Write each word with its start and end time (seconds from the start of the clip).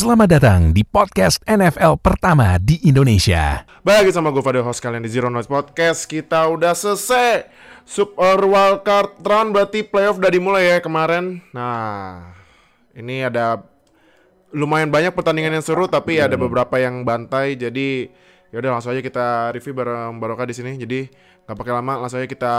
Selamat 0.00 0.32
datang 0.32 0.72
di 0.72 0.80
podcast 0.80 1.44
NFL 1.44 2.00
pertama 2.00 2.56
di 2.56 2.80
Indonesia. 2.88 3.68
Bagi 3.84 4.08
sama 4.08 4.32
gue 4.32 4.40
Fadil 4.40 4.64
host 4.64 4.80
kalian 4.80 5.04
di 5.04 5.12
Zero 5.12 5.28
Noise 5.28 5.44
Podcast. 5.44 6.08
Kita 6.08 6.48
udah 6.48 6.72
selesai. 6.72 7.44
Super 7.84 8.40
Wildcard 8.48 9.20
Round 9.20 9.52
berarti 9.52 9.84
playoff 9.84 10.16
udah 10.16 10.32
dimulai 10.32 10.72
ya 10.72 10.80
kemarin. 10.80 11.44
Nah 11.52 12.32
ini 12.96 13.28
ada 13.28 13.60
lumayan 14.56 14.88
banyak 14.88 15.12
pertandingan 15.12 15.60
yang 15.60 15.64
seru 15.68 15.84
Tapi 15.84 16.16
ada 16.16 16.40
beberapa 16.40 16.80
yang 16.80 17.04
bantai. 17.04 17.60
Jadi 17.60 18.08
yaudah 18.56 18.80
langsung 18.80 18.96
aja 18.96 19.04
kita 19.04 19.52
review 19.52 19.76
bareng 19.76 20.16
Baroka 20.16 20.48
di 20.48 20.56
sini. 20.56 20.80
Jadi 20.80 21.12
nggak 21.44 21.56
pakai 21.60 21.76
lama 21.76 22.00
langsung 22.00 22.24
aja 22.24 22.28
kita 22.32 22.56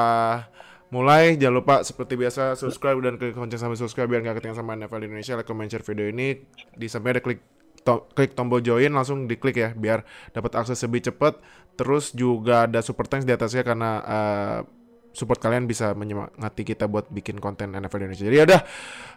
mulai 0.91 1.39
jangan 1.39 1.55
lupa 1.63 1.75
seperti 1.87 2.19
biasa 2.19 2.59
subscribe 2.59 2.99
dan 2.99 3.15
klik 3.15 3.33
lonceng 3.33 3.63
sampai 3.63 3.79
subscribe 3.79 4.11
biar 4.11 4.21
nggak 4.27 4.43
ketinggalan 4.43 4.59
sama 4.59 4.71
NFL 4.75 5.07
Indonesia 5.07 5.33
like 5.39 5.47
comment 5.47 5.71
share 5.71 5.83
video 5.87 6.11
ini. 6.11 6.43
Di 6.75 6.87
samping 6.91 7.15
ada 7.15 7.23
klik 7.23 7.39
to- 7.87 8.05
klik 8.11 8.35
tombol 8.35 8.59
join 8.59 8.91
langsung 8.91 9.25
diklik 9.25 9.57
ya 9.57 9.71
biar 9.71 10.03
dapat 10.35 10.51
akses 10.59 10.83
lebih 10.83 11.07
cepat. 11.07 11.39
Terus 11.79 12.11
juga 12.11 12.67
ada 12.67 12.83
super 12.83 13.07
thanks 13.07 13.23
di 13.23 13.31
atasnya 13.31 13.63
karena 13.63 13.91
eh, 14.03 14.59
support 15.15 15.39
kalian 15.39 15.67
bisa 15.67 15.91
menyemangati 15.95 16.63
kita 16.63 16.87
buat 16.87 17.07
bikin 17.11 17.39
konten 17.39 17.75
NFL 17.75 18.07
Indonesia. 18.07 18.27
Jadi 18.27 18.37
udah 18.51 18.61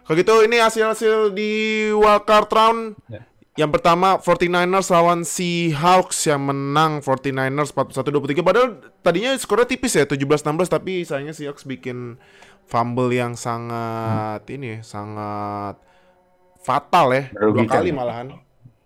kalau 0.07 0.15
gitu 0.15 0.33
ini 0.47 0.57
hasil-hasil 0.59 1.31
di 1.35 1.51
wildcard 1.91 2.49
round 2.51 2.79
yang 3.55 3.71
pertama 3.71 4.19
49ers 4.19 4.91
lawan 4.91 5.23
Seahawks 5.23 6.27
yang 6.27 6.43
menang 6.43 6.99
49ers 6.99 7.71
41-23 7.71 8.43
padahal 8.43 8.83
tadinya 8.99 9.31
skornya 9.39 9.63
tipis 9.63 9.95
ya 9.95 10.03
17-16 10.03 10.67
tapi 10.67 11.07
sayangnya 11.07 11.31
Seahawks 11.31 11.63
bikin 11.63 12.19
fumble 12.67 13.15
yang 13.15 13.39
sangat 13.39 14.43
ini 14.51 14.75
ya, 14.75 14.79
sangat 14.83 15.79
fatal 16.59 17.15
ya 17.15 17.23
dua 17.31 17.63
kali 17.63 17.93
ya. 17.93 17.95
malahan. 17.95 18.27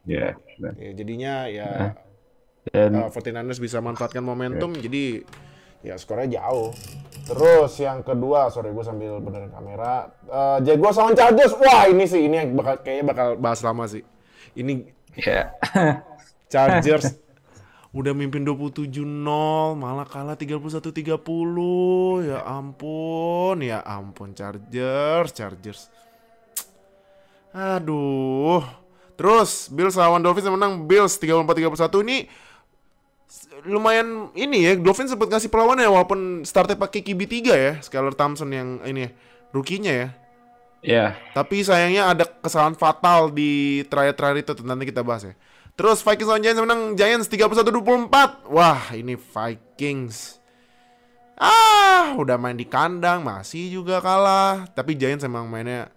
Ya. 0.05 0.37
benar. 0.37 0.73
ya, 0.77 0.91
jadinya 0.93 1.33
ya 1.49 1.69
Dan 2.69 2.93
uh, 2.93 3.09
49ers 3.09 3.57
bisa 3.57 3.81
manfaatkan 3.81 4.21
momentum 4.21 4.77
jadi 4.77 5.25
ya 5.81 5.97
skornya 5.97 6.45
jauh. 6.45 6.77
Terus 7.25 7.73
yang 7.81 8.05
kedua 8.05 8.53
sorry 8.53 8.69
gue 8.69 8.85
sambil 8.85 9.17
benerin 9.17 9.49
kamera 9.49 10.13
uh, 10.29 10.61
Jaguars 10.61 11.01
lawan 11.01 11.17
Chargers. 11.17 11.57
Wah 11.57 11.89
ini 11.89 12.05
sih 12.05 12.21
ini 12.21 12.37
yang 12.37 12.53
bakal 12.53 12.85
kayaknya 12.85 13.05
bakal 13.09 13.27
bahas 13.41 13.65
lama 13.65 13.89
sih 13.89 14.05
ini 14.55 14.87
ya. 15.17 15.53
Chargers. 16.51 17.13
Udah 17.97 18.13
mimpin 18.13 18.45
27-0 18.45 18.93
malah 19.73 20.05
kalah 20.05 20.37
31-30 20.37 20.93
ya 22.21 22.45
ampun 22.45 23.65
ya 23.65 23.81
ampun 23.81 24.37
Chargers 24.37 25.33
Chargers. 25.33 25.89
Aduh. 27.49 28.61
Terus 29.17 29.67
Bills 29.73 29.97
lawan 29.97 30.21
Dolphins 30.21 30.47
yang 30.47 30.55
menang 30.55 30.85
Bills 30.85 31.17
34-31 31.17 32.05
ini 32.05 32.17
lumayan 33.67 34.31
ini 34.33 34.63
ya 34.63 34.73
Dolphins 34.79 35.11
sempat 35.11 35.27
ngasih 35.27 35.51
perlawanan 35.51 35.83
ya 35.85 35.91
walaupun 35.91 36.47
startnya 36.47 36.79
pakai 36.79 37.03
QB 37.03 37.21
3 37.27 37.51
ya 37.51 37.73
Skylar 37.83 38.15
Thompson 38.15 38.49
yang 38.49 38.79
ini 38.87 39.05
ya, 39.05 39.11
rookie-nya 39.51 39.93
ya 39.93 40.07
ya. 40.83 41.15
tapi 41.35 41.63
sayangnya 41.63 42.11
ada 42.11 42.25
kesalahan 42.25 42.75
fatal 42.75 43.31
di 43.31 43.83
terakhir-terakhir 43.87 44.37
itu 44.43 44.51
nanti 44.63 44.87
kita 44.87 45.03
bahas 45.03 45.27
ya. 45.27 45.35
Terus 45.79 46.03
Vikings 46.03 46.27
lawan 46.27 46.43
Giants 46.43 46.59
menang 46.59 46.81
Giants 46.99 47.31
31-24. 47.31 48.51
Wah, 48.51 48.83
ini 48.91 49.15
Vikings. 49.15 50.43
Ah, 51.39 52.19
udah 52.19 52.35
main 52.35 52.59
di 52.59 52.67
kandang 52.67 53.23
masih 53.23 53.79
juga 53.79 54.03
kalah. 54.03 54.67
Tapi 54.75 54.99
Giants 54.99 55.23
emang 55.23 55.47
mainnya 55.47 55.87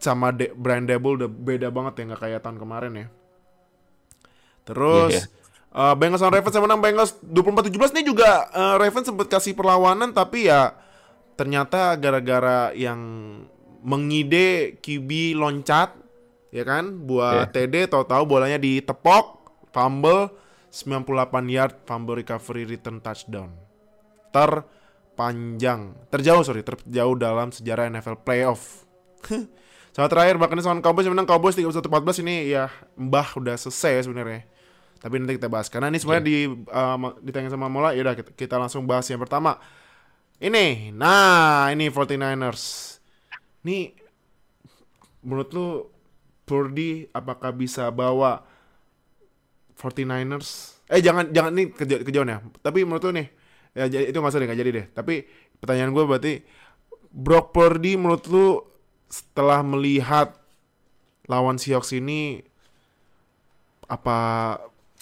sama 0.00 0.32
De 0.32 0.48
Brian 0.56 0.88
Dable 0.88 1.20
udah 1.20 1.28
beda 1.28 1.68
banget 1.68 2.00
ya 2.00 2.02
nggak 2.08 2.20
kayak 2.24 2.40
tahun 2.40 2.56
kemarin 2.56 2.92
ya. 2.96 3.06
Terus 4.64 5.12
Iya, 5.12 5.24
eh, 5.76 5.94
Bengals 6.00 6.24
lawan 6.24 6.34
Ravens 6.40 6.56
yang 6.56 6.64
menang 6.64 6.80
Bengals 6.80 7.12
24-17 7.20 8.00
ini 8.00 8.02
juga 8.08 8.48
eh, 8.48 8.74
Ravens 8.80 9.12
sempat 9.12 9.28
kasih 9.28 9.52
perlawanan 9.52 10.16
tapi 10.16 10.48
ya 10.48 10.72
ternyata 11.36 12.00
gara-gara 12.00 12.72
yang 12.72 12.96
mengide 13.86 14.76
QB 14.82 15.38
loncat 15.38 15.94
ya 16.50 16.66
kan? 16.66 17.06
Buat 17.06 17.54
TD 17.54 17.86
tahu-tahu 17.86 18.26
bolanya 18.26 18.58
ditepok 18.58 19.46
fumble 19.70 20.34
98 20.74 21.46
yard 21.46 21.74
fumble 21.86 22.18
recovery 22.18 22.66
return 22.66 22.98
touchdown. 22.98 23.54
Terpanjang. 24.34 25.94
Terjauh 26.10 26.42
sorry 26.42 26.66
terjauh 26.66 27.14
dalam 27.14 27.54
sejarah 27.54 27.86
NFL 27.94 28.26
playoff. 28.26 28.84
Sama 29.96 30.12
terakhir 30.12 30.36
bahkan 30.36 30.60
lawan 30.60 30.84
Cowboys 30.84 31.08
menang 31.08 31.24
Cowboys 31.24 31.56
31-14 31.56 32.20
ini 32.20 32.52
ya 32.52 32.68
mbah 33.00 33.32
udah 33.38 33.56
selesai 33.56 33.92
ya 33.96 34.02
sebenarnya. 34.04 34.44
Tapi 35.00 35.14
nanti 35.16 35.40
kita 35.40 35.48
bahas 35.48 35.72
karena 35.72 35.88
ini 35.88 35.96
sebenarnya 35.96 36.24
di 36.28 36.36
uh, 36.68 36.98
ditanya 37.24 37.48
sama 37.48 37.72
Mola 37.72 37.96
ya 37.96 38.04
udah 38.04 38.12
kita, 38.12 38.30
kita 38.36 38.60
langsung 38.60 38.84
bahas 38.84 39.08
yang 39.08 39.22
pertama. 39.22 39.56
Ini 40.36 40.92
nah 40.92 41.72
ini 41.72 41.88
49ers 41.88 42.95
nih 43.66 43.90
menurut 45.26 45.50
lu 45.50 45.68
Purdy 46.46 47.10
apakah 47.10 47.50
bisa 47.50 47.90
bawa 47.90 48.46
49ers 49.74 50.78
eh 50.86 51.02
jangan 51.02 51.34
jangan 51.34 51.50
nih 51.50 51.66
keja- 51.74 52.02
kejauhan 52.06 52.30
ya. 52.30 52.38
Tapi 52.62 52.86
menurut 52.86 53.02
lu 53.10 53.12
nih 53.18 53.26
ya 53.74 53.84
jadi- 53.90 54.06
itu 54.08 54.16
nggak 54.16 54.30
usah 54.30 54.38
deh 54.38 54.46
nggak 54.46 54.60
jadi 54.62 54.70
deh. 54.70 54.86
Tapi 54.94 55.14
pertanyaan 55.58 55.90
gue 55.90 56.04
berarti 56.06 56.32
Brock 57.10 57.50
Purdy 57.50 57.98
menurut 57.98 58.24
lu 58.30 58.62
setelah 59.10 59.66
melihat 59.66 60.38
lawan 61.26 61.58
Seahawks 61.58 61.90
ini 61.90 62.42
apa 63.86 64.18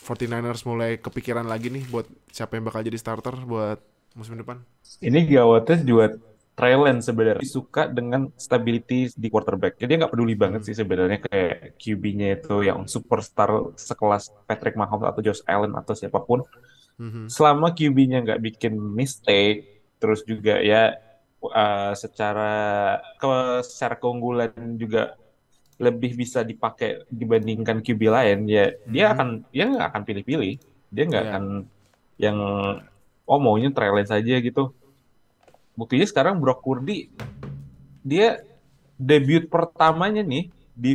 49ers 0.01 0.65
mulai 0.65 1.01
kepikiran 1.01 1.45
lagi 1.45 1.73
nih 1.73 1.85
buat 1.89 2.05
siapa 2.29 2.57
yang 2.57 2.65
bakal 2.69 2.85
jadi 2.85 2.97
starter 2.97 3.37
buat 3.45 3.81
musim 4.17 4.37
depan? 4.37 4.61
Ini 5.01 5.25
gawatnya 5.29 5.81
juga 5.85 6.17
Lance 6.55 7.11
sebenarnya 7.11 7.43
suka 7.43 7.91
dengan 7.91 8.31
stability 8.39 9.11
di 9.19 9.27
quarterback. 9.27 9.75
Jadi 9.75 9.99
nggak 9.99 10.13
peduli 10.15 10.39
banget 10.39 10.63
sih 10.63 10.77
sebenarnya 10.79 11.19
kayak 11.27 11.75
QB-nya 11.83 12.39
itu 12.39 12.63
yang 12.63 12.87
superstar 12.87 13.75
sekelas 13.75 14.31
Patrick 14.47 14.79
Mahomes 14.79 15.11
atau 15.11 15.19
Josh 15.19 15.43
Allen 15.51 15.75
atau 15.75 15.99
siapa 15.99 16.23
pun. 16.23 16.47
Mhm. 16.95 17.27
Selama 17.27 17.75
QB-nya 17.75 18.23
nggak 18.23 18.41
bikin 18.41 18.79
mistake, 18.79 19.67
terus 19.99 20.23
juga 20.23 20.63
ya 20.63 20.95
uh, 21.43 21.91
secara 21.99 22.53
ke 23.19 23.35
secara 23.67 23.99
keunggulan 23.99 24.55
juga 24.79 25.19
lebih 25.83 26.15
bisa 26.15 26.47
dipakai 26.47 27.03
dibandingkan 27.11 27.83
QB 27.83 28.03
lain, 28.07 28.39
ya 28.47 28.71
dia 28.87 29.11
Mhm. 29.11 29.15
akan 29.19 29.29
dia 29.51 29.65
nggak 29.75 29.89
akan 29.91 30.03
pilih-pilih, 30.07 30.55
dia 30.95 31.05
nggak 31.11 31.25
Iya. 31.27 31.31
akan 31.35 31.45
yang 32.15 32.39
oh 33.27 33.39
maunya 33.43 33.75
Trey 33.75 33.91
Lance 33.91 34.15
aja 34.15 34.39
gitu. 34.39 34.71
Buktinya 35.75 36.07
sekarang 36.07 36.39
Brock 36.39 36.63
Purdy 36.63 37.11
dia 38.01 38.41
debut 38.95 39.43
pertamanya 39.47 40.23
nih 40.23 40.49
di 40.73 40.93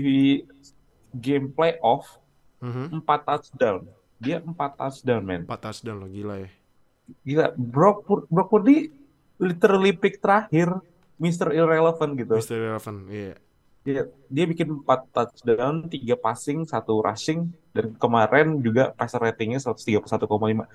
game 1.12 1.52
playoff 1.52 2.20
Mhm. 2.60 3.00
4 3.02 3.22
touchdown. 3.24 3.88
Dia 4.20 4.44
4 4.44 4.76
touchdown, 4.76 5.24
men. 5.24 5.48
4 5.48 5.60
touchdown 5.64 5.96
lo 6.04 6.08
gila 6.08 6.44
ya 6.44 6.50
Gila, 7.24 7.46
Brock, 7.56 8.04
Pur- 8.06 8.28
Brock 8.28 8.52
Purdy 8.52 8.92
literally 9.40 9.96
pick 9.96 10.20
terakhir 10.20 10.70
Mr. 11.16 11.56
Irrelevant 11.56 12.14
gitu. 12.14 12.36
Mr. 12.36 12.56
Irrelevant 12.56 13.00
iya 13.10 13.36
Dia, 13.80 14.04
dia 14.28 14.44
bikin 14.46 14.84
4 14.84 15.08
touchdown, 15.10 15.88
3 15.88 16.20
passing, 16.20 16.68
1 16.68 17.00
rushing, 17.00 17.48
dan 17.72 17.96
kemarin 17.96 18.60
juga 18.60 18.92
passer 18.92 19.18
ratingnya 19.18 19.58
131,5. 19.58 20.68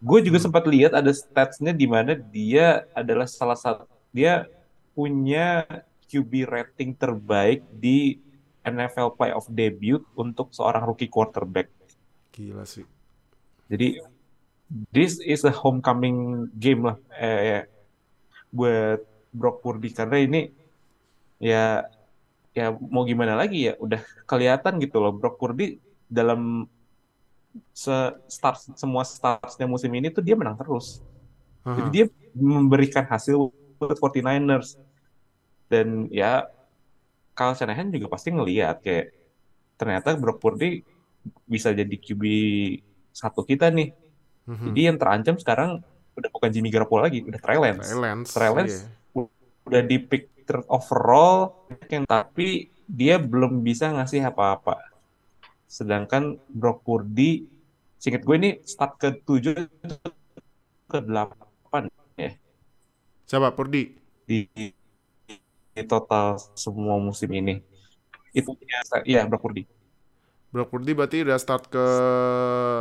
Gue 0.00 0.24
juga 0.24 0.38
Hmm. 0.38 0.46
sempat 0.46 0.64
lihat 0.64 0.92
ada 0.96 1.12
statsnya 1.12 1.72
di 1.76 1.84
mana 1.84 2.16
dia 2.16 2.88
adalah 2.96 3.28
salah 3.28 3.56
satu, 3.58 3.84
dia 4.16 4.48
punya 4.96 5.64
QB 6.10 6.32
rating 6.48 6.90
terbaik 6.96 7.62
di 7.70 8.18
NFL 8.64 9.16
playoff 9.16 9.46
debut 9.52 10.02
untuk 10.16 10.52
seorang 10.56 10.84
rookie 10.88 11.08
quarterback. 11.10 11.68
gila 12.32 12.64
sih 12.66 12.86
Jadi 13.70 14.00
this 14.94 15.18
is 15.22 15.42
a 15.46 15.52
homecoming 15.54 16.48
game 16.54 16.82
lah 16.86 16.96
eh, 17.18 17.66
buat 18.50 19.02
Brock 19.30 19.62
Purdy 19.62 19.90
karena 19.94 20.16
ini 20.22 20.50
ya 21.38 21.86
ya 22.50 22.74
mau 22.74 23.06
gimana 23.06 23.38
lagi 23.38 23.70
ya 23.70 23.74
udah 23.78 24.02
kelihatan 24.30 24.82
gitu 24.82 24.98
loh 25.02 25.12
Brock 25.14 25.38
Purdy 25.40 25.78
dalam 26.10 26.66
se 27.74 27.94
start 28.30 28.78
semua 28.78 29.02
startsnya 29.02 29.66
musim 29.66 29.90
ini 29.94 30.10
tuh 30.10 30.22
dia 30.22 30.38
menang 30.38 30.58
terus. 30.58 31.02
Jadi 31.66 31.82
Aha. 31.82 31.92
dia 31.92 32.04
memberikan 32.32 33.04
hasil 33.04 33.50
buat 33.76 33.98
49ers. 33.98 34.80
Dan 35.70 36.10
ya 36.10 36.50
Kyle 37.34 37.54
Shanahan 37.54 37.94
juga 37.94 38.10
pasti 38.10 38.34
ngelihat 38.34 38.82
kayak 38.82 39.14
ternyata 39.78 40.18
Brock 40.18 40.42
Purdy 40.42 40.82
bisa 41.46 41.70
jadi 41.72 41.94
QB 41.94 42.22
satu 43.14 43.46
kita 43.46 43.70
nih. 43.70 43.94
Mhm. 44.50 44.66
Jadi 44.72 44.80
yang 44.80 44.96
terancam 44.98 45.36
sekarang 45.38 45.80
udah 46.18 46.30
bukan 46.32 46.50
Jimmy 46.50 46.68
Garoppolo 46.68 47.06
lagi, 47.06 47.22
udah 47.22 47.40
Trey 47.40 47.58
Lance. 47.58 47.86
Trey 47.86 48.00
Lance, 48.02 48.30
Trey 48.34 48.50
Lance 48.50 48.76
iya. 48.84 49.24
udah 49.64 49.82
di 49.86 49.96
pick 50.02 50.44
third 50.44 50.66
overall, 50.66 51.70
yang 51.86 52.02
tapi 52.04 52.74
dia 52.90 53.16
belum 53.16 53.62
bisa 53.62 53.94
ngasih 53.94 54.26
apa-apa. 54.26 54.89
Sedangkan 55.70 56.42
Brock 56.50 56.82
Purdy, 56.82 57.46
singkat 57.94 58.26
gue 58.26 58.36
ini 58.42 58.50
start 58.66 58.98
ke 58.98 59.22
7 59.22 59.70
ke 60.90 60.98
8 60.98 61.86
ya 62.18 62.34
Siapa? 63.30 63.54
Purdi? 63.54 64.00
di, 64.30 64.46
di 65.74 65.82
total 65.90 66.38
semua 66.54 67.02
musim 67.02 67.26
ini. 67.34 67.58
Itu 68.30 68.54
ya, 68.62 68.78
iya 69.02 69.20
Brock 69.26 69.42
Purdy. 69.42 69.66
Brock 70.54 70.70
Purdy 70.70 70.94
berarti 70.94 71.26
udah 71.26 71.34
start 71.38 71.66
ke 71.66 71.86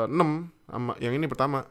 6 0.06 0.14
sama 0.70 0.94
yang 1.02 1.18
ini 1.18 1.26
pertama. 1.26 1.66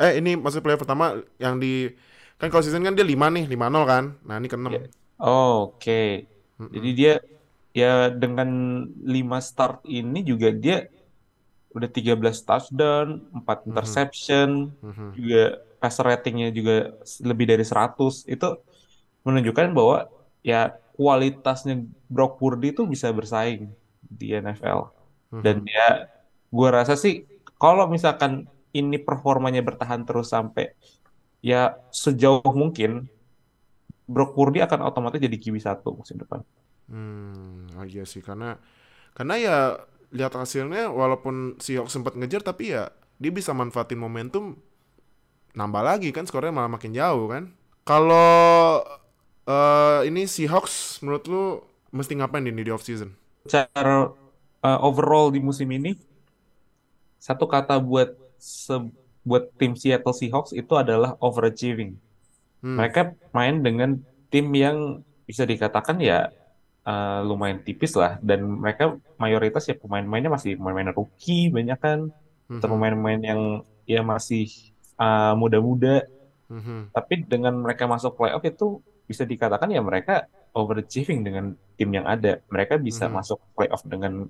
Eh, 0.00 0.24
ini 0.24 0.40
maksud 0.40 0.64
player 0.64 0.80
pertama 0.80 1.20
yang 1.36 1.60
di 1.60 1.92
kan 2.40 2.48
kalau 2.48 2.64
season 2.64 2.80
kan 2.80 2.96
dia 2.96 3.04
5 3.04 3.28
nih, 3.28 3.44
5-0 3.44 3.84
kan. 3.84 4.04
Nah, 4.24 4.36
ini 4.40 4.48
ke 4.48 4.56
6. 4.56 4.72
Ya. 4.72 4.88
Oh, 5.20 5.76
Oke. 5.76 6.28
Jadi 6.56 6.90
dia 6.96 7.20
ya 7.74 8.08
dengan 8.08 8.48
5 9.02 9.42
start 9.42 9.82
ini 9.84 10.22
juga 10.22 10.54
dia 10.54 10.86
udah 11.74 11.90
13 11.90 12.46
touchdown, 12.46 13.26
4 13.34 13.66
interception, 13.66 14.70
Mhm. 14.78 15.08
juga 15.18 15.42
passer 15.82 16.06
ratingnya 16.06 16.54
juga 16.54 16.94
lebih 17.20 17.50
dari 17.50 17.66
100. 17.66 18.22
Itu 18.30 18.62
menunjukkan 19.26 19.74
bahwa 19.74 20.06
ya 20.46 20.70
kualitasnya 20.94 21.82
Brock 22.06 22.38
Purdy 22.38 22.70
itu 22.70 22.86
bisa 22.86 23.10
bersaing 23.10 23.74
di 24.00 24.30
NFL. 24.30 24.94
Dan 25.42 25.66
ya 25.66 26.06
gue 26.48 26.68
rasa 26.70 26.94
sih 26.94 27.26
kalau 27.58 27.90
misalkan 27.90 28.46
ini 28.70 29.02
performanya 29.02 29.66
bertahan 29.66 30.06
terus 30.06 30.30
sampai 30.30 30.70
ya 31.42 31.74
sejauh 31.90 32.54
mungkin 32.54 33.10
Brock 34.06 34.38
Purdy 34.38 34.62
akan 34.62 34.86
otomatis 34.86 35.18
jadi 35.18 35.34
QB 35.34 35.58
1 35.58 35.90
musim 35.90 36.22
depan. 36.22 36.46
Hmm, 36.90 37.70
oh 37.80 37.86
iya 37.88 38.04
sih 38.04 38.20
karena 38.20 38.60
karena 39.16 39.34
ya 39.40 39.56
lihat 40.12 40.36
hasilnya 40.36 40.92
walaupun 40.92 41.56
Seahawks 41.58 41.96
sempat 41.96 42.14
ngejar 42.14 42.44
tapi 42.44 42.76
ya 42.76 42.92
dia 43.16 43.32
bisa 43.32 43.56
manfaatin 43.56 43.96
momentum 43.96 44.58
nambah 45.54 45.82
lagi 45.82 46.10
kan 46.10 46.26
skornya 46.26 46.50
malah 46.50 46.70
makin 46.70 46.92
jauh 46.92 47.30
kan. 47.30 47.54
Kalau 47.86 48.84
eh, 49.46 50.00
ini 50.08 50.28
Seahawks 50.28 51.00
menurut 51.00 51.24
lu 51.30 51.44
mesti 51.94 52.18
ngapain 52.18 52.44
ini 52.44 52.62
di 52.66 52.72
off 52.74 52.82
season? 52.82 53.14
Secara 53.46 54.10
uh, 54.64 54.78
overall 54.80 55.28
di 55.28 55.38
musim 55.38 55.68
ini 55.70 55.94
satu 57.20 57.44
kata 57.44 57.76
buat 57.80 58.16
se- 58.40 58.92
buat 59.24 59.48
tim 59.56 59.72
Seattle 59.72 60.12
Seahawks 60.12 60.52
itu 60.52 60.74
adalah 60.76 61.16
overachieving. 61.20 61.96
Hmm. 62.60 62.76
Mereka 62.76 63.16
main 63.32 63.60
dengan 63.64 64.00
tim 64.28 64.52
yang 64.52 65.00
bisa 65.24 65.48
dikatakan 65.48 66.00
ya 66.00 66.28
uh, 66.84 67.20
lumayan 67.24 67.60
tipis 67.60 67.96
lah 67.96 68.20
dan 68.20 68.44
mereka 68.44 68.96
mayoritas 69.16 69.64
ya 69.66 69.74
pemain-pemainnya 69.76 70.30
masih 70.30 70.56
pemain-pemain 70.60 70.94
rookie 70.94 71.48
banyak 71.50 71.78
kan 71.80 72.00
Mhm. 72.44 72.60
atau 72.60 72.68
pemain-pemain 72.76 73.20
yang 73.24 73.40
ya 73.88 74.04
masih 74.04 74.48
uh, 75.00 75.32
muda-muda 75.32 76.04
Mhm. 76.52 76.92
tapi 76.92 77.24
dengan 77.24 77.56
mereka 77.56 77.88
masuk 77.88 78.20
playoff 78.20 78.44
itu 78.44 78.84
bisa 79.08 79.24
dikatakan 79.24 79.72
ya 79.72 79.80
mereka 79.80 80.28
overachieving 80.52 81.24
dengan 81.24 81.56
tim 81.74 81.90
yang 81.90 82.04
ada 82.04 82.44
mereka 82.52 82.76
bisa 82.76 83.08
Mhm. 83.08 83.12
masuk 83.16 83.40
playoff 83.56 83.80
dengan 83.84 84.28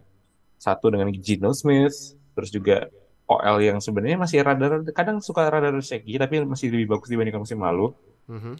satu 0.56 0.94
dengan 0.94 1.10
Geno 1.10 1.50
Smith 1.52 2.14
terus 2.34 2.50
juga 2.50 2.86
OL 3.24 3.56
yang 3.60 3.80
sebenarnya 3.80 4.20
masih 4.20 4.44
rada 4.44 4.84
kadang 4.92 5.18
suka 5.18 5.48
rada 5.48 5.74
shaky 5.80 6.20
tapi 6.20 6.44
masih 6.44 6.70
lebih 6.70 6.96
bagus 6.96 7.08
dibandingkan 7.10 7.42
musim 7.42 7.58
lalu 7.58 7.92
Mhm. 8.30 8.54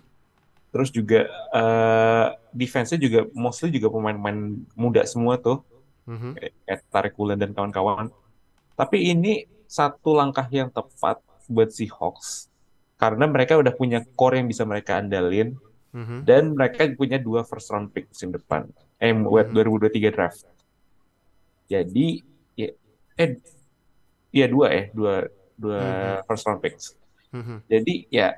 Terus 0.75 0.91
juga 0.91 1.31
eh 1.55 2.26
defense-nya 2.50 2.99
juga 2.99 3.31
mostly 3.31 3.71
juga 3.71 3.94
pemain-pemain 3.94 4.59
muda 4.75 5.06
semua 5.06 5.38
tuh, 5.38 5.62
Mhm. 6.11 6.35
kayak 6.67 6.81
Tarik 6.91 7.15
Ulen 7.15 7.38
dan 7.38 7.55
kawan-kawan. 7.55 8.11
Tapi 8.75 9.15
ini 9.15 9.47
satu 9.71 10.19
langkah 10.19 10.50
yang 10.50 10.75
tepat 10.75 11.23
buat 11.47 11.71
si 11.71 11.87
Hawks 11.87 12.50
karena 12.99 13.31
mereka 13.31 13.55
udah 13.55 13.71
punya 13.71 14.03
core 14.19 14.43
yang 14.43 14.50
bisa 14.50 14.67
mereka 14.67 14.99
andalin 14.99 15.55
Mhm. 15.94 16.26
dan 16.26 16.43
mereka 16.59 16.91
punya 16.99 17.23
dua 17.23 17.47
first 17.47 17.70
round 17.70 17.94
pick 17.94 18.11
musim 18.11 18.35
depan. 18.35 18.67
Eh 18.99 19.15
buat 19.15 19.50
Mhm. 19.50 19.55
2023 19.55 20.11
draft. 20.11 20.43
Jadi 21.70 22.20
ya 22.59 22.69
eh 23.15 23.31
iya 24.35 24.47
dua 24.50 24.67
ya, 24.75 24.85
dua 24.91 25.15
dua 25.55 25.79
Mhm. 25.81 26.27
first 26.27 26.44
round 26.50 26.61
picks. 26.61 26.99
Mhm. 27.31 27.62
Jadi 27.70 27.94
ya 28.11 28.35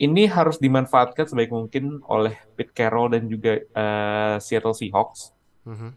ini 0.00 0.24
harus 0.24 0.56
dimanfaatkan 0.56 1.28
sebaik 1.28 1.52
mungkin 1.52 2.00
oleh 2.08 2.32
Pete 2.56 2.72
Carroll 2.72 3.12
dan 3.12 3.28
juga 3.28 3.60
eh, 3.60 4.36
Seattle 4.40 4.72
Seahawks 4.72 5.36
Mhm. 5.68 5.92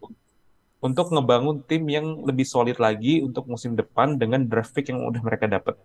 untuk 0.84 1.08
ngebangun 1.16 1.64
tim 1.64 1.88
yang 1.88 2.28
lebih 2.28 2.44
solid 2.44 2.76
lagi 2.76 3.24
untuk 3.24 3.48
musim 3.48 3.80
depan 3.80 4.20
dengan 4.20 4.44
draft 4.44 4.76
pick 4.76 4.92
yang 4.92 5.00
udah 5.08 5.24
mereka 5.24 5.48
dapat. 5.48 5.80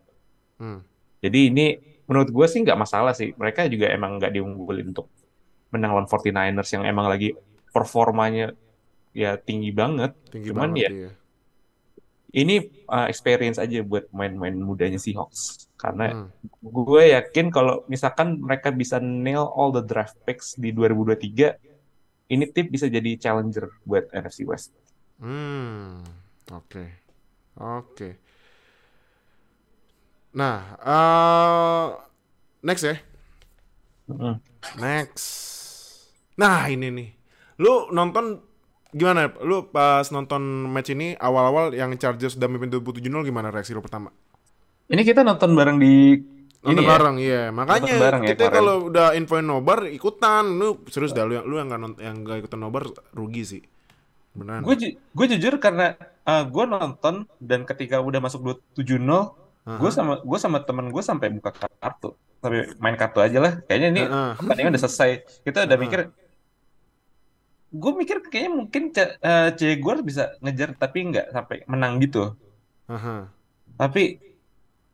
Hmm. 0.59 0.83
Jadi 1.23 1.55
ini 1.55 1.67
menurut 2.11 2.35
gue 2.35 2.47
sih 2.51 2.67
nggak 2.67 2.75
masalah 2.75 3.15
sih. 3.15 3.31
Mereka 3.39 3.71
juga 3.71 3.87
emang 3.95 4.19
nggak 4.19 4.35
diunggulin 4.35 4.91
untuk 4.91 5.07
menang 5.71 5.95
lawan 5.95 6.11
49ers 6.11 6.71
yang 6.75 6.83
emang 6.83 7.07
lagi 7.07 7.39
performanya 7.71 8.51
ya 9.15 9.39
tinggi 9.39 9.71
banget. 9.71 10.19
Tinggi 10.35 10.51
Cuman 10.51 10.75
banget 10.75 10.83
ya 10.83 10.91
iya. 10.91 11.11
Ini 12.29 12.61
uh, 12.87 13.09
experience 13.09 13.57
aja 13.57 13.81
buat 13.81 14.09
pemain-pemain 14.13 14.53
mudanya 14.53 15.01
Seahawks. 15.01 15.69
Karena 15.81 16.13
Hmm. 16.13 16.29
gue 16.61 17.03
yakin 17.17 17.49
kalau 17.49 17.87
misalkan 17.89 18.37
mereka 18.43 18.69
bisa 18.69 19.01
nail 19.01 19.49
all 19.55 19.73
the 19.73 19.81
draft 19.81 20.19
picks 20.29 20.53
di 20.59 20.75
2023, 20.75 21.57
ini 22.29 22.45
tim 22.53 22.69
bisa 22.69 22.85
jadi 22.91 23.17
challenger 23.17 23.73
buat 23.89 24.13
NFC 24.13 24.45
West. 24.45 24.75
Hmm, 25.19 26.05
oke, 26.53 26.85
oke. 27.57 28.09
Nah, 30.37 30.59
eh 30.85 31.87
next 32.63 32.85
ya, 32.85 32.97
Mm. 34.09 34.37
next. 34.81 35.27
Nah 36.37 36.65
ini 36.69 36.89
nih, 36.89 37.09
lu 37.61 37.93
nonton 37.93 38.41
gimana? 38.91 39.29
Lu 39.41 39.67
pas 39.67 40.05
nonton 40.09 40.41
match 40.67 40.91
ini 40.91 41.13
awal-awal 41.15 41.73
yang 41.73 41.93
Chargers 41.95 42.35
udah 42.35 42.47
mimpin 42.47 42.69
27-0 42.71 43.01
gimana 43.23 43.49
reaksi 43.49 43.73
lu 43.73 43.81
pertama? 43.81 44.09
Ini 44.89 45.03
kita 45.03 45.21
nonton 45.21 45.53
bareng 45.53 45.77
di 45.77 46.17
Nonton 46.59 46.75
ini 46.75 46.83
ya? 46.83 46.91
bareng, 46.91 47.17
iya. 47.19 47.43
Makanya 47.49 47.79
Nonton 47.87 48.01
bareng 48.01 48.23
ya 48.23 48.29
kita 48.29 48.43
kemarin. 48.43 48.57
kalau 48.57 48.75
udah 48.89 49.09
infoin 49.15 49.47
nobar 49.47 49.79
ikutan. 49.87 50.45
Lu 50.59 50.69
serius 50.87 51.13
dah, 51.13 51.23
lu 51.23 51.39
yang 51.39 51.47
lu 51.47 51.55
yang 51.55 51.69
nggak 51.69 51.81
nont- 51.81 52.01
yang 52.01 52.17
nggak 52.19 52.37
ikutan 52.43 52.59
nobar 52.59 52.83
rugi 53.13 53.43
sih. 53.47 53.63
Beneran. 54.35 54.67
Gue 54.67 54.75
ju- 54.75 54.97
gue 54.99 55.27
jujur 55.29 55.55
karena 55.59 55.95
uh, 56.25 56.43
gue 56.45 56.65
nonton 56.67 57.15
dan 57.39 57.63
ketika 57.63 57.99
udah 57.99 58.19
masuk 58.19 58.43
27-0, 58.75 59.07
gue 59.71 59.91
sama 59.93 60.19
gue 60.19 60.39
sama 60.39 60.59
temen 60.61 60.89
gue 60.89 60.99
sampai 61.01 61.31
buka 61.31 61.55
kartu, 61.79 62.17
sampai 62.39 62.75
main 62.79 62.97
kartu 62.97 63.19
aja 63.21 63.39
lah. 63.39 63.53
Kayaknya 63.63 63.89
ini 63.89 64.03
Heeh. 64.03 64.31
pertandingan 64.35 64.73
udah 64.75 64.83
selesai. 64.83 65.11
Kita 65.43 65.63
udah 65.63 65.79
mikir, 65.79 66.01
gue 67.69 67.93
mikir 67.95 68.25
kayaknya 68.25 68.53
mungkin 68.55 68.83
C- 68.91 69.17
eh, 69.19 69.49
Jaguar 69.53 70.01
bisa 70.01 70.33
ngejar 70.41 70.73
tapi 70.75 70.99
nggak 71.09 71.27
sampai 71.31 71.57
menang 71.65 72.01
gitu. 72.01 72.33
Aha. 72.89 73.29
Tapi, 73.77 74.17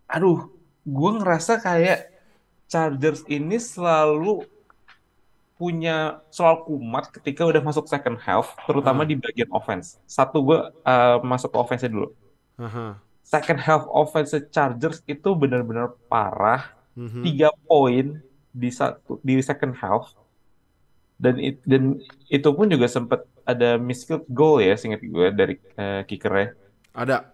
aduh, 0.05 0.51
gue 0.83 1.11
ngerasa 1.17 1.59
kayak 1.59 2.11
Chargers 2.67 3.23
ini 3.27 3.57
selalu 3.57 4.43
punya 5.55 6.19
soal 6.29 6.67
kumat 6.67 7.15
ketika 7.15 7.47
udah 7.47 7.63
masuk 7.63 7.87
second 7.87 8.19
half, 8.19 8.59
terutama 8.67 9.07
Ah. 9.07 9.09
di 9.09 9.15
bagian 9.15 9.47
offense. 9.55 10.03
Satu 10.05 10.43
gue 10.43 10.59
eh, 10.83 11.17
masuk 11.23 11.55
ke 11.55 11.59
offense 11.59 11.87
dulu. 11.87 12.11
Aha. 12.59 12.99
Second 13.23 13.63
half 13.63 13.87
offense 13.89 14.35
Chargers 14.51 15.01
itu 15.07 15.31
benar-benar 15.33 15.95
parah. 16.11 16.75
Mhm. 16.95 17.23
Tiga 17.23 17.49
poin 17.65 18.19
di 18.51 18.71
satu 18.71 19.23
di 19.23 19.39
second 19.41 19.75
half. 19.75 20.13
Dan 21.15 21.35
it- 21.39 21.63
dan 21.63 22.03
itu 22.27 22.49
pun 22.51 22.67
juga 22.67 22.91
sempat 22.91 23.23
ada 23.45 23.79
field 23.79 24.27
goal 24.29 24.59
ya, 24.59 24.75
singkat 24.75 25.01
gue 25.05 25.29
dari 25.31 25.55
eh, 25.77 26.03
kickernya. 26.05 26.59
Ada. 26.91 27.31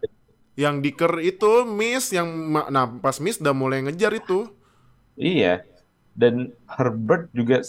Yang 0.59 0.75
diker 0.85 1.13
itu 1.23 1.51
miss 1.65 2.13
yang 2.13 2.29
nah 2.69 2.85
pas 3.01 3.17
miss 3.19 3.41
udah 3.41 3.57
mulai 3.57 3.81
ngejar 3.81 4.13
itu. 4.13 4.51
Iya. 5.17 5.65
Dan 6.13 6.53
Herbert 6.67 7.33
juga 7.33 7.65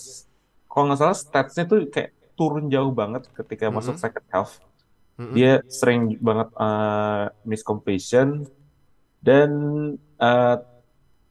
kalau 0.68 0.92
nggak 0.92 1.00
salah 1.00 1.18
statsnya 1.18 1.64
tuh 1.68 1.88
kayak 1.88 2.12
turun 2.36 2.68
jauh 2.68 2.92
banget 2.92 3.28
ketika 3.32 3.70
Mhm. 3.70 3.74
masuk 3.76 3.96
second 3.96 4.28
half. 4.32 4.60
Mm-mm. 5.16 5.36
Dia 5.38 5.62
sering 5.70 6.18
banget 6.18 6.50
uh, 6.58 7.30
miss 7.46 7.62
completion 7.62 8.48
dan 9.22 9.52
uh, 10.18 10.56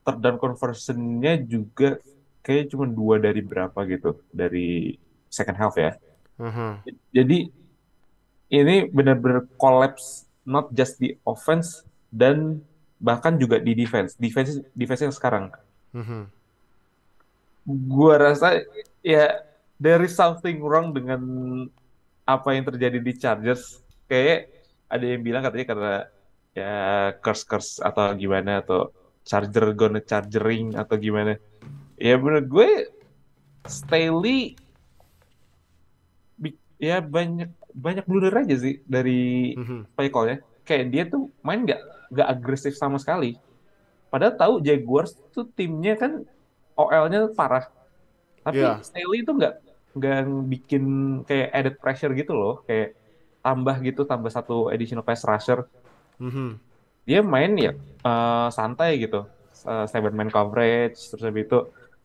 third 0.07 0.21
down 0.23 0.39
conversion-nya 0.39 1.41
juga 1.43 1.99
kayak 2.41 2.73
cuma 2.73 2.89
dua 2.89 3.21
dari 3.21 3.41
berapa 3.45 3.77
gitu 3.89 4.21
dari 4.33 4.97
second 5.29 5.57
half 5.57 5.75
ya. 5.77 5.97
Aha. 6.41 6.81
Jadi 7.13 7.53
ini 8.51 8.77
benar-benar 8.91 9.47
collapse 9.61 10.27
not 10.43 10.73
just 10.75 10.99
di 10.99 11.15
offense 11.23 11.87
dan 12.11 12.59
bahkan 12.99 13.39
juga 13.39 13.63
di 13.63 13.73
defense. 13.77 14.19
Defense 14.19 14.61
defense 14.75 15.03
yang 15.07 15.15
sekarang. 15.15 15.47
Mhm. 15.95 16.43
gua 17.71 18.17
rasa 18.19 18.67
ya 19.05 19.47
there 19.79 20.01
is 20.03 20.17
something 20.17 20.59
wrong 20.65 20.91
dengan 20.97 21.21
apa 22.25 22.57
yang 22.57 22.67
terjadi 22.67 22.99
di 22.99 23.13
Chargers. 23.15 23.79
Kayak 24.11 24.51
ada 24.91 25.05
yang 25.07 25.23
bilang 25.23 25.43
katanya 25.45 25.67
karena 25.71 25.95
ya 26.57 26.75
curse 27.23 27.45
curse 27.47 27.73
atau 27.79 28.11
gimana 28.19 28.59
atau 28.65 28.91
charger 29.23 29.71
gonna 29.77 30.03
chargering 30.03 30.75
atau 30.75 30.99
gimana. 30.99 31.39
Ya 32.01 32.17
menurut 32.17 32.47
gue 32.49 32.71
Staley 33.69 34.57
ya 36.81 37.05
banyak 37.05 37.53
banyak 37.77 38.05
blunder 38.09 38.33
aja 38.33 38.57
sih 38.57 38.81
dari 38.89 39.53
Mhm. 39.53 39.93
play 39.93 40.09
call-nya. 40.09 40.41
Kayak 40.65 40.85
dia 40.89 41.03
tuh 41.05 41.29
main 41.45 41.61
nggak 41.61 41.81
nggak 42.09 42.29
agresif 42.33 42.73
sama 42.75 42.97
sekali. 42.97 43.37
Padahal 44.09 44.35
tahu 44.35 44.55
Jaguars 44.65 45.13
tuh 45.31 45.45
timnya 45.53 45.95
kan 45.95 46.25
OL-nya 46.75 47.29
parah. 47.37 47.69
Tapi 48.41 48.65
Iya. 48.65 48.81
Staley 48.81 49.21
itu 49.21 49.37
nggak 49.37 49.55
nggak 49.93 50.19
bikin 50.49 50.85
kayak 51.29 51.49
added 51.53 51.77
pressure 51.77 52.17
gitu 52.17 52.33
loh. 52.33 52.65
Kayak 52.65 52.97
tambah 53.45 53.77
gitu, 53.85 54.09
tambah 54.09 54.33
satu 54.33 54.73
additional 54.73 55.05
pass 55.05 55.21
rusher. 55.21 55.69
Mhm. 56.17 56.57
Dia 57.05 57.21
main 57.21 57.53
ya 57.61 57.73
eh, 58.01 58.49
santai 58.49 58.97
gitu. 58.97 59.29
Eh, 59.61 59.85
seven 59.85 60.17
man 60.17 60.33
coverage, 60.33 60.97
terus 61.13 61.21
habis 61.21 61.45
itu 61.45 61.61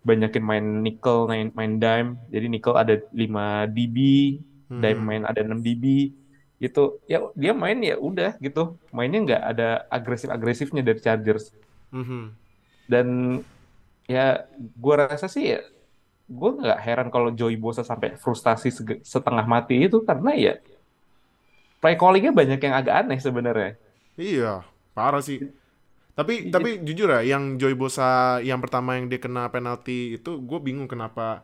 banyakin 0.05 0.43
main 0.45 0.65
nickel, 0.85 1.25
main, 1.25 1.50
main 1.57 1.74
dime. 1.81 2.21
Jadi 2.29 2.45
nickel 2.45 2.75
ada 2.77 2.93
5 3.09 3.65
dB, 3.65 3.97
dime 4.69 5.00
Mhm. 5.01 5.05
main 5.05 5.24
ada 5.25 5.41
6 5.41 5.59
dB 5.65 6.13
gitu. 6.62 7.01
Ya 7.09 7.25
dia 7.33 7.51
main 7.57 7.81
ya 7.81 7.97
udah 7.97 8.38
gitu. 8.38 8.77
Mainnya 8.93 9.19
nggak 9.25 9.43
ada 9.57 9.69
agresif-agresifnya 9.89 10.85
dari 10.85 11.01
Chargers. 11.01 11.50
Mhm. 11.89 12.24
Dan 12.85 13.07
ya 14.05 14.45
gua 14.77 15.09
rasa 15.09 15.25
sih 15.25 15.57
ya 15.57 15.65
gue 16.25 16.51
nggak 16.57 16.79
heran 16.81 17.09
kalau 17.13 17.29
Joey 17.29 17.53
Bosa 17.53 17.85
sampai 17.85 18.17
frustasi 18.17 18.74
setengah 19.05 19.45
mati 19.45 19.85
itu 19.85 20.01
karena 20.01 20.33
ya 20.33 20.53
play 21.77 21.93
callingnya 21.93 22.33
banyak 22.33 22.57
yang 22.57 22.74
agak 22.74 23.05
aneh 23.05 23.21
sebenarnya. 23.21 23.77
Iya, 24.17 24.65
parah 24.97 25.21
sih. 25.21 25.53
Tapi 26.15 26.48
tapi 26.48 26.79
jujur 26.79 27.12
ya, 27.12 27.22
yang 27.22 27.60
Joy 27.60 27.75
Bosa 27.75 28.39
yang 28.39 28.63
pertama 28.63 28.95
yang 28.95 29.12
dia 29.12 29.19
kena 29.19 29.51
penalti 29.51 30.15
itu 30.15 30.39
gue 30.39 30.60
bingung 30.63 30.88
kenapa 30.88 31.43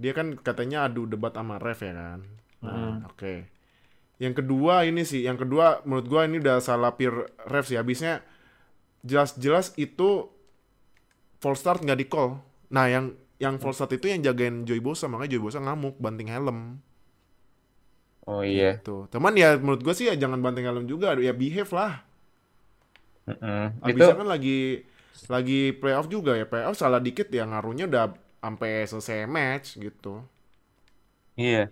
dia 0.00 0.12
kan 0.12 0.36
katanya 0.36 0.88
adu 0.88 1.04
debat 1.04 1.32
sama 1.36 1.56
ref 1.60 1.84
ya 1.84 1.92
kan. 1.92 2.20
Nah, 2.64 3.04
oke. 3.08 3.48
Yang 4.16 4.44
kedua 4.44 4.88
ini 4.88 5.04
sih, 5.04 5.28
yang 5.28 5.36
kedua 5.36 5.84
menurut 5.84 6.06
gua 6.08 6.24
ini 6.24 6.40
udah 6.40 6.60
salah 6.64 6.96
peer 6.96 7.12
ref 7.48 7.68
sih. 7.68 7.76
Habisnya 7.76 8.24
jelas-jelas 9.04 9.76
itu 9.76 10.32
false 11.40 11.60
start 11.60 11.84
nggak 11.84 12.00
di 12.00 12.06
call. 12.08 12.40
Nah, 12.72 12.88
yang 12.88 13.12
yang 13.36 13.60
false 13.60 13.84
start 13.84 13.92
itu 13.96 14.08
yang 14.08 14.24
jagain 14.24 14.64
Joy 14.64 14.80
Bosa, 14.80 15.08
makanya 15.08 15.36
Joy 15.36 15.42
Bosa 15.44 15.60
ngamuk 15.60 16.00
banting 16.00 16.32
helm. 16.32 16.80
Oh 18.24 18.40
iya. 18.40 18.80
Tuh. 18.80 19.04
Teman 19.12 19.36
ya 19.36 19.60
menurut 19.60 19.84
gua 19.84 19.92
sih 19.92 20.08
ya 20.08 20.16
jangan 20.16 20.40
banting 20.40 20.64
helm 20.64 20.88
juga, 20.88 21.12
ya 21.20 21.36
behave 21.36 21.72
lah. 21.76 22.04
Itu 23.90 24.04
Abisnya 24.04 24.14
kan 24.18 24.26
lagi 24.32 24.82
lagi 25.32 25.54
playoff 25.80 26.06
juga 26.14 26.32
ya 26.40 26.44
playoff 26.50 26.76
salah 26.82 27.00
dikit 27.06 27.26
ya 27.32 27.42
ngaruhnya 27.50 27.84
udah 27.90 28.04
sampai 28.42 28.70
selesai 28.90 29.16
match 29.26 29.66
gitu. 29.84 30.22
iya. 31.36 31.70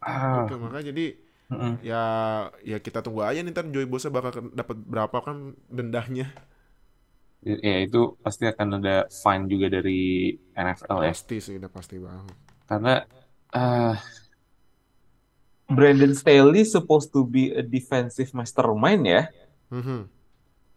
Ah, 0.00 0.48
Gitu, 0.48 0.52
makanya 0.60 0.84
jadi 0.92 1.04
mm-mm. 1.50 1.78
ya 1.88 1.96
ya 2.70 2.76
kita 2.86 2.98
tunggu 3.04 3.22
aja 3.28 3.40
nih 3.44 3.52
ntar 3.54 3.66
Joey 3.74 3.88
Bosa 3.92 4.08
bakal 4.12 4.32
dapat 4.60 4.76
berapa 4.92 5.18
kan 5.26 5.36
dendahnya 5.72 6.26
Ya 7.64 7.74
itu 7.86 7.98
pasti 8.24 8.42
akan 8.52 8.68
ada 8.78 8.90
fine 9.22 9.44
juga 9.52 9.66
dari 9.76 9.90
NFL 10.62 11.00
ya. 11.08 11.14
pasti 11.18 11.36
sih 11.44 11.54
udah 11.58 11.70
pasti 11.76 11.96
banget. 12.06 12.36
Karena 12.68 13.04
ah, 13.52 13.96
Brandon 15.68 16.14
Staley 16.14 16.64
supposed 16.64 17.12
to 17.12 17.24
be 17.24 17.52
a 17.52 17.62
defensive 17.62 18.32
mastermind 18.32 19.04
ya, 19.06 19.28
Mhm. 19.68 20.08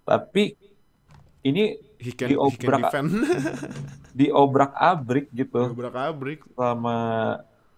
tapi 0.04 0.56
ini 1.42 1.80
He 2.02 2.12
can, 2.18 2.34
he 2.34 2.36
can 2.36 2.42
Diobrak- 2.42 2.94
diobrak-abrik 4.18 5.30
gitu 5.32 5.70
Obrak 5.70 5.94
abrik. 5.94 6.40
selama 6.58 6.98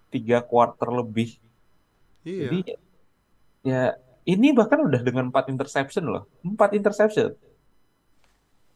tiga 0.08 0.39
quarter 0.39 0.89
lebih. 0.93 1.36
Iya. 2.24 2.48
Jadi 2.48 2.60
ya 3.67 3.84
ini 4.24 4.55
bahkan 4.55 4.79
udah 4.79 5.03
dengan 5.03 5.27
empat 5.27 5.51
interception 5.51 6.08
loh, 6.08 6.24
empat 6.39 6.72
interception. 6.72 7.36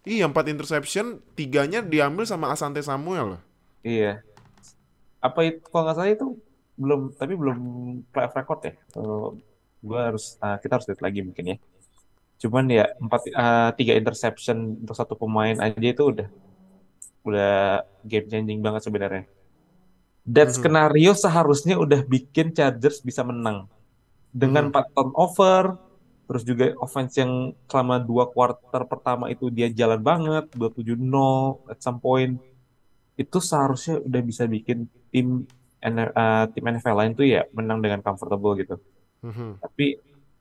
Iya, 0.08 0.28
empat 0.28 0.48
interception, 0.52 1.20
tiganya 1.36 1.84
diambil 1.84 2.24
sama 2.24 2.52
Asante 2.52 2.80
Samuel. 2.84 3.40
Iya. 3.84 4.24
Apa 5.20 5.48
itu 5.48 5.64
kalau 5.68 5.84
nggak 5.88 5.96
salah 5.96 6.12
itu 6.12 6.28
belum 6.76 7.02
tapi 7.16 7.34
belum 7.36 7.58
playoff 8.12 8.36
record 8.36 8.60
ya. 8.68 8.74
So, 8.92 9.36
gua 9.84 10.12
harus 10.12 10.36
ah, 10.40 10.60
kita 10.60 10.80
harus 10.80 10.88
lihat 10.92 11.02
lagi 11.04 11.20
mungkin 11.24 11.56
ya. 11.56 11.58
Cuman 12.38 12.70
ya 12.70 12.86
empat 13.02 13.22
ah, 13.34 13.70
tiga 13.74 13.98
interception 13.98 14.78
untuk 14.86 14.94
satu 14.94 15.18
pemain 15.18 15.58
aja 15.58 15.78
itu 15.82 16.04
udah 16.06 16.28
udah 17.26 17.82
game 18.06 18.28
changing 18.30 18.60
banget 18.62 18.82
sebenarnya. 18.86 19.24
That 20.28 20.52
Mhm. 20.52 20.56
skenario 20.60 21.12
seharusnya 21.16 21.76
udah 21.80 22.04
bikin 22.04 22.52
Chargers 22.52 23.00
bisa 23.02 23.24
menang 23.24 23.66
dengan 24.32 24.68
Mhm. 24.68 24.70
empat 24.72 24.86
turnover, 24.94 25.64
terus 26.28 26.44
juga 26.44 26.76
offense 26.84 27.16
yang 27.20 27.56
selama 27.72 27.98
dua 28.04 28.28
quarter 28.28 28.84
pertama 28.86 29.32
itu 29.32 29.48
dia 29.48 29.72
jalan 29.72 30.04
banget, 30.04 30.46
27-0 30.52 31.64
at 31.72 31.80
some 31.80 31.98
point 32.04 32.38
itu 33.18 33.38
seharusnya 33.42 33.98
udah 34.04 34.22
bisa 34.22 34.46
bikin 34.46 34.86
tim 35.10 35.48
eh, 35.82 36.44
tim 36.52 36.64
NFL 36.68 36.98
lain 37.00 37.14
tuh 37.16 37.26
ya 37.26 37.48
menang 37.56 37.80
dengan 37.80 38.04
comfortable 38.04 38.54
gitu. 38.60 38.76
Mhm. 39.24 39.62
Tapi 39.64 39.96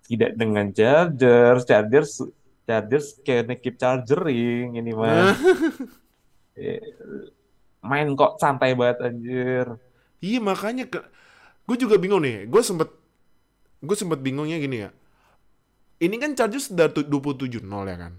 tidak 0.06 0.34
dengan 0.34 0.70
Chargers, 0.70 1.62
Chargers 1.66 2.10
Chargers 2.62 3.06
can 3.22 3.46
keep 3.58 3.76
chargering 3.76 4.75
ini 4.75 4.90
mah. 4.90 5.34
Eh, 6.56 6.80
Main 7.84 8.16
kok 8.16 8.40
santai 8.40 8.72
banget 8.72 8.98
anjir. 9.04 9.66
Iya 10.18 10.40
makanya 10.40 10.88
ke 10.88 11.04
gue 11.68 11.76
juga 11.76 12.00
bingung 12.00 12.25
nih. 12.25 12.48
Gue 12.48 12.64
sempet 12.64 12.88
gue 13.78 13.92
sempet 13.92 14.25
bingungnya 14.25 14.56
gini 14.56 14.82
ya. 14.82 14.90
Ini 16.00 16.16
kan 16.16 16.32
Chargers 16.32 16.72
udah 16.72 16.88
tu- 16.88 17.04
27-0 17.04 17.60
ya 17.86 17.96
kan. 18.00 18.12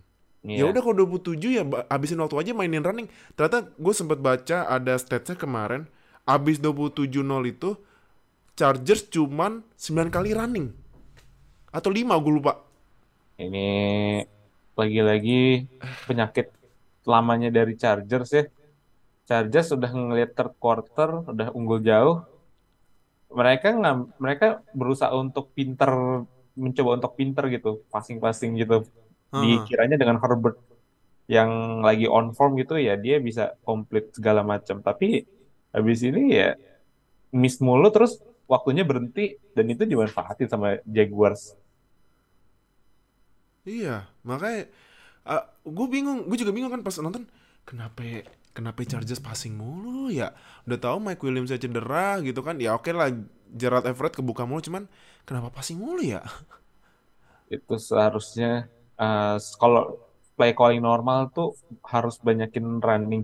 Ya 0.46 0.64
Iya. 0.64 0.70
udah 0.70 0.82
kalau 0.86 0.96
27 1.04 1.50
ya 1.52 1.66
habisin 1.90 2.22
waktu 2.22 2.38
aja 2.38 2.52
mainin 2.54 2.86
running. 2.86 3.10
Ternyata 3.34 3.74
gue 3.74 3.94
sempet 3.94 4.22
baca 4.22 4.70
ada 4.70 4.94
statsnya 4.96 5.34
kemarin. 5.34 5.90
Abis 6.24 6.62
27-0 6.62 7.18
itu 7.44 7.74
Chargers 8.54 9.10
cuman 9.10 9.66
9 9.76 10.08
kali 10.08 10.32
running. 10.32 10.72
Atau 11.78 11.94
5 11.94 12.18
gue 12.18 12.34
lupa. 12.42 12.58
Ini 13.38 13.70
lagi-lagi 14.74 15.70
penyakit 16.10 16.50
lamanya 17.06 17.54
dari 17.54 17.78
Chargers 17.78 18.34
ya. 18.34 18.44
Chargers 19.30 19.78
udah 19.78 19.92
ngelihat 19.94 20.34
third 20.34 20.58
quarter, 20.58 21.22
udah 21.30 21.54
unggul 21.54 21.78
jauh. 21.86 22.26
Mereka 23.30 23.78
ngam, 23.78 24.10
mereka 24.18 24.66
berusaha 24.74 25.14
untuk 25.14 25.54
pinter, 25.54 26.26
mencoba 26.58 26.98
untuk 26.98 27.14
pinter 27.14 27.46
gitu, 27.54 27.86
passing-passing 27.94 28.58
gitu. 28.58 28.90
Heeh. 29.38 29.62
Dikiranya 29.62 30.02
dengan 30.02 30.18
Herbert 30.18 30.58
yang 31.30 31.84
lagi 31.86 32.10
on 32.10 32.34
form 32.34 32.58
gitu 32.58 32.80
ya, 32.82 32.98
dia 32.98 33.22
bisa 33.22 33.54
komplit 33.62 34.10
segala 34.18 34.42
macam. 34.42 34.82
Tapi 34.82 35.30
habis 35.76 36.02
ini 36.02 36.34
ya 36.34 36.58
miss 37.30 37.62
mulu 37.62 37.94
terus 37.94 38.18
waktunya 38.50 38.82
berhenti 38.82 39.38
dan 39.54 39.70
itu 39.70 39.86
dimanfaatin 39.86 40.50
sama 40.50 40.82
Jaguars. 40.88 41.54
Iya, 43.68 44.08
makanya 44.24 44.72
gue 45.68 45.88
bingung, 45.92 46.20
gue 46.30 46.38
juga 46.40 46.56
bingung 46.56 46.72
kan 46.72 46.82
pas 46.86 46.96
nonton 47.04 47.28
kenapa 47.68 48.24
kenapa 48.56 48.80
Chargers 48.88 49.20
passing 49.20 49.54
mulu 49.60 50.08
ya? 50.10 50.32
Udah 50.66 50.80
tahu 50.80 50.98
Mike 51.04 51.22
Williams 51.22 51.52
cedera 51.52 52.24
gitu 52.24 52.40
kan? 52.48 52.56
Ya 52.64 52.74
oke 52.74 52.90
lah 52.96 53.12
Gerard 53.52 53.86
Everett 53.86 54.16
kebuka 54.16 54.48
mulu 54.48 54.64
cuman 54.64 54.88
kenapa 55.28 55.52
passing 55.52 55.78
mulu 55.84 56.00
ya? 56.00 56.24
itu 57.56 57.76
seharusnya 57.80 58.72
eh, 59.00 59.38
kalau 59.60 60.00
play 60.40 60.54
calling 60.56 60.84
normal 60.84 61.28
tuh 61.36 61.60
harus 61.84 62.16
banyakin 62.24 62.80
running. 62.80 63.24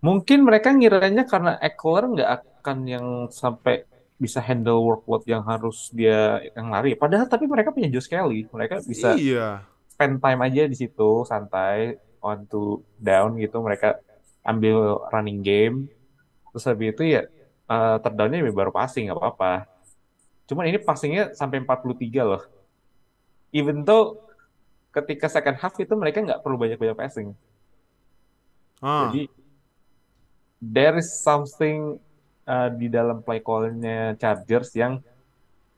Mungkin 0.00 0.48
mereka 0.48 0.72
ngiranya 0.72 1.28
karena 1.28 1.60
Eckler 1.60 2.04
nggak 2.08 2.30
akan 2.40 2.78
yang 2.88 3.06
sampai 3.28 3.89
bisa 4.20 4.36
handle 4.38 4.84
workload 4.84 5.24
yang 5.24 5.40
harus 5.40 5.88
dia 5.90 6.44
yang 6.52 6.68
lari. 6.68 6.92
Padahal 6.92 7.24
tapi 7.24 7.48
mereka 7.48 7.72
punya 7.72 7.88
Josh 7.88 8.04
Kelly, 8.06 8.44
mereka 8.52 8.84
bisa 8.84 9.16
Iya. 9.16 9.64
spend 9.88 10.20
time 10.20 10.40
aja 10.44 10.68
di 10.68 10.76
situ 10.76 11.24
santai 11.24 11.96
on 12.20 12.44
to 12.44 12.84
down 13.00 13.40
gitu. 13.40 13.64
Mereka 13.64 13.96
ambil 14.44 15.08
running 15.08 15.40
game. 15.40 15.88
Terus 16.52 16.68
habis 16.68 16.92
itu 16.92 17.16
ya 17.16 17.24
eh 17.70 17.96
terdownnya 18.04 18.44
ya 18.44 18.52
baru 18.52 18.68
passing 18.68 19.08
nggak 19.08 19.16
apa-apa. 19.16 19.64
Cuman 20.44 20.68
ini 20.68 20.76
passingnya 20.76 21.32
sampai 21.32 21.64
43 21.64 22.20
loh. 22.20 22.42
Even 23.56 23.88
though 23.88 24.20
ketika 24.92 25.32
second 25.32 25.56
half 25.56 25.72
itu 25.80 25.94
mereka 25.96 26.20
nggak 26.20 26.42
perlu 26.44 26.60
banyak-banyak 26.60 26.98
passing. 26.98 27.32
Ah, 28.84 29.08
Jadi 29.08 29.30
there 30.60 30.98
is 31.00 31.08
something 31.08 31.96
uh, 32.50 32.68
di 32.74 32.90
dalam 32.90 33.22
play 33.22 33.38
call-nya 33.38 34.18
Chargers 34.18 34.74
yang 34.74 34.98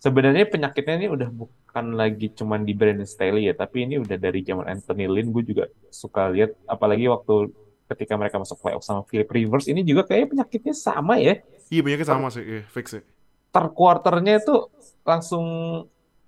sebenarnya 0.00 0.49
penyakitnya 0.49 1.05
ini 1.05 1.09
udah 1.12 1.29
bukan 1.29 1.87
lagi 1.93 2.33
cuman 2.33 2.64
di 2.64 2.73
Brandon 2.73 3.05
Staley 3.05 3.52
ya, 3.52 3.55
tapi 3.55 3.85
ini 3.85 4.00
udah 4.00 4.17
dari 4.17 4.41
zaman 4.41 4.64
Anthony 4.64 5.05
Lynn 5.05 5.29
gue 5.31 5.45
juga 5.45 5.64
suka 5.93 6.33
lihat 6.33 6.57
apalagi 6.64 7.07
waktu 7.12 7.52
ketika 7.93 8.17
mereka 8.17 8.41
masuk 8.41 8.57
playoff 8.64 8.88
sama 8.88 9.05
Philip 9.05 9.29
Rivers 9.29 9.69
ini 9.69 9.85
juga 9.85 10.09
kayak 10.09 10.33
penyakitnya 10.33 10.73
sama 10.73 11.21
ya. 11.21 11.45
Iya 11.69 11.81
penyakit 11.85 12.09
sama 12.09 12.33
sih, 12.33 12.41
iya, 12.41 12.62
fix 12.73 12.97
sih. 12.97 13.05
Third 13.52 13.76
quarternya 13.76 14.41
itu 14.41 14.73
langsung 15.05 15.45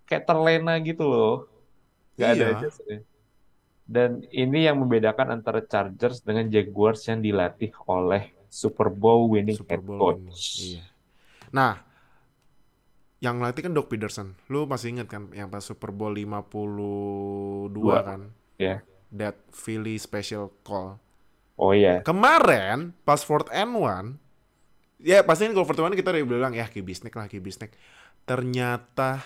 kayak 0.04 0.28
terlena 0.28 0.76
gitu 0.84 1.08
loh. 1.08 1.48
Gak 2.20 2.36
ada 2.36 2.44
Iya. 2.44 2.52
adjustnya. 2.60 2.98
Dan 3.84 4.24
ini 4.32 4.64
yang 4.64 4.80
membedakan 4.80 5.40
antara 5.40 5.64
Chargers 5.64 6.20
dengan 6.20 6.48
Jaguars 6.52 7.04
yang 7.08 7.20
dilatih 7.20 7.72
oleh 7.88 8.33
Super 8.54 8.86
Bowl 8.86 9.34
winning 9.34 9.58
Super 9.58 9.74
head 9.74 9.82
Bowl 9.82 9.98
ini. 9.98 10.30
coach. 10.30 10.42
Iya. 10.62 10.82
Nah, 11.50 11.74
yang 13.18 13.42
latih 13.42 13.66
kan 13.66 13.74
Doc 13.74 13.90
Peterson. 13.90 14.38
Lu 14.46 14.70
masih 14.70 14.94
inget 14.94 15.10
kan 15.10 15.26
yang 15.34 15.50
pas 15.50 15.66
Super 15.66 15.90
Bowl 15.90 16.14
52 16.14 17.74
Dua. 17.74 17.98
kan? 18.06 18.30
Ya. 18.62 18.86
That 19.10 19.42
Philly 19.50 19.98
special 19.98 20.54
call. 20.62 21.02
Oh 21.58 21.74
iya. 21.74 22.06
Kemarin 22.06 22.94
pas 23.02 23.26
fourth 23.26 23.50
and 23.50 23.74
one, 23.74 24.22
ya 24.98 25.22
pasti 25.26 25.46
ini 25.46 25.54
kalau 25.54 25.66
and 25.66 25.82
one 25.90 25.94
kita 25.94 26.14
udah 26.14 26.26
bilang 26.26 26.52
ya 26.54 26.70
kibisnik 26.70 27.14
lah 27.14 27.26
kibisnik. 27.26 27.74
Ternyata 28.26 29.22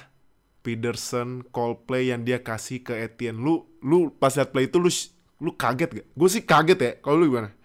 Peterson 0.60 1.44
call 1.48 1.84
play 1.88 2.12
yang 2.12 2.24
dia 2.24 2.40
kasih 2.44 2.84
ke 2.84 2.96
Etienne. 2.96 3.40
Lu 3.40 3.64
lu 3.80 4.12
pas 4.12 4.32
liat 4.32 4.52
play 4.52 4.68
itu 4.68 4.76
lu 4.76 4.92
lu 5.40 5.56
kaget 5.56 5.90
gak? 6.02 6.06
Gue 6.12 6.28
sih 6.28 6.44
kaget 6.44 6.78
ya. 6.80 6.92
Kalau 7.00 7.16
lu 7.16 7.32
gimana? 7.32 7.57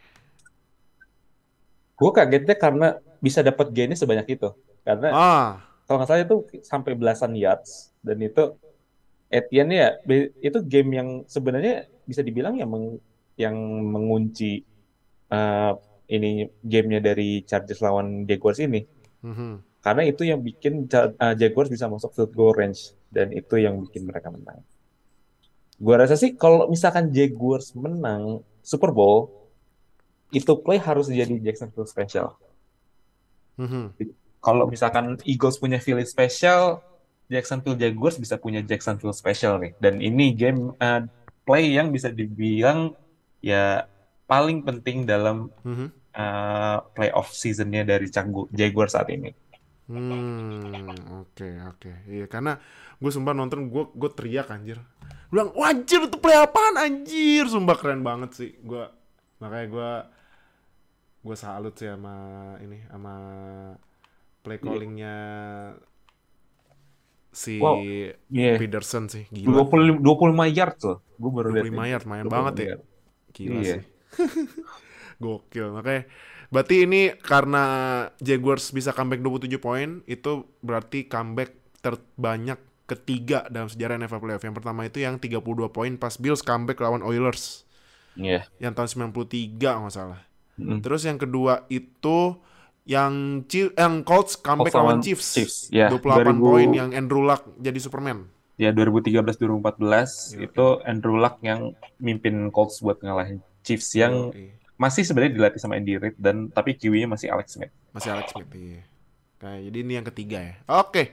Gue 1.99 2.11
kagetnya 2.11 2.55
karena 2.57 2.87
bisa 3.23 3.39
dapat 3.45 3.71
gainnya 3.75 3.97
sebanyak 3.99 4.27
itu. 4.35 4.49
Karena 4.83 5.09
Ah, 5.13 5.49
kalau 5.87 6.01
nggak 6.01 6.09
salah 6.09 6.23
itu 6.27 6.37
sampai 6.63 6.91
belasan 6.95 7.33
yards 7.37 7.93
dan 8.03 8.17
itu 8.19 8.55
Etienne 9.33 9.73
ya 9.73 9.89
itu 10.37 10.59
game 10.61 10.89
yang 10.93 11.09
sebenarnya 11.25 11.89
bisa 12.05 12.21
dibilang 12.21 12.53
yang 12.53 12.69
meng- 12.69 13.01
yang 13.39 13.55
mengunci 13.89 14.61
eh, 15.33 15.71
ini 16.13 16.45
gamenya 16.61 17.01
dari 17.01 17.41
Chargers 17.41 17.81
lawan 17.81 18.29
Jaguars 18.29 18.61
ini 18.61 18.85
mhm. 19.25 19.81
karena 19.81 20.03
itu 20.05 20.21
yang 20.27 20.39
bikin 20.43 20.85
eh, 20.85 21.35
Jaguars 21.41 21.71
bisa 21.73 21.89
masuk 21.89 22.13
field 22.13 22.33
goal 22.37 22.53
range 22.53 22.93
dan 23.09 23.33
itu 23.33 23.57
yang 23.57 23.81
bikin 23.81 24.05
mereka 24.05 24.29
menang. 24.29 24.61
Gua 25.81 25.95
rasa 26.05 26.15
sih 26.15 26.37
kalau 26.37 26.69
misalkan 26.69 27.09
Jaguars 27.09 27.73
menang 27.73 28.45
Super 28.61 28.93
Bowl 28.93 29.42
itu 30.33 30.53
play 30.59 30.81
harus 30.81 31.07
jadi 31.07 31.37
Jacksonville 31.39 31.85
Special. 31.85 32.33
Mhm. 33.57 33.93
Kalau 34.43 34.65
misalkan 34.67 35.15
Eagles 35.23 35.55
punya 35.55 35.79
Philly 35.79 36.03
Special, 36.03 36.81
Jacksonville 37.31 37.79
Jaguars 37.79 38.19
bisa 38.19 38.35
punya 38.35 38.59
Jacksonville 38.59 39.15
Special 39.15 39.61
nih. 39.61 39.71
Dan 39.79 40.01
ini 40.01 40.35
game 40.35 40.75
uh, 40.77 41.05
play 41.45 41.71
yang 41.71 41.93
bisa 41.93 42.11
dibilang 42.11 42.91
ya 43.39 43.87
paling 44.25 44.65
penting 44.65 45.05
dalam 45.05 45.47
Mhm. 45.63 45.87
uh, 46.11 46.77
playoff 46.91 47.31
seasonnya 47.31 47.85
dari 47.85 48.09
Canggu 48.09 48.49
Jaguars 48.51 48.97
saat 48.97 49.07
ini. 49.13 49.31
Hmm, 49.83 50.95
oke 51.23 51.49
oke. 51.75 51.91
Iya 52.07 52.25
karena 52.27 52.55
gue 52.97 53.11
sumpah 53.11 53.35
nonton 53.35 53.67
gue 53.67 53.83
gue 53.91 54.09
teriak 54.11 54.47
anjir. 54.49 54.79
Gue 55.27 55.39
bilang, 55.39 55.51
"Wah, 55.59 55.75
anjir 55.75 56.07
itu 56.07 56.17
play 56.19 56.39
apaan 56.39 56.79
anjir? 56.79 57.47
Sumpah 57.51 57.75
keren 57.75 57.99
banget 57.99 58.31
sih. 58.31 58.51
Gue 58.63 58.87
makanya 59.43 59.67
gue 59.67 59.91
gue 61.23 61.35
salut 61.35 61.71
sih 61.73 61.87
sama 61.87 62.15
ini 62.59 62.83
sama 62.91 63.15
play 64.43 64.59
callingnya 64.59 65.15
si 67.33 67.57
Wow, 67.57 67.81
Iya. 68.29 68.59
Peterson 68.61 69.09
sih. 69.09 69.25
Gila. 69.31 69.65
25, 69.65 70.03
25 70.03 70.45
yard 70.53 70.77
loh. 70.83 70.97
Gue 71.17 71.31
baru 71.31 71.47
lihat 71.49 71.65
25 71.65 71.73
ini. 71.73 71.91
yard, 71.91 72.05
main 72.05 72.23
25 72.23 72.29
banget 72.29 72.53
ya. 72.59 72.75
Gila 73.33 73.57
Iya. 73.57 73.73
sih. 73.73 73.83
Gokil. 75.23 75.67
Makanya 75.73 76.03
berarti 76.53 76.75
ini 76.85 77.01
karena 77.17 77.63
Jaguars 78.19 78.69
bisa 78.69 78.93
comeback 78.93 79.23
27 79.23 79.57
poin, 79.57 79.89
itu 80.05 80.31
berarti 80.61 81.07
comeback 81.07 81.55
terbanyak 81.81 82.59
ketiga 82.83 83.47
dalam 83.49 83.65
sejarah 83.65 83.97
NFL 83.97 84.21
playoff. 84.21 84.43
Yang 84.43 84.55
pertama 84.61 84.85
itu 84.85 85.01
yang 85.01 85.17
32 85.17 85.39
poin 85.71 85.95
pas 85.95 86.13
Bills 86.19 86.43
comeback 86.43 86.77
lawan 86.77 87.01
Oilers 87.01 87.63
Iya. 88.13 88.45
yang 88.61 88.77
tahun 88.77 89.09
93 89.09 89.49
nggak 89.81 89.95
salah. 89.95 90.21
Mm. 90.57 90.79
Terus 90.85 91.01
yang 91.05 91.17
kedua 91.17 91.65
itu 91.71 92.37
yang 92.83 93.43
Chief, 93.47 93.71
yang 93.73 94.03
Colts 94.03 94.35
comeback 94.35 94.75
lawan 94.75 94.99
Chiefs. 94.99 95.33
Chiefs, 95.33 95.57
ya, 95.71 95.87
28 95.87 96.35
2000 96.35 96.43
poin 96.43 96.69
yang 96.75 96.89
Andrew 96.91 97.23
Luck 97.23 97.47
jadi 97.57 97.79
Superman. 97.79 98.27
Ya 98.53 98.69
2013-2014 98.69 100.37
Iya, 100.37 100.45
itu 100.45 100.65
Andrew 100.85 101.17
Luck 101.17 101.41
yang 101.41 101.73
mimpin 101.97 102.53
Colts 102.53 102.77
buat 102.85 103.01
ngalahin 103.01 103.41
Chiefs 103.65 103.97
yang 103.97 104.29
Yoi. 104.29 104.53
masih 104.77 105.01
sebenarnya 105.01 105.33
dilatih 105.33 105.57
sama 105.57 105.73
Andy 105.79 105.97
Reid 105.97 106.21
dan 106.21 106.53
tapi 106.53 106.77
QB-nya 106.77 107.09
masih 107.09 107.33
Alex 107.33 107.57
Smith. 107.57 107.73
Masih 107.95 108.13
Alex 108.13 108.29
Smith 108.29 108.51
iya. 108.53 108.85
Nah, 109.41 109.57
jadi 109.57 109.77
ini 109.81 109.93
yang 109.97 110.07
ketiga 110.07 110.39
ya. 110.39 110.55
Oke. 110.69 111.11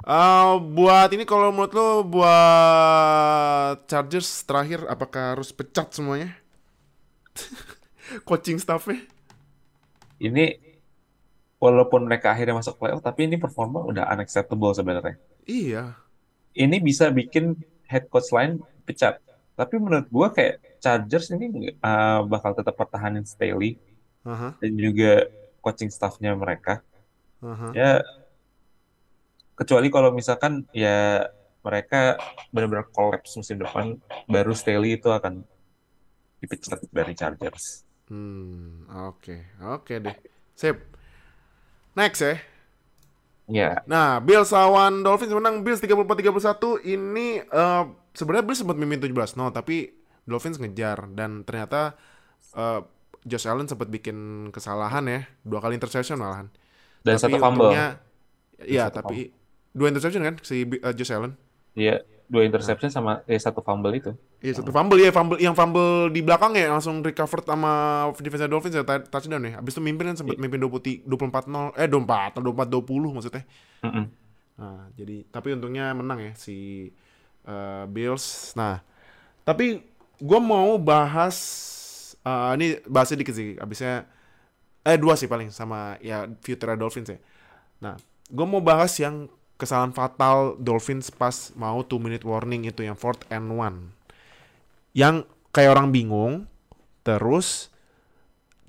Eh, 0.00 0.54
buat 0.74 1.08
ini 1.12 1.28
kalau 1.28 1.52
menurut 1.52 1.72
lo 1.76 1.88
buat 2.08 3.84
Chargers 3.84 4.42
terakhir 4.48 4.88
apakah 4.88 5.36
harus 5.36 5.52
pecat 5.52 5.92
semuanya? 5.92 6.34
Coaching 8.26 8.58
staffnya? 8.58 9.00
Ini 10.20 10.58
walaupun 11.60 12.08
mereka 12.08 12.32
akhirnya 12.32 12.56
masuk 12.56 12.80
playoff 12.80 13.04
tapi 13.04 13.28
ini 13.28 13.36
performa 13.36 13.84
udah 13.84 14.08
unacceptable 14.12 14.72
sebenarnya. 14.72 15.16
Iya. 15.44 15.96
Ini 16.56 16.76
bisa 16.82 17.12
bikin 17.12 17.54
head 17.86 18.08
coach 18.08 18.32
lain 18.32 18.58
pecat. 18.88 19.20
Tapi 19.54 19.76
menurut 19.76 20.08
gua 20.08 20.32
kayak 20.32 20.80
Chargers 20.80 21.28
ini 21.36 21.76
uh, 21.84 22.24
bakal 22.24 22.56
tetap 22.56 22.72
pertahanin 22.74 23.28
Staley 23.28 23.76
Aha, 24.24 24.56
dan 24.56 24.72
juga 24.72 25.28
coaching 25.60 25.92
staffnya 25.92 26.32
mereka. 26.32 26.80
aha. 27.44 27.72
Ya 27.76 27.90
kecuali 29.52 29.92
kalau 29.92 30.16
misalkan 30.16 30.64
ya 30.72 31.28
mereka 31.60 32.16
benar-benar 32.48 32.88
collapse 32.88 33.36
musim 33.36 33.60
depan 33.60 34.00
baru 34.24 34.56
Staley 34.56 34.96
itu 34.96 35.12
akan 35.12 35.44
dipecat 36.40 36.80
dari 36.88 37.12
Chargers. 37.12 37.84
Hmm, 38.10 38.90
oke. 38.90 39.54
Oke 39.62 40.02
deh. 40.02 40.16
Sip. 40.58 40.76
Next 41.94 42.20
ya. 42.20 42.34
Ya, 43.50 43.82
Nah, 43.82 44.22
Bills 44.22 44.54
lawan 44.54 45.02
Dolphins 45.02 45.34
menang 45.34 45.66
Bills 45.66 45.82
34-31. 45.82 46.86
Ini 46.86 47.42
eh, 47.42 47.82
sebenarnya 48.14 48.44
Bills 48.46 48.62
sempat 48.62 48.78
mimpin 48.78 49.02
17 49.02 49.34
no, 49.34 49.50
tapi 49.50 49.90
Dolphins 50.22 50.62
ngejar 50.62 51.10
dan 51.18 51.42
ternyata 51.42 51.98
eh, 52.54 52.80
Josh 53.26 53.50
Allen 53.50 53.66
sempat 53.66 53.90
bikin 53.90 54.48
kesalahan 54.54 55.04
ya, 55.10 55.20
dua 55.42 55.58
kali 55.60 55.74
interception 55.76 56.22
malahan. 56.22 56.46
dan 57.02 57.18
Tapi 57.18 57.34
satu 57.34 57.36
fumble. 57.42 57.74
Iya, 58.60 58.86
tapi 58.94 59.34
dua 59.74 59.90
interception 59.90 60.22
kan 60.22 60.38
si 60.46 60.62
eh, 60.62 60.94
Josh 60.94 61.10
Allen. 61.10 61.34
Iya, 61.74 62.06
dua 62.30 62.46
interception 62.46 62.88
sama 62.94 63.26
eh 63.26 63.38
satu 63.42 63.66
fumble 63.66 63.98
itu. 63.98 64.14
Iya, 64.40 64.56
satu 64.56 64.72
fumble 64.72 64.96
ya, 65.04 65.12
fumble 65.12 65.36
yang 65.36 65.52
fumble 65.52 66.08
di 66.08 66.24
belakang 66.24 66.56
ya 66.56 66.72
langsung 66.72 67.04
recovered 67.04 67.44
sama 67.44 68.08
defense 68.24 68.48
Dolphins 68.48 68.72
ya 68.72 68.84
touchdown 68.88 69.44
ya. 69.44 69.60
Habis 69.60 69.76
itu 69.76 69.84
mimpin 69.84 70.08
kan 70.08 70.16
sempat 70.16 70.40
mimpin 70.40 70.56
20 70.56 71.04
24-0 71.04 71.76
eh 71.76 71.84
24 71.84 72.40
24-20 72.40 73.16
maksudnya. 73.20 73.44
Mm-mm. 73.84 74.04
Nah, 74.56 74.88
jadi 74.96 75.28
tapi 75.28 75.52
untungnya 75.52 75.92
menang 75.92 76.24
ya 76.24 76.32
si 76.40 76.88
eh, 77.44 77.84
Bills. 77.92 78.56
Nah, 78.56 78.80
tapi 79.44 79.84
gue 80.16 80.40
mau 80.40 80.80
bahas 80.80 81.36
eh, 82.24 82.50
ini 82.56 82.66
bahasnya 82.88 83.20
dikit 83.20 83.36
sih. 83.36 83.60
Abisnya 83.60 84.08
eh 84.80 84.96
dua 84.96 85.20
sih 85.20 85.28
paling 85.28 85.52
sama 85.52 86.00
ya 86.00 86.24
future 86.40 86.80
Dolphins 86.80 87.12
ya. 87.12 87.20
Nah, 87.84 88.00
gue 88.32 88.46
mau 88.48 88.64
bahas 88.64 88.96
yang 88.96 89.28
kesalahan 89.60 89.92
fatal 89.92 90.56
Dolphins 90.56 91.12
pas 91.12 91.52
mau 91.52 91.84
two 91.84 92.00
minute 92.00 92.24
warning 92.24 92.64
itu 92.64 92.88
yang 92.88 92.96
fourth 92.96 93.20
and 93.28 93.52
one. 93.52 93.99
Yang 94.90 95.30
kayak 95.54 95.78
orang 95.78 95.94
bingung, 95.94 96.50
terus 97.06 97.70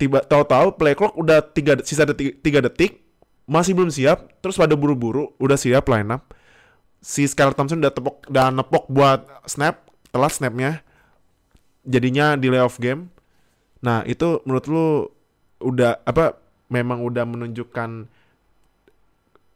tiba 0.02 0.18
tahu-tahu 0.22 0.74
play 0.74 0.98
clock 0.98 1.14
udah 1.14 1.38
tiga 1.54 1.78
sisa 1.86 2.02
detik, 2.02 2.42
tiga 2.42 2.58
detik 2.58 3.02
masih 3.46 3.74
belum 3.74 3.90
siap 3.90 4.30
terus 4.42 4.58
pada 4.58 4.74
buru-buru 4.74 5.30
udah 5.38 5.54
siap 5.54 5.86
line 5.86 6.10
up 6.10 6.34
si 7.02 7.26
Skylar 7.26 7.54
Thompson 7.54 7.78
udah 7.78 7.94
tepok 7.94 8.26
udah 8.26 8.50
nepok 8.50 8.90
buat 8.90 9.26
snap 9.46 9.86
telat 10.10 10.34
snapnya 10.34 10.82
jadinya 11.86 12.38
delay 12.38 12.62
of 12.62 12.78
game 12.78 13.10
nah 13.82 14.06
itu 14.06 14.42
menurut 14.46 14.66
lu 14.70 14.86
udah 15.62 16.02
apa 16.06 16.38
memang 16.70 17.02
udah 17.02 17.26
menunjukkan 17.26 18.06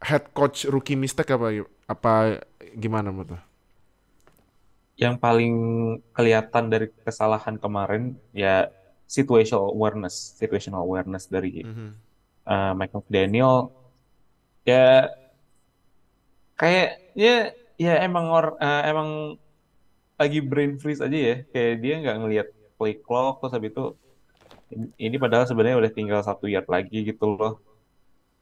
head 0.02 0.24
coach 0.34 0.66
rookie 0.66 0.98
mistake 0.98 1.30
apa 1.30 1.66
apa 1.86 2.42
gimana 2.74 3.14
menurut 3.14 3.34
lu? 3.34 3.40
Yang 4.96 5.14
paling 5.20 5.54
kelihatan 6.16 6.64
dari 6.72 6.88
kesalahan 7.04 7.60
kemarin 7.60 8.16
ya 8.32 8.72
situational 9.04 9.70
awareness, 9.76 10.34
situational 10.40 10.82
awareness 10.82 11.28
dari 11.28 11.62
Mhm. 11.62 11.88
uh, 12.48 12.72
Mike 12.74 12.94
McDaniel 12.96 13.70
ya 14.66 15.12
kayaknya 16.58 17.54
ya 17.76 17.94
emang 18.02 18.26
or, 18.32 18.56
eh, 18.58 18.82
emang 18.90 19.08
lagi 20.16 20.40
brain 20.40 20.80
freeze 20.80 21.04
aja 21.04 21.18
ya. 21.28 21.36
Kayak 21.52 21.72
dia 21.84 21.94
nggak 22.02 22.16
ngelihat 22.24 22.48
play 22.80 22.96
clock 23.04 23.44
terus 23.44 23.52
habis 23.52 23.70
itu 23.72 23.84
ini 24.98 25.16
padahal 25.22 25.44
sebenarnya 25.46 25.78
udah 25.78 25.92
tinggal 25.92 26.20
satu 26.24 26.48
yard 26.48 26.66
lagi 26.66 27.04
gitu 27.04 27.36
loh. 27.36 27.60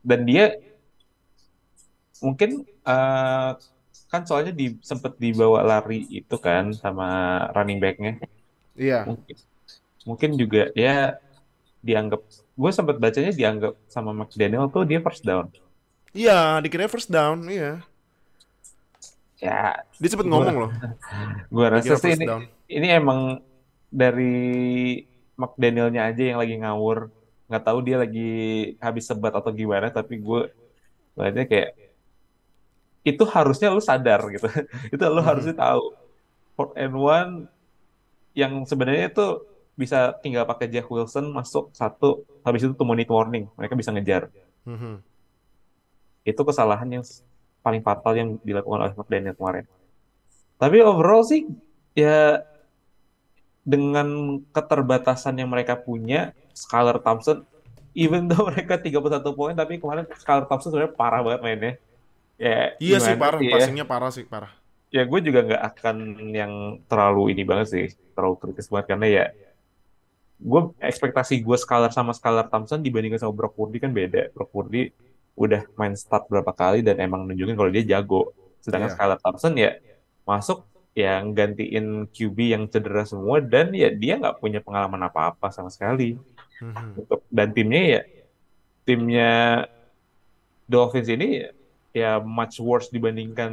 Dan 0.00 0.22
dia 0.24 0.54
mungkin 2.22 2.62
eh, 2.86 3.50
kan 4.10 4.22
soalnya 4.22 4.52
di 4.54 4.78
sempet 4.80 5.18
dibawa 5.18 5.60
lari 5.62 6.06
itu 6.08 6.36
kan 6.38 6.70
sama 6.74 7.06
running 7.52 7.78
backnya. 7.82 8.20
Iya. 8.78 9.06
Mungkin 9.10 9.36
mungkin 10.04 10.30
juga 10.36 10.68
ya 10.76 11.16
dianggap 11.80 12.20
gue 12.54 12.70
sempet 12.70 12.96
bacanya 13.00 13.32
dianggap 13.34 13.74
sama 13.90 14.10
McDaniel 14.14 14.70
tuh 14.70 14.84
dia 14.86 15.00
first 15.02 15.26
down. 15.26 15.50
Iya, 16.14 16.62
dikira 16.62 16.86
first 16.86 17.10
down, 17.10 17.50
iya. 17.50 17.82
Ya, 19.42 19.76
Dia 19.98 20.08
sempet 20.08 20.30
Gua- 20.30 20.40
ngomong 20.40 20.56
loh. 20.66 20.70
gue 21.54 21.66
rasa 21.68 21.98
sih 21.98 22.14
ini 22.14 22.24
down. 22.24 22.42
ini 22.70 22.86
emang 22.88 23.20
dari 23.90 24.34
McDanielnya 25.34 26.06
aja 26.08 26.22
yang 26.22 26.38
lagi 26.38 26.54
ngawur. 26.62 27.10
Nggak 27.50 27.64
tahu 27.66 27.78
dia 27.84 27.96
lagi 28.00 28.30
habis 28.80 29.04
sebat 29.04 29.34
atau 29.34 29.50
gimana, 29.52 29.90
tapi 29.92 30.16
gue 30.22 30.48
lihatnya 31.18 31.44
kayak 31.44 31.70
itu 33.04 33.22
harusnya 33.28 33.68
lu 33.70 33.84
sadar 33.84 34.24
gitu. 34.32 34.48
itu 34.94 35.02
lu 35.04 35.20
Mhm. 35.20 35.28
harusnya 35.28 35.54
tahu. 35.54 35.92
Fourth 36.56 36.74
and 36.74 36.94
one 36.96 37.32
yang 38.32 38.64
sebenarnya 38.64 39.12
itu 39.12 39.26
bisa 39.74 40.14
tinggal 40.22 40.46
pakai 40.46 40.70
Jeff 40.70 40.86
Wilson 40.86 41.30
masuk 41.30 41.70
satu, 41.74 42.22
habis 42.42 42.62
itu 42.62 42.72
two 42.74 42.86
minute 42.86 43.10
warning, 43.10 43.50
mereka 43.58 43.74
bisa 43.74 43.90
ngejar. 43.92 44.30
Mhm. 44.64 45.02
Itu 46.24 46.40
kesalahan 46.42 46.88
yang 46.88 47.04
paling 47.60 47.82
fatal 47.84 48.12
yang 48.16 48.28
dilakukan 48.40 48.80
oleh 48.80 48.94
McDaniel 48.96 49.36
kemarin. 49.36 49.64
Tapi 50.56 50.80
overall 50.80 51.26
sih 51.26 51.44
ya 51.92 52.40
dengan 53.64 54.38
keterbatasan 54.52 55.40
yang 55.40 55.50
mereka 55.50 55.74
punya, 55.74 56.32
Skylar 56.54 57.00
Thompson, 57.02 57.42
even 57.96 58.28
though 58.30 58.46
mereka 58.52 58.78
31 58.78 59.34
poin, 59.34 59.52
tapi 59.56 59.80
kemarin 59.80 60.06
Skylar 60.16 60.46
Thompson 60.46 60.70
sebenarnya 60.70 60.94
parah 60.94 61.20
banget 61.24 61.40
mainnya. 61.42 61.72
Ya, 62.34 62.74
Iya 62.82 62.98
sih 62.98 63.14
parah, 63.14 63.38
sih 63.38 63.46
ya? 63.46 63.54
passingnya 63.54 63.86
parah 63.86 64.10
sih 64.10 64.24
parah. 64.26 64.52
Ya 64.90 65.02
gue 65.06 65.20
juga 65.22 65.42
nggak 65.42 65.62
akan 65.74 65.96
yang 66.30 66.52
terlalu 66.86 67.34
ini 67.34 67.42
banget 67.42 67.66
sih, 67.70 67.86
terlalu 68.14 68.38
kritis 68.38 68.70
banget 68.70 68.94
karena 68.94 69.06
ya 69.10 69.24
gue 70.38 70.60
ekspektasi 70.82 71.40
gue 71.40 71.56
Skylar 71.56 71.94
sama 71.94 72.10
Skylar 72.10 72.50
Thompson 72.50 72.82
dibandingkan 72.82 73.22
sama 73.22 73.34
Brock 73.34 73.54
Purdy 73.54 73.78
kan 73.78 73.90
beda. 73.94 74.30
Brock 74.34 74.50
Purdy 74.50 74.90
udah 75.34 75.66
main 75.74 75.94
start 75.98 76.30
berapa 76.30 76.50
kali 76.54 76.82
dan 76.82 76.98
emang 77.02 77.26
nunjukin 77.26 77.54
kalau 77.58 77.70
dia 77.70 77.82
jago. 77.86 78.34
Sedangkan 78.62 78.90
Iya. 78.90 78.96
Skylar 78.98 79.18
Thompson 79.22 79.54
ya 79.58 79.70
masuk 80.22 80.62
yang 80.94 81.34
gantiin 81.34 82.06
QB 82.06 82.38
yang 82.54 82.62
cedera 82.70 83.02
semua 83.02 83.42
dan 83.42 83.74
ya 83.74 83.90
dia 83.90 84.14
nggak 84.14 84.38
punya 84.38 84.62
pengalaman 84.62 85.02
apa-apa 85.06 85.50
sama 85.50 85.70
sekali. 85.74 86.14
Mhm. 86.62 87.02
Untuk 87.02 87.26
dan 87.34 87.50
timnya 87.50 87.82
ya 87.82 88.00
timnya 88.86 89.30
Dolphins 90.70 91.10
ini 91.10 91.44
ya, 91.94 92.18
much 92.18 92.58
worse 92.58 92.90
dibandingkan 92.90 93.52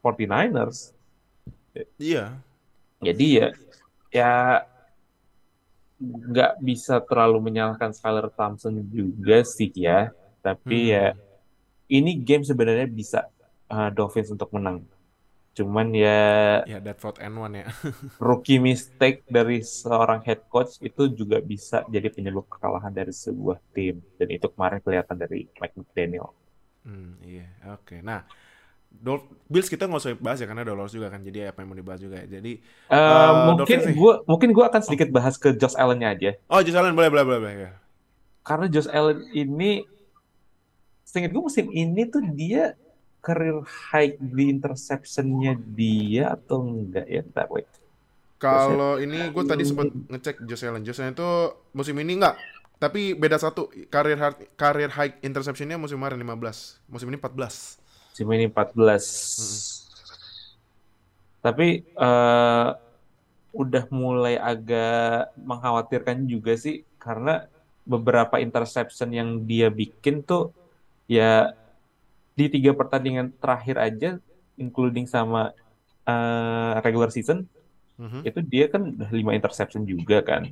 49ers. 0.00 0.96
Iya. 2.00 2.40
Jadi 2.98 3.26
ya 3.38 3.48
ya 4.12 4.32
nggak 6.02 6.58
bisa 6.58 6.98
terlalu 7.06 7.38
menyalahkan 7.52 7.94
Skylar 7.94 8.26
Thompson 8.34 8.82
juga 8.90 9.44
sih 9.46 9.70
ya. 9.76 10.10
Tapi 10.42 10.90
Hmm. 10.90 10.92
ya 10.92 11.06
ini 11.86 12.18
game 12.18 12.42
sebenarnya 12.42 12.88
bisa 12.88 13.28
uh, 13.70 13.88
Dolphins 13.92 14.32
untuk 14.32 14.50
menang. 14.50 14.82
Cuman 15.52 15.92
ya 15.92 16.64
Ya 16.64 16.80
that 16.80 16.96
fourth 16.98 17.20
and 17.20 17.36
one 17.36 17.54
ya. 17.62 17.68
rookie 18.18 18.58
mistake 18.58 19.22
dari 19.28 19.60
seorang 19.60 20.24
head 20.24 20.42
coach 20.48 20.80
itu 20.80 21.12
juga 21.12 21.38
bisa 21.44 21.84
jadi 21.86 22.08
penyebab 22.08 22.48
kekalahan 22.48 22.90
dari 22.90 23.12
sebuah 23.12 23.60
tim. 23.76 24.00
Dan 24.16 24.28
itu 24.32 24.48
kemarin 24.50 24.80
kelihatan 24.80 25.16
dari 25.16 25.46
Mike 25.60 25.76
McDaniel. 25.76 26.32
Hmm, 26.82 27.14
iya, 27.22 27.46
oke. 27.70 28.02
Nah, 28.02 28.26
Dol 28.92 29.18
Bills 29.48 29.70
kita 29.72 29.86
nggak 29.88 30.02
usah 30.02 30.12
bahas 30.20 30.38
ya 30.42 30.46
karena 30.50 30.66
lolos 30.66 30.92
juga 30.92 31.08
kan. 31.08 31.22
Jadi 31.22 31.48
apa 31.48 31.62
yang 31.62 31.68
mau 31.72 31.78
dibahas 31.78 32.00
juga 32.02 32.16
ya. 32.22 32.26
Jadi, 32.38 32.52
Uh, 32.90 32.96
Eh, 32.98 33.30
mungkin 33.48 33.78
gua 33.96 34.12
mungkin 34.28 34.50
gua 34.52 34.64
akan 34.68 34.82
sedikit 34.84 35.08
bahas 35.16 35.34
ke 35.40 35.54
Josh 35.56 35.76
Allen-nya 35.78 36.08
aja. 36.14 36.30
oh 36.50 36.60
Josh 36.60 36.76
Allen 36.76 36.94
boleh 36.94 37.08
boleh 37.08 37.24
boleh 37.24 37.40
boleh. 37.40 37.54
ya. 37.66 37.72
karena 38.42 38.66
Josh 38.68 38.90
Allen 38.90 39.22
ini 39.32 39.86
seingat 41.04 41.30
gue 41.30 41.42
musim 41.42 41.66
ini 41.72 42.02
tuh 42.08 42.22
dia 42.34 42.74
career 43.22 43.62
high 43.90 44.18
di 44.18 44.44
interceptionnya 44.50 45.52
dia 45.78 46.34
atau 46.36 46.58
enggak 46.66 47.06
ya 47.06 47.20
ntar 47.30 47.46
wait 47.52 47.68
Kalau 48.42 48.98
ini 48.98 49.30
gue 49.30 49.44
tadi 49.46 49.62
sempat 49.62 49.86
ngecek 50.10 50.42
Josh 50.42 50.66
Allen. 50.66 50.82
Josh 50.82 50.98
Allen 50.98 51.14
itu 51.14 51.30
musim 51.70 51.94
ini 52.02 52.18
nggak, 52.18 52.34
tapi 52.82 53.00
beda 53.22 53.38
satu. 53.44 53.62
Karir 53.94 54.18
hard, 54.22 54.36
karir 54.60 54.90
high 54.96 55.12
interceptionnya 55.26 55.76
musim 55.82 55.96
kemarin 55.98 56.18
15, 56.18 56.82
musim 56.92 57.06
ini 57.10 57.18
14. 57.22 57.78
musim 58.12 58.28
ini 58.36 58.44
14 58.52 59.04
tapi 61.42 61.66
eh, 61.82 62.68
udah 63.52 63.84
mulai 64.00 64.34
agak 64.50 65.34
mengkhawatirkan 65.48 66.18
juga 66.32 66.52
sih 66.64 66.74
karena 67.04 67.30
beberapa 67.92 68.36
interception 68.44 69.10
yang 69.18 69.28
dia 69.50 69.68
bikin 69.80 70.22
tuh 70.28 70.54
ya 71.10 71.52
di 72.38 72.44
tiga 72.54 72.72
pertandingan 72.78 73.26
terakhir 73.42 73.76
aja 73.86 74.08
including 74.62 75.06
sama 75.14 75.52
eh, 76.08 76.72
regular 76.84 77.10
season 77.12 77.38
Mhm, 78.00 78.24
itu 78.24 78.40
dia 78.52 78.64
kan 78.72 78.82
udah 78.88 79.10
lima 79.12 79.32
interception 79.38 79.82
juga 79.84 80.24
kan 80.24 80.42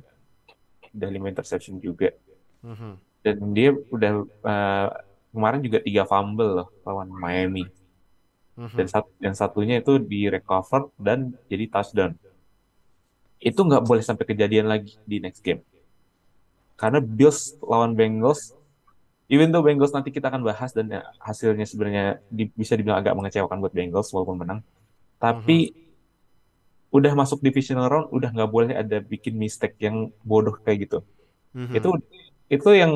udah 0.91 1.09
lima 1.09 1.27
interception 1.31 1.79
juga. 1.79 2.11
Mhm. 2.61 2.93
dan 3.21 3.37
dia 3.53 3.69
udah 3.73 4.11
eh, 4.25 4.87
kemarin 5.29 5.61
juga 5.61 5.77
tiga 5.81 6.03
fumble 6.05 6.61
loh 6.61 6.67
lawan 6.81 7.09
Miami. 7.09 7.65
Mhm. 8.57 8.77
dan 8.77 8.85
sat 8.89 9.05
yang 9.17 9.33
satunya 9.33 9.79
itu 9.81 9.97
di 9.97 10.27
recover 10.27 10.91
dan 10.99 11.33
jadi 11.49 11.65
touchdown. 11.71 12.13
Itu 13.41 13.65
nggak 13.65 13.85
boleh 13.87 14.03
sampai 14.05 14.25
kejadian 14.27 14.69
lagi 14.69 14.97
di 15.07 15.17
next 15.17 15.41
game. 15.41 15.65
Karena 16.77 17.01
Bills 17.01 17.57
lawan 17.61 17.93
Bengals 17.97 18.53
even 19.31 19.49
though 19.49 19.63
Bengals 19.63 19.95
nanti 19.95 20.11
kita 20.11 20.27
akan 20.27 20.43
bahas 20.43 20.75
dan 20.75 20.91
ya, 20.91 21.01
hasilnya 21.23 21.63
sebenarnya 21.63 22.19
di- 22.27 22.51
bisa 22.51 22.75
dibilang 22.75 22.99
agak 22.99 23.15
mengecewakan 23.15 23.63
buat 23.63 23.73
Bengals 23.73 24.11
walaupun 24.11 24.43
menang. 24.43 24.59
Tapi 25.17 25.71
udah 26.97 27.11
masuk 27.21 27.39
divisional 27.45 27.87
round 27.91 28.07
udah 28.17 28.29
nggak 28.35 28.49
boleh 28.55 28.73
ada 28.81 28.97
bikin 29.11 29.33
mistake 29.43 29.75
yang 29.85 29.97
bodoh 30.29 30.55
kayak 30.63 30.77
gitu 30.87 30.97
Mhm. 31.53 31.77
itu 31.77 31.87
itu 32.55 32.69
yang 32.81 32.93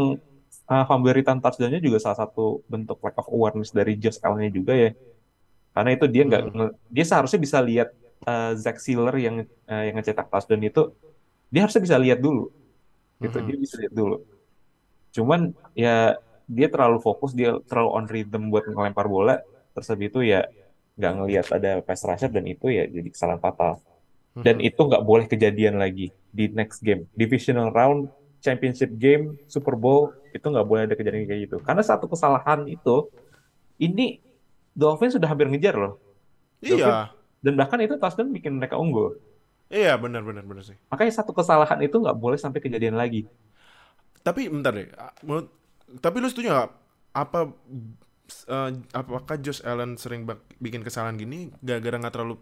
uh, 0.71 0.83
fumble 0.89 1.13
return 1.17 1.39
touchdown-nya 1.43 1.79
juga 1.87 1.99
salah 2.05 2.19
satu 2.23 2.41
bentuk 2.71 2.97
lack 3.05 3.17
of 3.21 3.27
awareness 3.35 3.71
dari 3.79 3.93
Josh 4.01 4.19
Allen-nya 4.25 4.51
juga 4.59 4.73
ya 4.83 4.89
karena 5.75 5.89
itu 5.95 6.05
dia 6.13 6.23
nggak 6.29 6.43
Hmm. 6.43 6.49
nge- 6.57 6.73
dia 6.95 7.05
seharusnya 7.09 7.39
bisa 7.45 7.59
lihat 7.69 7.87
uh, 8.29 8.51
Zach 8.63 8.77
Sealer 8.85 9.15
yang 9.25 9.35
uh, 9.71 9.83
yang 9.87 9.95
ngecetak 9.97 10.27
touchdown 10.33 10.61
itu 10.69 10.81
dia 11.51 11.59
harusnya 11.63 11.83
bisa 11.87 11.99
lihat 12.05 12.19
dulu 12.25 12.41
gitu 13.23 13.37
Mhm. 13.37 13.47
dia 13.47 13.57
bisa 13.63 13.75
lihat 13.81 13.93
dulu 13.99 14.15
cuman 15.15 15.41
ya 15.83 15.89
dia 16.57 16.67
terlalu 16.73 16.97
fokus 17.07 17.31
dia 17.39 17.49
terlalu 17.69 17.89
on 17.97 18.05
rhythm 18.13 18.43
buat 18.51 18.63
ngelempar 18.73 19.05
bola 19.15 19.33
terus 19.73 19.87
habis 19.91 20.07
itu 20.11 20.19
ya 20.33 20.39
nggak 20.95 21.13
ngelihat 21.19 21.47
ada 21.51 21.71
pass 21.83 22.03
rusher 22.03 22.31
dan 22.31 22.47
itu 22.47 22.71
ya 22.71 22.87
jadi 22.87 23.07
kesalahan 23.11 23.39
fatal. 23.39 23.79
Dan 24.35 24.59
Mhm. 24.59 24.67
itu 24.67 24.81
nggak 24.83 25.03
boleh 25.03 25.25
kejadian 25.27 25.79
lagi 25.79 26.11
di 26.29 26.51
next 26.51 26.83
game. 26.83 27.07
Divisional 27.15 27.71
round 27.71 28.11
championship 28.43 28.91
game 28.95 29.39
Super 29.47 29.75
Bowl 29.75 30.11
itu 30.31 30.43
nggak 30.43 30.67
boleh 30.67 30.81
ada 30.87 30.95
kejadian 30.95 31.23
kayak 31.23 31.41
gitu. 31.47 31.57
Karena 31.63 31.79
satu 31.79 32.07
kesalahan 32.07 32.67
itu 32.67 33.07
ini 33.79 34.19
Dolphins 34.75 35.15
sudah 35.15 35.31
hampir 35.31 35.47
ngejar 35.47 35.75
loh. 35.75 35.95
Iya, 36.59 37.15
dan 37.39 37.53
bahkan 37.55 37.79
itu 37.79 37.95
touchdown 37.95 38.31
bikin 38.31 38.59
mereka 38.59 38.75
unggul. 38.75 39.15
Iya 39.65 39.95
benar 39.97 40.21
benar 40.21 40.43
benar 40.43 40.61
sih. 40.61 40.77
makanya 40.87 41.13
satu 41.15 41.31
kesalahan 41.31 41.79
itu 41.81 41.95
nggak 41.95 42.15
boleh 42.15 42.35
sampai 42.35 42.59
kejadian 42.59 42.99
lagi. 42.99 43.25
Tapi 44.21 44.49
bentar 44.49 44.73
deh, 44.73 44.89
menurut, 45.21 45.47
tapi 46.01 46.17
lu 46.17 46.27
setuju 46.27 46.49
nggak? 46.49 46.69
Apa 47.13 47.49
eh, 48.49 48.69
apakah 48.93 49.37
Josh 49.41 49.61
Allen 49.65 49.97
sering 50.01 50.25
bikin 50.61 50.81
kesalahan 50.85 51.15
gini 51.19 51.53
gara-gara 51.61 51.97
nggak 52.01 52.13
terlalu 52.15 52.35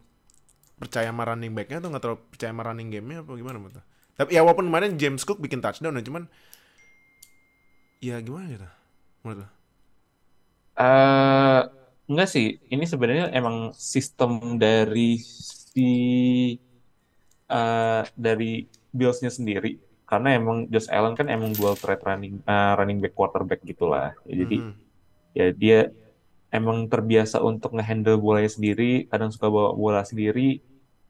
percaya 0.81 1.09
sama 1.11 1.23
running 1.29 1.53
back-nya 1.55 1.79
atau 1.79 1.89
nggak 1.93 2.03
terlalu 2.03 2.19
percaya 2.31 2.51
sama 2.51 2.63
running 2.67 2.89
game-nya 2.91 3.23
apa 3.23 3.31
gimana 3.39 3.57
menurut? 3.61 3.79
Tapi 4.17 4.29
ya 4.35 4.41
walaupun 4.45 4.67
kemarin 4.69 4.97
James 5.01 5.23
Cook 5.27 5.39
bikin 5.41 5.59
touchdown 5.63 5.95
ya 5.97 6.03
cuman 6.05 6.23
ya 8.03 8.19
gimana 8.19 8.45
gitu 8.51 8.67
menurut 9.23 9.39
lu? 9.47 9.47
eh 10.83 11.59
enggak 12.09 12.27
sih 12.33 12.45
ini 12.73 12.83
sebenarnya 12.91 13.25
emang 13.39 13.55
sistem 13.77 14.31
dari 14.63 15.21
si 15.21 15.81
eh, 17.49 18.03
dari 18.15 18.51
Bills-nya 18.93 19.31
sendiri 19.33 19.69
karena 20.09 20.37
emang 20.37 20.69
Josh 20.71 20.89
Allen 20.93 21.15
kan 21.17 21.27
emang 21.31 21.51
dual 21.57 21.75
threat 21.81 22.01
running 22.05 22.43
eh, 22.45 22.73
running 22.77 22.99
back 23.03 23.13
quarterback 23.17 23.61
gitulah 23.65 24.13
Ya, 24.29 24.45
jadi 24.45 24.55
Mhm. 24.61 24.82
Ya 25.37 25.49
dia 25.53 25.89
emang 26.53 26.85
terbiasa 26.85 27.41
untuk 27.41 27.73
ngehandle 27.73 28.21
bolanya 28.21 28.51
sendiri, 28.53 29.09
kadang 29.09 29.33
suka 29.33 29.49
bawa 29.49 29.73
bola 29.73 30.01
sendiri, 30.05 30.61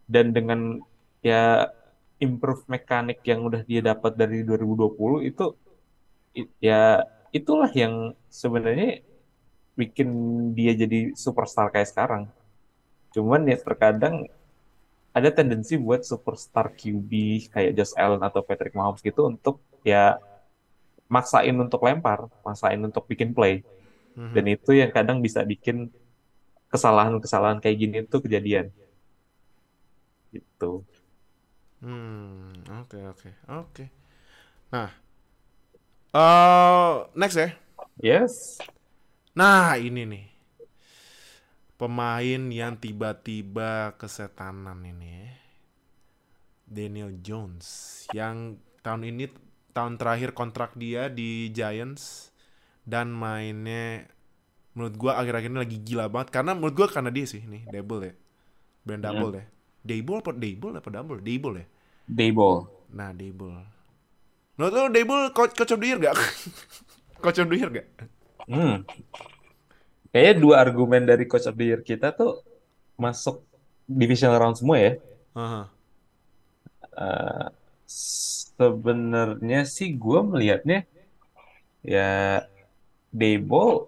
dan 0.07 0.31
dengan 0.31 0.79
ya 1.19 1.67
improve 2.19 2.63
mekanik 2.71 3.19
yang 3.27 3.43
udah 3.43 3.61
dia 3.67 3.83
dapat 3.83 4.15
dari 4.15 4.47
2020 4.47 5.27
itu 5.27 5.45
ya 6.63 7.03
itulah 7.35 7.67
yang 7.75 8.15
sebenarnya 8.31 9.03
bikin 9.75 10.09
dia 10.53 10.71
jadi 10.77 11.11
superstar 11.17 11.73
kayak 11.73 11.89
sekarang. 11.89 12.23
Cuman 13.13 13.45
ya 13.49 13.57
terkadang 13.59 14.29
ada 15.13 15.29
tendensi 15.29 15.77
buat 15.77 16.01
superstar 16.01 16.73
QB 16.73 17.11
kayak 17.53 17.71
Josh 17.77 17.93
Allen 17.99 18.21
atau 18.23 18.41
Patrick 18.41 18.73
Mahomes 18.73 19.01
gitu 19.05 19.29
untuk 19.29 19.61
ya 19.85 20.17
maksain 21.05 21.53
untuk 21.53 21.85
lempar, 21.85 22.25
maksain 22.41 22.81
untuk 22.81 23.05
bikin 23.05 23.35
play. 23.35 23.61
Mhm. 24.13 24.33
Dan 24.33 24.45
itu 24.49 24.71
yang 24.77 24.91
kadang 24.93 25.19
bisa 25.21 25.41
bikin 25.45 25.89
kesalahan-kesalahan 26.69 27.61
kayak 27.61 27.77
gini 27.77 27.97
tuh 28.05 28.21
kejadian. 28.25 28.73
Gitu. 30.33 30.81
Hmm, 31.83 32.49
oke 32.81 32.97
oke 33.11 33.29
oke. 33.51 33.85
Nah, 34.73 34.89
eh 36.17 36.93
next 37.13 37.37
ya. 37.37 37.49
Yes. 38.01 38.57
Nah, 39.37 39.77
ini 39.77 40.01
nih. 40.09 40.25
Pemain 41.77 42.41
yang 42.49 42.73
tiba-tiba 42.79 43.93
kesetanan 43.99 44.81
ini 44.81 45.09
ya. 45.09 45.29
Daniel 46.63 47.13
Jones 47.21 47.67
yang 48.17 48.57
tahun 48.81 49.13
ini 49.13 49.29
tahun 49.77 50.01
terakhir 50.01 50.33
kontrak 50.33 50.73
dia 50.73 51.05
di 51.11 51.53
Giants 51.53 52.32
dan 52.83 53.11
mainnya 53.11 54.07
menurut 54.73 54.95
gua 54.99 55.21
akhir-akhir 55.21 55.49
ini 55.53 55.59
lagi 55.59 55.77
gila 55.79 56.09
banget 56.09 56.33
karena 56.33 56.51
menurut 56.57 56.75
gua 56.75 56.87
karena 56.89 57.09
dia 57.13 57.25
sih 57.27 57.43
nih 57.43 57.67
double 57.69 58.01
ya. 58.07 58.13
Brand 58.83 59.03
double 59.03 59.31
ya. 59.39 59.45
Dable 59.83 60.19
apa 60.23 60.31
Dable 60.35 60.73
apa 60.79 60.89
double? 60.91 61.19
Dable 61.19 61.55
ya. 61.59 61.65
Dayball. 62.03 62.67
Nah, 62.91 63.15
Dable. 63.15 63.63
Menurut 64.59 64.71
lo 64.75 64.81
Dable 64.91 65.21
coach, 65.31 65.55
coach 65.55 65.71
of 65.71 65.79
the 65.79 65.87
year 65.87 65.99
gak? 65.99 66.15
coach 67.23 67.39
of 67.39 67.47
the 67.47 67.55
year 67.55 67.71
gak? 67.71 67.87
Hmm. 68.47 68.83
Kayaknya 70.13 70.35
dua 70.37 70.55
argumen 70.61 71.09
dari 71.09 71.25
Coach 71.25 71.49
of 71.49 71.57
the 71.57 71.73
Year 71.73 71.81
kita 71.81 72.13
tuh 72.13 72.45
masuk 73.01 73.41
divisional 73.89 74.37
round 74.37 74.61
semua 74.61 74.77
ya. 74.77 74.93
Aha. 75.33 75.63
Eh, 76.93 77.47
sebenarnya 77.89 79.65
sih 79.65 79.97
gue 79.97 80.19
melihatnya 80.21 80.85
ya 81.81 82.45
Dayball 83.13 83.87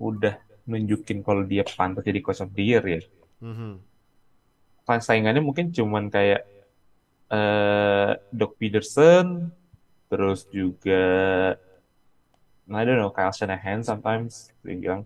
udah 0.00 0.40
nunjukin 0.64 1.20
kalau 1.20 1.44
dia 1.44 1.64
pantas 1.68 2.00
jadi 2.02 2.20
Coach 2.24 2.40
of 2.40 2.50
the 2.56 2.64
Year 2.64 2.84
ya. 2.84 3.00
Mhm. 3.44 3.76
Sa- 4.88 5.04
Saingannya 5.04 5.44
mungkin 5.44 5.68
cuman 5.68 6.08
kayak 6.08 6.48
eh 7.28 8.10
Doc 8.32 8.56
Peterson, 8.56 9.52
terus 10.08 10.48
juga 10.48 11.04
I 12.68 12.82
don't 12.84 12.96
know 12.96 13.12
Kyle 13.12 13.32
Shanahan 13.32 13.84
sometimes 13.84 14.48
bilang 14.64 15.04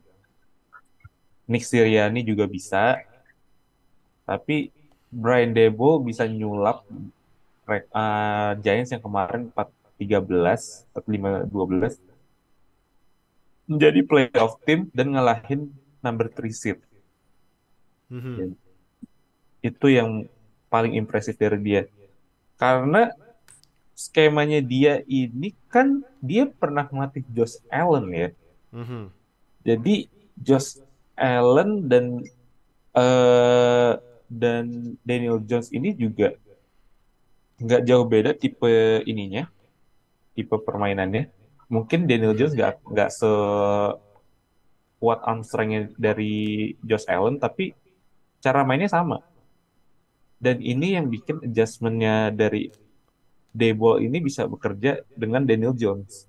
Nick 1.51 1.67
Sirianni 1.67 2.23
juga 2.23 2.47
bisa, 2.47 3.03
tapi 4.23 4.71
Brian 5.11 5.51
Debo 5.51 5.99
bisa 5.99 6.31
nyulap 6.31 6.87
eh, 7.67 7.83
Giants 8.63 8.95
yang 8.95 9.03
kemarin 9.03 9.51
4-13, 9.99 10.87
45-12 10.95 11.99
menjadi 13.77 14.01
playoff 14.05 14.61
team 14.69 14.93
dan 14.93 15.17
ngalahin 15.17 15.73
number 16.05 16.29
3 16.29 16.53
seed. 16.53 16.79
Mhm. 18.13 18.53
Itu 19.63 19.87
yang 19.89 20.29
paling 20.69 20.97
impresif 20.99 21.37
dari 21.39 21.59
dia. 21.61 21.83
Karena 22.61 23.13
skemanya 23.93 24.61
dia 24.65 25.05
ini 25.07 25.55
kan 25.69 26.03
dia 26.19 26.49
pernah 26.49 26.89
melatih 26.91 27.25
Josh 27.31 27.61
Allen 27.71 28.07
ya. 28.13 28.29
Mhm. 28.73 29.13
Jadi 29.63 29.95
Josh 30.37 30.83
Allen 31.15 31.87
dan 31.87 32.05
eh 32.93 33.93
dan 34.33 34.97
Daniel 35.05 35.41
Jones 35.45 35.69
ini 35.73 35.93
juga 35.93 36.33
nggak 37.61 37.83
jauh 37.85 38.07
beda 38.09 38.33
tipe 38.33 39.05
ininya, 39.05 39.47
tipe 40.35 40.57
permainannya. 40.57 41.29
Mungkin 41.73 42.05
Daniel 42.05 42.37
Jones 42.37 42.53
nggak 42.53 42.85
nggak 42.85 43.11
se 43.11 43.33
kuat 45.01 45.19
arm 45.25 45.41
strength-nya 45.43 45.91
dari 45.97 46.35
Josh 46.85 47.09
Allen, 47.09 47.41
tapi 47.41 47.73
cara 48.39 48.63
mainnya 48.63 48.93
sama. 48.93 49.25
Dan 50.37 50.61
ini 50.61 50.95
yang 50.95 51.09
bikin 51.09 51.43
adjustment-nya 51.43 52.31
dari 52.31 52.71
Dayball 53.53 54.05
ini 54.05 54.21
bisa 54.21 54.45
bekerja 54.45 55.01
dengan 55.17 55.43
Daniel 55.45 55.75
Jones. 55.75 56.29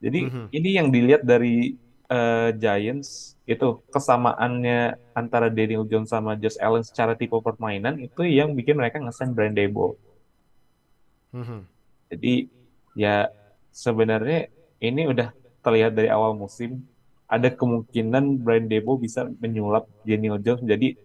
Jadi 0.00 0.20
Mhm. 0.28 0.44
ini 0.52 0.68
yang 0.72 0.88
dilihat 0.92 1.22
dari 1.24 1.76
eh, 2.10 2.50
Giants 2.58 3.38
itu 3.46 3.86
kesamaannya 3.86 4.98
antara 5.14 5.46
Daniel 5.46 5.86
Jones 5.86 6.10
sama 6.10 6.34
Josh 6.34 6.58
Allen 6.58 6.82
secara 6.82 7.14
tipe 7.14 7.38
permainan 7.38 8.02
itu 8.02 8.26
yang 8.26 8.50
bikin 8.58 8.74
mereka 8.74 8.98
ngesign 8.98 9.30
Brian 9.30 9.54
Daboll. 9.54 9.94
Mhm. 11.30 11.70
Jadi 12.10 12.50
ya 12.98 13.30
sebenarnya 13.70 14.50
ini 14.78 15.06
udah 15.06 15.30
terlihat 15.60 15.94
dari 15.94 16.08
awal 16.08 16.34
musim 16.34 16.84
ada 17.30 17.46
kemungkinan 17.46 18.42
Brian 18.42 18.66
Daboll 18.66 18.98
bisa 18.98 19.30
menyulap 19.38 19.86
Daniel 20.02 20.42
Jones 20.42 20.66
menjadi 20.66 20.98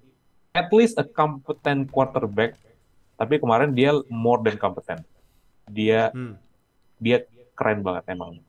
at 0.52 0.74
least 0.74 0.98
a 0.98 1.06
competent 1.06 1.94
quarterback. 1.94 2.58
Tapi 3.16 3.40
kemarin 3.40 3.72
dia 3.72 3.94
more 4.10 4.42
than 4.42 4.58
competent. 4.58 5.06
Dia 5.70 6.10
Hmm. 6.12 6.36
dia 6.98 7.28
keren 7.54 7.86
banget 7.86 8.10
emang. 8.10 8.42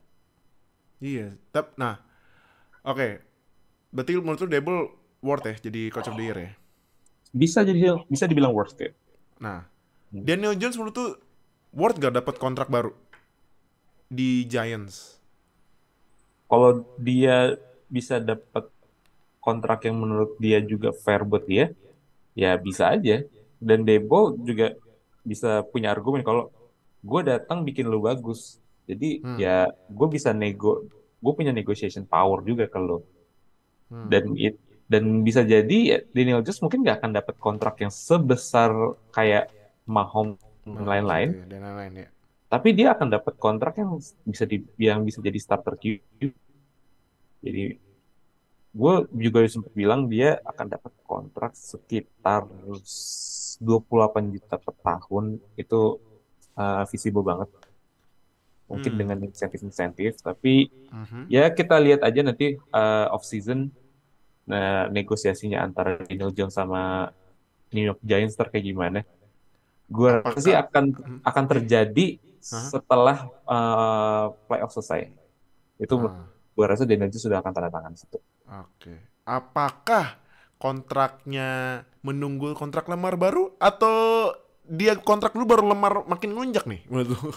Iya, 0.99 1.37
tap 1.53 1.77
nah. 1.77 2.01
Oke. 2.81 3.21
Berarti 3.93 4.13
menurut 4.17 4.41
lu 4.41 4.49
Dable 4.49 4.81
worth 5.21 5.45
ya 5.45 5.55
jadi 5.61 5.93
coach 5.93 6.09
of 6.09 6.17
the 6.17 6.25
year 6.25 6.39
ya? 6.39 6.51
Bisa 7.31 7.61
jadi 7.61 8.01
bisa 8.09 8.25
dibilang 8.25 8.55
worst 8.57 8.81
ya. 8.81 8.91
Nah, 9.37 9.69
Hmm. 10.07 10.23
Daniel 10.23 10.55
Jones 10.55 10.79
menurut 10.79 10.95
tuh 10.95 11.11
worth 11.75 11.99
gak 11.99 12.15
dapat 12.15 12.39
kontrak 12.39 12.71
baru 12.71 12.95
di 14.09 14.47
Giants? 14.47 15.19
Kalau 16.47 16.87
dia 16.99 17.59
bisa 17.91 18.23
dapat 18.23 18.71
kontrak 19.43 19.87
yang 19.87 19.99
menurut 19.99 20.35
dia 20.39 20.59
juga 20.63 20.91
fair 20.95 21.23
buat 21.27 21.47
dia, 21.47 21.71
ya 22.35 22.55
bisa 22.59 22.95
aja. 22.95 23.23
Dan 23.59 23.83
Debo 23.83 24.37
juga 24.37 24.77
bisa 25.27 25.65
punya 25.67 25.91
argumen 25.91 26.23
kalau 26.23 26.53
gue 27.03 27.21
datang 27.27 27.67
bikin 27.67 27.87
lu 27.91 28.03
bagus. 28.03 28.59
Jadi 28.87 29.23
Hmm. 29.23 29.39
ya 29.39 29.67
gue 29.91 30.09
bisa 30.11 30.31
nego, 30.31 30.87
gue 31.19 31.33
punya 31.35 31.51
negotiation 31.51 32.07
power 32.07 32.43
juga 32.47 32.71
ke 32.71 32.79
lu. 32.79 33.03
Hmm. 33.91 34.07
Dan 34.11 34.35
it, 34.39 34.55
dan 34.87 35.23
bisa 35.27 35.43
jadi 35.43 35.79
ya, 35.83 35.99
Daniel 36.15 36.43
Jones 36.47 36.63
mungkin 36.63 36.87
nggak 36.87 37.03
akan 37.03 37.13
dapat 37.15 37.35
kontrak 37.43 37.75
yang 37.83 37.91
sebesar 37.91 38.71
kayak 39.11 39.51
Mahomes 39.87 40.39
dan 40.67 40.83
lain-lain. 40.83 41.29
gitu 41.31 41.43
ya, 41.43 41.47
Dan 41.51 41.61
lain-lain 41.63 41.93
ya. 41.95 42.09
Tapi 42.47 42.71
dia 42.73 42.95
akan 42.95 43.09
dapat 43.11 43.35
kontrak 43.39 43.75
yang 43.83 43.99
bisa 44.23 44.45
di 44.47 44.63
yang 44.79 45.03
bisa 45.03 45.19
jadi 45.19 45.39
starter 45.39 45.75
QB. 45.75 46.31
Jadi 47.43 47.65
gue 48.77 48.95
juga 49.17 49.39
sempat 49.49 49.73
bilang 49.73 50.07
dia 50.07 50.39
akan 50.45 50.67
dapat 50.69 50.93
kontrak 51.03 51.53
sekitar 51.57 52.45
28 53.59 54.35
juta 54.37 54.57
per 54.61 54.75
tahun 54.85 55.41
itu 55.57 55.99
uh, 56.55 56.85
visible 56.87 57.25
banget. 57.25 57.49
Mungkin 58.67 58.93
Hmm. 58.95 59.01
dengan 59.01 59.19
insentif-insentif, 59.31 60.19
tapi 60.21 60.67
Mhm. 60.91 61.31
ya 61.31 61.47
kita 61.55 61.79
lihat 61.79 62.03
aja 62.03 62.21
nanti 62.27 62.59
uh, 62.75 63.07
off 63.15 63.23
season 63.23 63.71
nah, 64.47 64.87
negosiasinya 64.91 65.59
antara 65.63 65.99
Daniel 66.07 66.31
Jones 66.31 66.55
sama 66.55 67.11
New 67.75 67.83
York 67.83 67.99
Giants 68.03 68.39
kayak 68.39 68.63
gimana. 68.63 69.03
Gue 69.91 70.23
rasa 70.23 70.39
sih 70.39 70.55
akan 70.55 70.85
Mhm. 70.95 71.19
akan 71.23 71.45
terjadi 71.47 72.07
Hah? 72.47 72.71
setelah 72.71 73.27
uh, 73.49 74.31
playoff 74.47 74.71
selesai. 74.71 75.11
Itu 75.83 75.99
Ah, 75.99 76.31
gue 76.31 76.65
rasa 76.65 76.87
Daniel 76.87 77.11
Jones 77.11 77.27
sudah 77.27 77.43
akan 77.43 77.53
tanda 77.53 77.71
tangan 77.71 77.93
situ. 77.99 78.19
Oke. 78.47 78.95
Apakah 79.27 80.17
kontraknya 80.57 81.83
menunggu 82.01 82.55
kontrak 82.57 82.89
lemar 82.89 83.19
baru 83.19 83.53
atau 83.61 84.31
dia 84.67 84.97
kontrak 84.99 85.35
dulu 85.35 85.47
baru 85.47 85.65
lemar 85.69 86.07
makin 86.09 86.33
nunjak 86.33 86.65
nih 86.65 86.87
menurut 86.89 87.09
lu? 87.13 87.31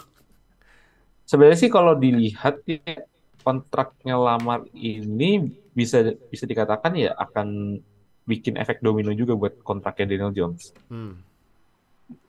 Sebenarnya 1.30 1.60
sih 1.62 1.70
kalau 1.70 1.94
dilihat 1.94 2.66
ya, 2.66 3.06
kontraknya 3.46 4.18
lamar 4.18 4.66
ini 4.74 5.52
bisa 5.74 6.16
bisa 6.30 6.50
dikatakan 6.50 6.96
ya 6.98 7.14
akan 7.18 7.78
bikin 8.26 8.58
efek 8.62 8.82
domino 8.86 9.10
juga 9.14 9.34
buat 9.34 9.62
kontraknya 9.66 10.06
Daniel 10.16 10.34
Jones. 10.34 10.74
Hmm. 10.90 11.22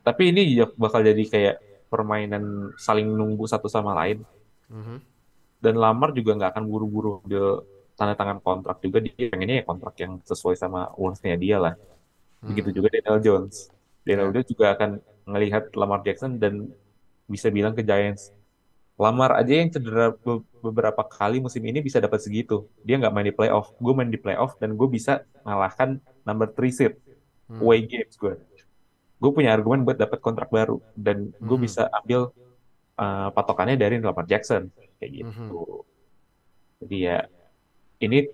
Tapi 0.00 0.32
ini 0.32 0.56
ya 0.56 0.68
bakal 0.76 1.04
jadi 1.04 1.24
kayak 1.28 1.56
permainan 1.90 2.70
saling 2.78 3.10
nunggu 3.10 3.44
satu 3.44 3.66
sama 3.66 3.92
lain. 3.92 4.22
Mhm. 4.70 4.96
Dan 5.60 5.74
Lamar 5.76 6.14
juga 6.14 6.38
nggak 6.38 6.50
akan 6.56 6.64
buru-buru 6.64 7.20
ambil 7.20 7.66
tanda 7.92 8.16
tangan 8.16 8.40
kontrak 8.40 8.80
juga 8.80 9.02
dia 9.04 9.28
pengennya 9.28 9.60
ya 9.60 9.64
kontrak 9.66 9.92
yang 10.00 10.16
sesuai 10.24 10.56
sama 10.56 10.88
wants-nya 10.96 11.36
dia 11.36 11.60
lah. 11.60 11.74
Begitu 12.40 12.72
Hmm. 12.72 12.76
juga 12.80 12.88
Daniel 12.88 13.20
Jones. 13.20 13.68
Daniel 14.00 14.32
Ya. 14.32 14.40
Jones 14.40 14.48
juga 14.48 14.66
akan 14.72 14.90
melihat 15.28 15.68
Lamar 15.76 16.00
Jackson 16.00 16.40
dan 16.40 16.72
bisa 17.28 17.52
bilang 17.52 17.76
ke 17.76 17.84
Giants, 17.84 18.32
Lamar 18.96 19.32
aja 19.32 19.52
yang 19.52 19.68
cedera 19.68 20.12
be- 20.12 20.44
beberapa 20.60 21.00
kali 21.00 21.40
musim 21.40 21.64
ini 21.64 21.80
bisa 21.80 22.00
dapat 22.00 22.20
segitu. 22.20 22.68
Dia 22.80 23.00
nggak 23.00 23.12
main 23.12 23.24
di 23.24 23.32
playoff. 23.32 23.72
Gue 23.76 23.92
main 23.92 24.08
di 24.08 24.20
playoff 24.20 24.56
dan 24.56 24.76
gue 24.76 24.88
bisa 24.88 25.24
mengalahkan 25.40 25.96
number 26.20 26.48
3 26.48 26.68
seed 26.68 26.92
Hmm. 27.48 27.60
away 27.60 27.80
games 27.84 28.12
gue. 28.14 28.36
Gue 29.20 29.30
punya 29.36 29.52
argumen 29.52 29.84
buat 29.84 30.00
dapat 30.00 30.18
kontrak 30.24 30.48
baru 30.48 30.80
dan 30.96 31.28
gue 31.36 31.56
Mhm. 31.60 31.64
bisa 31.64 31.86
ambil 31.92 32.32
uh, 32.96 33.28
patokannya 33.30 33.76
dari 33.76 34.00
Lamar 34.00 34.24
Jackson 34.24 34.72
kayak 34.96 35.12
gitu. 35.12 35.60
Mhm. 35.60 36.80
Jadi 36.80 36.96
ya 37.04 37.18
ini 38.00 38.24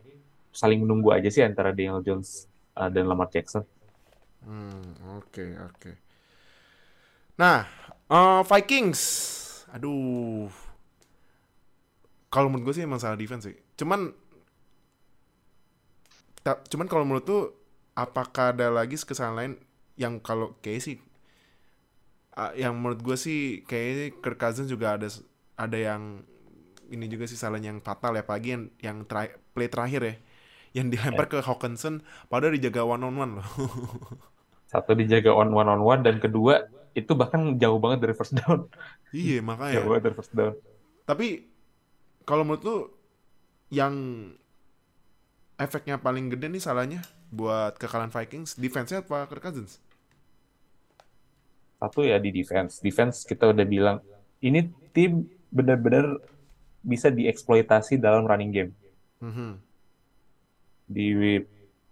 saling 0.55 0.87
menunggu 0.87 1.11
aja 1.11 1.27
sih 1.27 1.42
antara 1.42 1.75
Daniel 1.75 2.01
Jones 2.01 2.46
uh, 2.79 2.87
dan 2.87 3.11
Lamar 3.11 3.27
Jackson. 3.35 3.66
Hmm, 4.46 4.94
oke, 5.18 5.42
oke. 5.75 5.90
Nah, 7.37 7.66
eh, 8.07 8.42
Vikings. 8.46 9.03
Aduh. 9.75 10.46
Kalau 12.31 12.46
menurut 12.46 12.70
gue 12.70 12.75
sih 12.79 12.87
masalah 12.87 13.18
defense 13.18 13.51
sih. 13.51 13.57
Cuman 13.75 14.14
cuman 16.46 16.87
kalau 16.87 17.03
menurut 17.03 17.27
tuh 17.27 17.42
apakah 17.99 18.55
ada 18.55 18.70
lagi 18.70 18.94
kesalahan 18.94 19.35
lain 19.35 19.53
yang 19.96 20.20
kalau 20.20 20.56
kayak 20.61 20.80
sih 20.85 20.96
ah, 22.37 22.52
yang 22.52 22.76
menurut 22.76 23.00
gue 23.00 23.16
sih 23.16 23.64
kayaknya 23.64 24.16
Kirk 24.20 24.38
Cousins 24.38 24.68
juga 24.68 25.00
ada 25.00 25.09
ada 25.56 25.78
yang 25.80 26.22
ini 26.92 27.11
juga 27.11 27.26
sih 27.26 27.35
salah 27.35 27.59
yang 27.59 27.82
fatal 27.82 28.14
ya 28.14 28.22
pagi 28.22 28.54
yang 28.54 28.64
yang 28.78 28.98
tera- 29.09 29.35
play 29.56 29.66
terakhir 29.66 30.02
ya 30.04 30.14
yang 30.76 30.92
dilempar 30.92 31.26
ke 31.32 31.40
Hawkinson 31.40 32.04
padahal 32.28 32.52
dijaga 32.52 32.85
one 32.85 33.00
on 33.00 33.16
one 33.16 33.32
loh. 33.40 33.48
Satu 34.72 34.92
dijaga 34.92 35.32
on 35.32 35.48
one 35.56 35.72
on 35.72 35.80
one 35.80 36.04
dan 36.04 36.20
kedua 36.20 36.68
itu 36.92 37.16
bahkan 37.16 37.56
jauh 37.56 37.80
banget 37.80 38.04
dari 38.04 38.14
first 38.16 38.37
down. 38.37 38.68
iya 39.16 39.40
makanya. 39.40 39.80
Jauh 39.80 39.88
banget 39.88 40.02
dari 40.12 40.16
first 40.20 40.32
down. 40.37 40.52
Tapi 41.09 41.48
kalau 42.28 42.44
menurut 42.44 42.62
lu 42.64 42.76
yang 43.72 43.94
efeknya 45.56 45.96
paling 45.96 46.28
gede 46.28 46.52
nih 46.52 46.61
salahnya 46.61 47.00
buat 47.32 47.80
kekalahan 47.80 48.12
Vikings 48.12 48.61
defense-nya 48.61 49.00
apa 49.00 49.24
Kirk 49.32 49.40
Cousins? 49.40 49.80
Satu 51.76 52.04
ya 52.04 52.16
di 52.16 52.32
defense. 52.32 52.80
Defense 52.80 53.24
kita 53.24 53.52
udah 53.52 53.66
bilang 53.68 53.96
ini 54.40 54.68
tim 54.96 55.28
benar-benar 55.52 56.20
bisa 56.80 57.12
dieksploitasi 57.12 58.00
dalam 58.00 58.24
running 58.24 58.52
game. 58.52 58.72
Mhm. 59.20 59.50
Di 60.86 61.06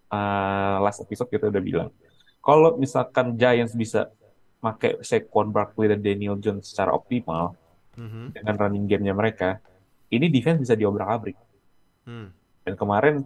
uh, 0.09 0.77
last 0.81 1.03
episode 1.03 1.29
kita 1.29 1.51
udah 1.51 1.63
bilang 1.63 1.89
kalau 2.45 2.77
misalkan 2.77 3.35
Giants 3.35 3.75
bisa 3.75 4.13
pakai 4.61 5.01
Saquon 5.05 5.53
Barkley 5.53 5.93
dan 5.93 6.01
Daniel 6.01 6.41
Jones 6.41 6.73
secara 6.73 6.93
optimal 6.97 7.57
Mhm. 7.95 8.35
dengan 8.35 8.55
running 8.59 8.87
game-nya 8.91 9.15
mereka, 9.15 9.63
ini 10.11 10.27
defense 10.27 10.59
bisa 10.59 10.75
diobrak-abrik. 10.75 11.39
Hmm. 12.05 12.35
Dan 12.67 12.75
kemarin 12.75 13.23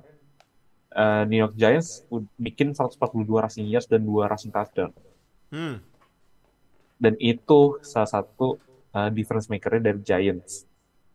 uh, 0.93 1.25
New 1.25 1.41
York 1.41 1.57
Giants 1.57 2.05
bikin 2.37 2.77
142 2.77 3.25
rushing 3.41 3.67
yards 3.69 3.89
dan 3.89 4.05
2 4.05 4.29
rushing 4.29 4.53
touchdown. 4.53 4.93
Hmm. 5.49 5.81
Dan 6.99 7.15
itu 7.23 7.79
salah 7.87 8.11
satu 8.11 8.59
uh, 8.93 9.09
difference 9.15 9.47
maker-nya 9.47 9.95
dari 9.95 10.01
Giants. 10.03 10.67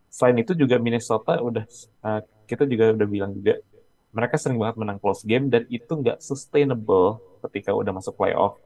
Selain 0.08 0.38
itu 0.40 0.56
juga 0.56 0.80
Minnesota 0.80 1.38
udah 1.44 1.66
uh, 2.08 2.22
kita 2.48 2.64
juga 2.64 2.96
udah 2.96 3.08
bilang 3.08 3.32
juga 3.36 3.60
mereka 4.14 4.38
sering 4.38 4.62
banget 4.62 4.78
menang 4.78 5.02
close 5.02 5.26
game 5.26 5.50
dan 5.50 5.66
itu 5.68 5.90
nggak 5.90 6.22
sustainable 6.22 7.18
ketika 7.50 7.74
udah 7.74 7.92
masuk 7.92 8.14
playoff. 8.14 8.62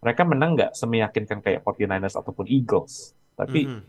Mereka 0.00 0.24
menang 0.24 0.56
nggak 0.56 0.72
semeyakinkan 0.72 1.44
kayak 1.44 1.60
49ers 1.62 2.16
ataupun 2.16 2.48
Eagles. 2.48 3.12
Tapi 3.36 3.68
Mhm. 3.68 3.80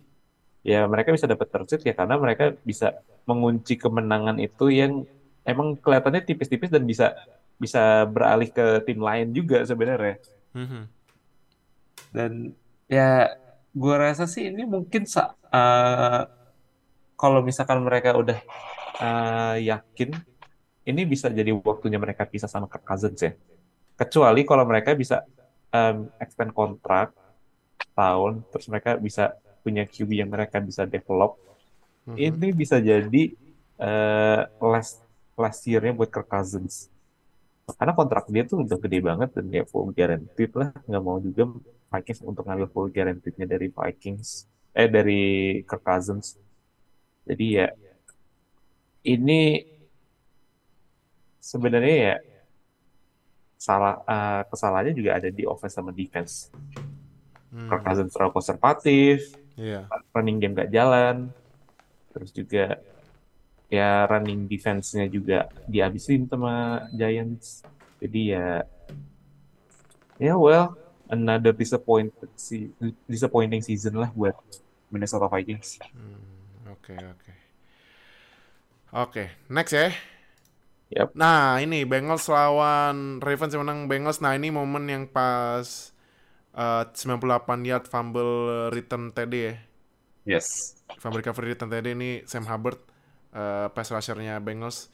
ya 0.68 0.86
mereka 0.86 1.16
bisa 1.16 1.26
dapat 1.26 1.48
third 1.48 1.68
seed 1.72 1.82
ya 1.88 1.96
karena 1.96 2.20
mereka 2.20 2.54
bisa 2.62 3.00
mengunci 3.24 3.80
kemenangan 3.80 4.38
itu 4.38 4.70
yang 4.70 5.08
emang 5.48 5.80
kelihatannya 5.80 6.22
tipis-tipis 6.28 6.70
dan 6.70 6.84
bisa 6.86 7.16
bisa 7.56 8.04
beralih 8.10 8.52
ke 8.52 8.84
tim 8.84 9.00
lain 9.00 9.32
juga 9.32 9.64
sebenarnya. 9.64 10.20
Mhm. 10.52 11.01
Dan 12.16 12.32
ya 12.96 13.32
gua 13.82 13.96
rasa 14.06 14.24
sih 14.34 14.44
ini 14.52 14.62
mungkin 14.74 15.04
sa- 15.14 15.34
eh, 15.56 16.22
kalau 17.20 17.40
misalkan 17.46 17.80
mereka 17.88 18.10
udah 18.22 18.38
eh, 19.04 19.56
yakin 19.70 20.10
ini 20.90 21.02
bisa 21.14 21.28
jadi 21.40 21.52
waktunya 21.70 22.00
mereka 22.02 22.24
pisah 22.34 22.50
sama 22.52 22.68
Kirk 22.72 22.86
Cousins 22.90 23.20
ya. 23.28 23.32
Kecuali 24.00 24.42
kalau 24.50 24.66
mereka 24.72 24.92
bisa 25.02 25.18
em, 25.76 26.10
extend 26.24 26.52
kontrak 26.58 27.14
tahun 27.98 28.34
terus 28.52 28.68
mereka 28.72 28.92
bisa 29.00 29.24
punya 29.64 29.84
QB 29.88 30.12
yang 30.22 30.32
mereka 30.36 30.58
bisa 30.64 30.84
develop 30.90 31.38
Mhm. 32.08 32.18
ini 32.18 32.48
bisa 32.62 32.78
jadi 32.82 33.24
eh, 33.82 34.42
last 34.72 35.04
last 35.42 35.62
year-nya 35.70 35.94
buat 35.98 36.10
Kirk 36.14 36.28
Cousins. 36.32 36.90
Karena 37.78 37.94
kontrak 38.00 38.24
dia 38.34 38.44
tuh 38.50 38.58
udah 38.66 38.78
gede 38.84 39.00
banget 39.10 39.30
dan 39.38 39.46
ya 39.58 39.64
full 39.72 39.88
guaranteed 39.98 40.52
lah. 40.60 40.70
Nggak 40.88 41.04
mau 41.08 41.18
juga 41.28 41.44
Vikings 41.92 42.24
untuk 42.24 42.48
ngambil 42.48 42.72
full 42.72 42.88
guaranteed-nya 42.88 43.44
dari 43.44 43.68
Vikings. 43.68 44.48
Eh, 44.72 44.88
dari 44.88 45.22
Kirk 45.68 45.84
Cousins. 45.84 46.40
Jadi 47.28 47.60
ya, 47.60 47.68
ini 49.04 49.60
sebenarnya 51.44 51.96
ya 52.00 52.16
salah 53.60 54.00
eh, 54.08 54.42
kesalahannya 54.48 54.96
juga 54.96 55.20
ada 55.20 55.28
di 55.28 55.44
offense 55.44 55.76
sama 55.76 55.92
defense. 55.92 56.48
Hmm. 57.52 57.68
Kirk 57.68 57.84
Cousins 57.84 58.12
terlalu 58.16 58.32
konservatif, 58.40 59.36
Iya. 59.60 59.86
running 60.16 60.40
game 60.40 60.56
gak 60.56 60.72
jalan, 60.72 61.30
terus 62.16 62.32
juga 62.32 62.80
ya 63.68 64.08
running 64.08 64.48
defense-nya 64.48 65.12
juga 65.12 65.52
dihabisin 65.68 66.32
sama 66.32 66.88
Giants. 66.96 67.68
Jadi 68.00 68.34
ya, 68.34 68.64
ya 70.18 70.34
well, 70.40 70.74
another 71.12 71.52
disappointed 71.52 72.32
si 72.40 72.72
disappointing 73.06 73.60
season 73.62 74.00
lah 74.00 74.10
buat 74.16 74.34
Minnesota 74.90 75.28
Vikings. 75.28 75.78
Hmm, 75.92 76.24
Oke, 76.72 76.96
oke. 76.96 77.32
Oke, 78.92 79.24
next 79.48 79.72
ya. 79.76 79.92
Yap. 80.92 81.16
Nah, 81.16 81.56
ini 81.64 81.88
Bengals 81.88 82.28
lawan 82.28 83.24
Ravens 83.24 83.56
yang 83.56 83.64
menang 83.64 83.88
Bengals. 83.88 84.20
Nah, 84.20 84.36
ini 84.36 84.52
momen 84.52 84.84
yang 84.92 85.04
pas 85.08 85.96
eh, 86.56 86.84
98 86.92 87.64
yard 87.64 87.86
fumble 87.88 88.68
return 88.76 89.12
TD 89.16 89.34
ya. 89.40 89.56
Yes. 90.28 90.76
Fumble 91.00 91.24
recovery 91.24 91.56
return 91.56 91.72
TD 91.72 91.88
ini 91.96 92.12
Sam 92.28 92.44
Hubbard 92.48 92.80
eh, 93.32 93.68
pass 93.72 93.88
rusher-nya 93.92 94.44
Bengals. 94.44 94.92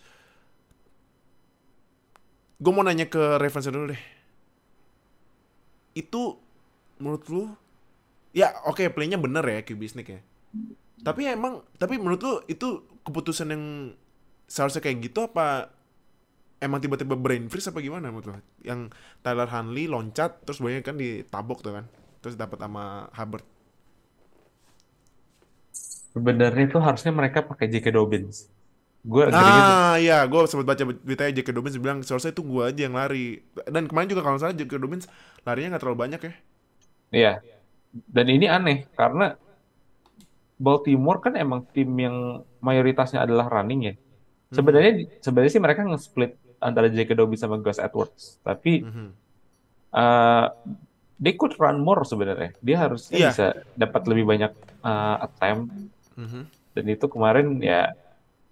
Gue 2.57 2.71
mau 2.73 2.85
nanya 2.85 3.05
ke 3.09 3.37
Ravens 3.41 3.69
dulu 3.69 3.93
deh. 3.93 4.01
Itu 5.97 6.37
menurut 7.01 7.25
lu 7.33 7.43
ya 8.37 8.53
oke 8.69 8.85
playnya 8.93 9.17
bener 9.17 9.41
ya 9.41 9.65
sneak 9.65 10.09
ya. 10.13 10.21
Tapi 11.01 11.25
emang 11.25 11.65
tapi 11.81 11.97
menurut 11.97 12.21
lu 12.21 12.33
itu 12.45 12.85
keputusan 13.01 13.49
yang 13.49 13.63
seharusnya 14.45 14.85
kayak 14.85 15.09
gitu 15.09 15.25
apa 15.25 15.73
emang 16.61 16.79
tiba-tiba 16.81 17.17
brain 17.17 17.49
freeze 17.49 17.69
apa 17.73 17.81
gimana 17.81 18.13
menurut 18.13 18.29
lu? 18.29 18.35
Yang 18.61 18.93
Tyler 19.25 19.49
Huntley 19.49 19.89
loncat 19.89 20.45
terus 20.45 20.61
banyak 20.61 20.85
kan 20.85 20.97
ditabok 21.01 21.65
tuh 21.65 21.73
kan. 21.81 21.85
Terus 22.21 22.37
dapat 22.37 22.61
sama 22.61 23.09
Hubbard. 23.13 23.45
Sebenarnya 26.17 26.65
itu 26.65 26.81
harusnya 26.81 27.13
mereka 27.13 27.45
pakai 27.45 27.69
J.K. 27.69 27.93
Dobbins. 27.93 28.49
Gue 29.05 29.21
agak 29.27 29.37
Ah 29.37 29.95
iya, 29.97 30.25
gue 30.25 30.39
sempat 30.45 30.67
baca 30.67 30.83
beritanya 30.83 31.31
J.K. 31.37 31.49
Dobbins 31.53 31.77
bilang 31.77 31.99
seharusnya 32.01 32.31
itu 32.31 32.43
gue 32.43 32.63
aja 32.65 32.81
yang 32.81 32.95
lari. 32.95 33.39
Dan 33.65 33.85
kemarin 33.85 34.09
juga 34.09 34.21
kalau 34.23 34.37
salah 34.37 34.55
J.K. 34.55 34.77
Dobbins 34.77 35.05
larinya 35.43 35.75
nggak 35.75 35.81
terlalu 35.83 35.99
banyak 35.99 36.21
ya. 36.21 36.33
Iya. 37.07 37.33
Dan 38.09 38.25
ini 38.27 38.45
aneh 38.45 38.83
karena 38.93 39.37
Baltimore 40.57 41.21
kan 41.21 41.37
emang 41.37 41.63
tim 41.69 41.87
yang 41.93 42.41
mayoritasnya 42.59 43.21
adalah 43.21 43.45
running 43.47 43.81
ya. 43.85 43.95
Sebenarnya 44.49 45.05
sebenarnya 45.21 45.51
sih 45.53 45.61
mereka 45.61 45.85
nge-split 45.85 46.33
antara 46.57 46.89
J.K. 46.89 47.13
Dobbins 47.13 47.39
sama 47.39 47.61
Gus 47.61 47.77
Edwards. 47.77 48.41
Tapi 48.41 48.81
Mhm. 48.81 49.07
uh, 49.93 50.47
they 51.15 51.31
could 51.31 51.53
run 51.55 51.79
more 51.79 52.01
sebenarnya. 52.03 52.51
Dia 52.59 52.77
harusnya 52.81 53.15
Iya. 53.15 53.29
bisa 53.31 53.45
dapat 53.73 54.01
lebih 54.09 54.25
banyak 54.25 54.51
uh, 54.81 55.15
attempt 55.21 55.69
Mhm. 56.17 56.41
dan 56.73 56.85
itu 56.87 57.05
kemarin 57.05 57.61
ya 57.61 57.93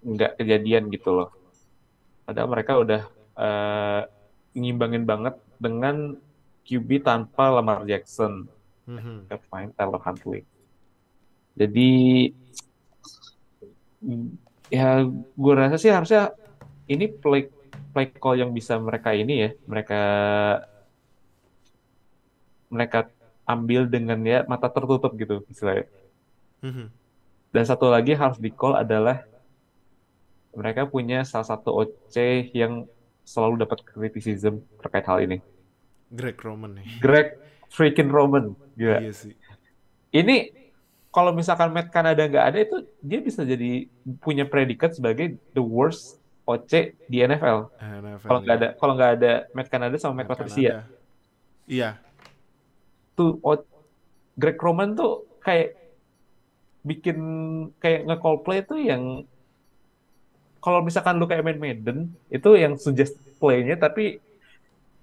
nggak 0.06 0.38
kejadian 0.38 0.93
gitu 0.93 1.10
loh. 1.12 1.30
Padahal 2.30 2.49
mereka 2.53 2.78
udah 2.78 3.01
uh, 3.38 4.01
ngimbangin 4.53 5.03
banget 5.03 5.36
dengan 5.58 6.14
QB 6.66 7.06
tanpa 7.06 7.53
Lamar 7.53 7.86
Jackson, 7.86 8.49
Mhm. 8.86 9.26
Mereka 9.26 9.45
main 9.49 9.70
Tyler 9.74 10.01
Huntley. 10.01 10.41
Jadi 11.58 11.91
ya 14.70 15.01
gue 15.10 15.53
rasa 15.58 15.82
sih 15.82 15.89
harusnya 15.89 16.34
ini 16.86 17.10
play 17.10 17.49
play 17.89 18.14
call 18.14 18.38
yang 18.38 18.53
bisa 18.53 18.78
mereka 18.78 19.10
ini 19.18 19.34
ya, 19.41 19.49
mereka 19.66 20.01
mereka 22.70 23.10
ambil 23.45 23.89
dengan 23.89 24.22
ya 24.26 24.45
mata 24.45 24.70
tertutup 24.70 25.18
gitu 25.18 25.41
istilahnya. 25.49 25.89
Mhm. 26.62 26.86
Dan 27.49 27.64
satu 27.66 27.89
lagi 27.89 28.14
harus 28.14 28.38
di 28.38 28.53
call 28.53 28.78
adalah 28.78 29.24
mereka 30.56 30.88
punya 30.88 31.22
salah 31.22 31.45
satu 31.45 31.72
OC 31.76 32.16
yang 32.56 32.88
selalu 33.24 33.66
dapat 33.66 33.84
criticism 33.84 34.64
terkait 34.80 35.06
hal 35.06 35.20
ini. 35.22 35.38
Greg 36.10 36.38
Roman 36.39 36.80
nih. 36.80 36.88
Greg 37.01 37.28
freaking 37.68 38.10
Roman. 38.10 38.56
Gila. 38.78 39.01
Iya 39.03 39.12
sih. 39.12 39.34
Ini 40.10 40.53
kalau 41.12 41.32
misalkan 41.32 41.72
Matt 41.72 41.91
Canada 41.91 42.24
nggak 42.24 42.45
ada 42.45 42.60
itu 42.60 42.78
dia 42.99 43.20
bisa 43.20 43.43
jadi 43.43 43.88
punya 44.20 44.43
predikat 44.43 44.95
sebagai 44.95 45.36
the 45.51 45.64
worst 45.64 46.20
OC 46.45 46.93
di 47.10 47.20
NFL. 47.20 47.74
NFL, 47.82 48.28
Kalau 48.30 48.39
nggak 48.43 48.56
iya. 48.56 48.62
ada 48.62 48.70
kalau 48.78 48.93
nggak 48.93 49.12
ada 49.18 49.32
Matt 49.51 49.70
Canada 49.72 49.95
sama 49.97 50.22
Matt 50.22 50.30
Matt 50.30 50.32
Patricia. 50.38 50.86
Iya. 51.66 51.97
Tuh 53.18 53.41
O- 53.41 53.68
Greg 54.36 54.60
Roman 54.60 54.93
tuh 54.93 55.26
kayak 55.41 55.80
bikin 56.86 57.18
kayak 57.82 58.06
nge-call 58.06 58.45
play 58.45 58.62
tuh 58.62 58.78
yang 58.78 59.26
kalau 60.66 60.82
misalkan 60.82 61.22
lu 61.22 61.30
kayak 61.30 61.45
main 61.45 61.61
Madden 61.61 62.09
itu 62.28 62.49
yang 62.57 62.74
suggest 62.76 63.13
play-nya 63.38 63.78
tapi 63.78 64.18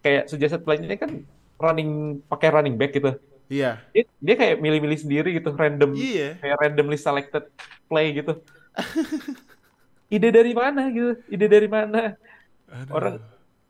kayak 0.02 0.26
suggested 0.26 0.66
play-nya 0.66 0.98
kan 0.98 1.22
running 1.54 2.18
pakai 2.26 2.50
running 2.50 2.74
back 2.74 2.90
gitu. 2.90 3.14
Iya. 3.46 3.78
Dia, 3.94 4.04
dia 4.18 4.34
kayak 4.34 4.56
milih-milih 4.58 4.98
sendiri 4.98 5.38
gitu, 5.38 5.54
random 5.54 5.94
Iya. 5.94 6.34
kayak 6.42 6.56
randomly 6.58 6.98
selected 6.98 7.46
play 7.86 8.10
gitu. 8.10 8.42
Ide 10.10 10.28
dari 10.28 10.52
mana 10.52 10.90
gitu? 10.90 11.22
Ide 11.28 11.46
dari 11.46 11.68
mana? 11.70 12.18
Aduh. 12.66 12.92
Orang 12.92 13.14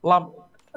lam 0.01 0.25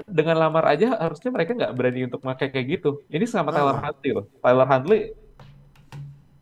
dengan 0.03 0.36
lamar 0.38 0.68
aja 0.68 0.99
harusnya 0.99 1.32
mereka 1.32 1.55
nggak 1.55 1.72
berani 1.72 2.01
untuk 2.03 2.20
pakai 2.20 2.51
kayak 2.51 2.68
gitu. 2.76 2.99
Ini 3.07 3.24
sama 3.24 3.55
Tyler 3.55 3.80
Ah. 3.80 3.84
Huntley 3.88 4.11
loh. 4.11 4.26
Tyler 4.43 4.68
Huntley 4.68 4.99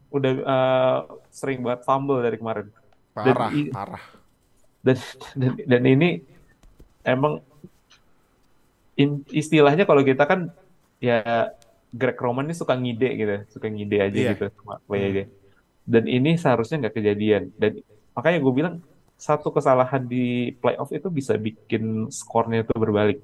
udah 0.09 0.31
uh, 0.41 0.97
sering 1.29 1.61
banget 1.61 1.85
fumble 1.85 2.17
dari 2.19 2.37
kemarin. 2.37 2.67
parah, 3.13 3.53
i- 3.53 3.69
parah. 3.69 4.01
Dan 4.83 4.97
dan, 5.33 5.51
dan 5.63 5.81
ini 5.87 6.09
emang 7.01 7.39
in- 8.93 9.25
istilahnya 9.31 9.87
kalau 9.87 10.03
kita 10.03 10.27
kan 10.27 10.51
ya 10.99 11.49
Greg 11.89 12.17
Roman 12.17 12.45
ini 12.45 12.55
suka 12.57 12.73
ngide 12.73 13.09
gitu, 13.15 13.35
suka 13.49 13.69
ngide 13.69 13.97
aja 14.01 14.17
Iya. 14.17 14.31
gitu 14.35 14.45
sama 14.59 14.81
aja. 14.91 15.23
Dan 15.83 16.03
ini 16.05 16.35
seharusnya 16.35 16.83
nggak 16.83 16.95
kejadian. 16.95 17.43
Dan 17.55 17.79
makanya 18.11 18.39
gue 18.39 18.53
bilang 18.53 18.75
satu 19.15 19.53
kesalahan 19.53 20.03
di 20.03 20.51
playoff 20.57 20.89
itu 20.91 21.07
bisa 21.07 21.37
bikin 21.37 22.09
skornya 22.09 22.65
itu 22.65 22.73
berbalik. 22.75 23.21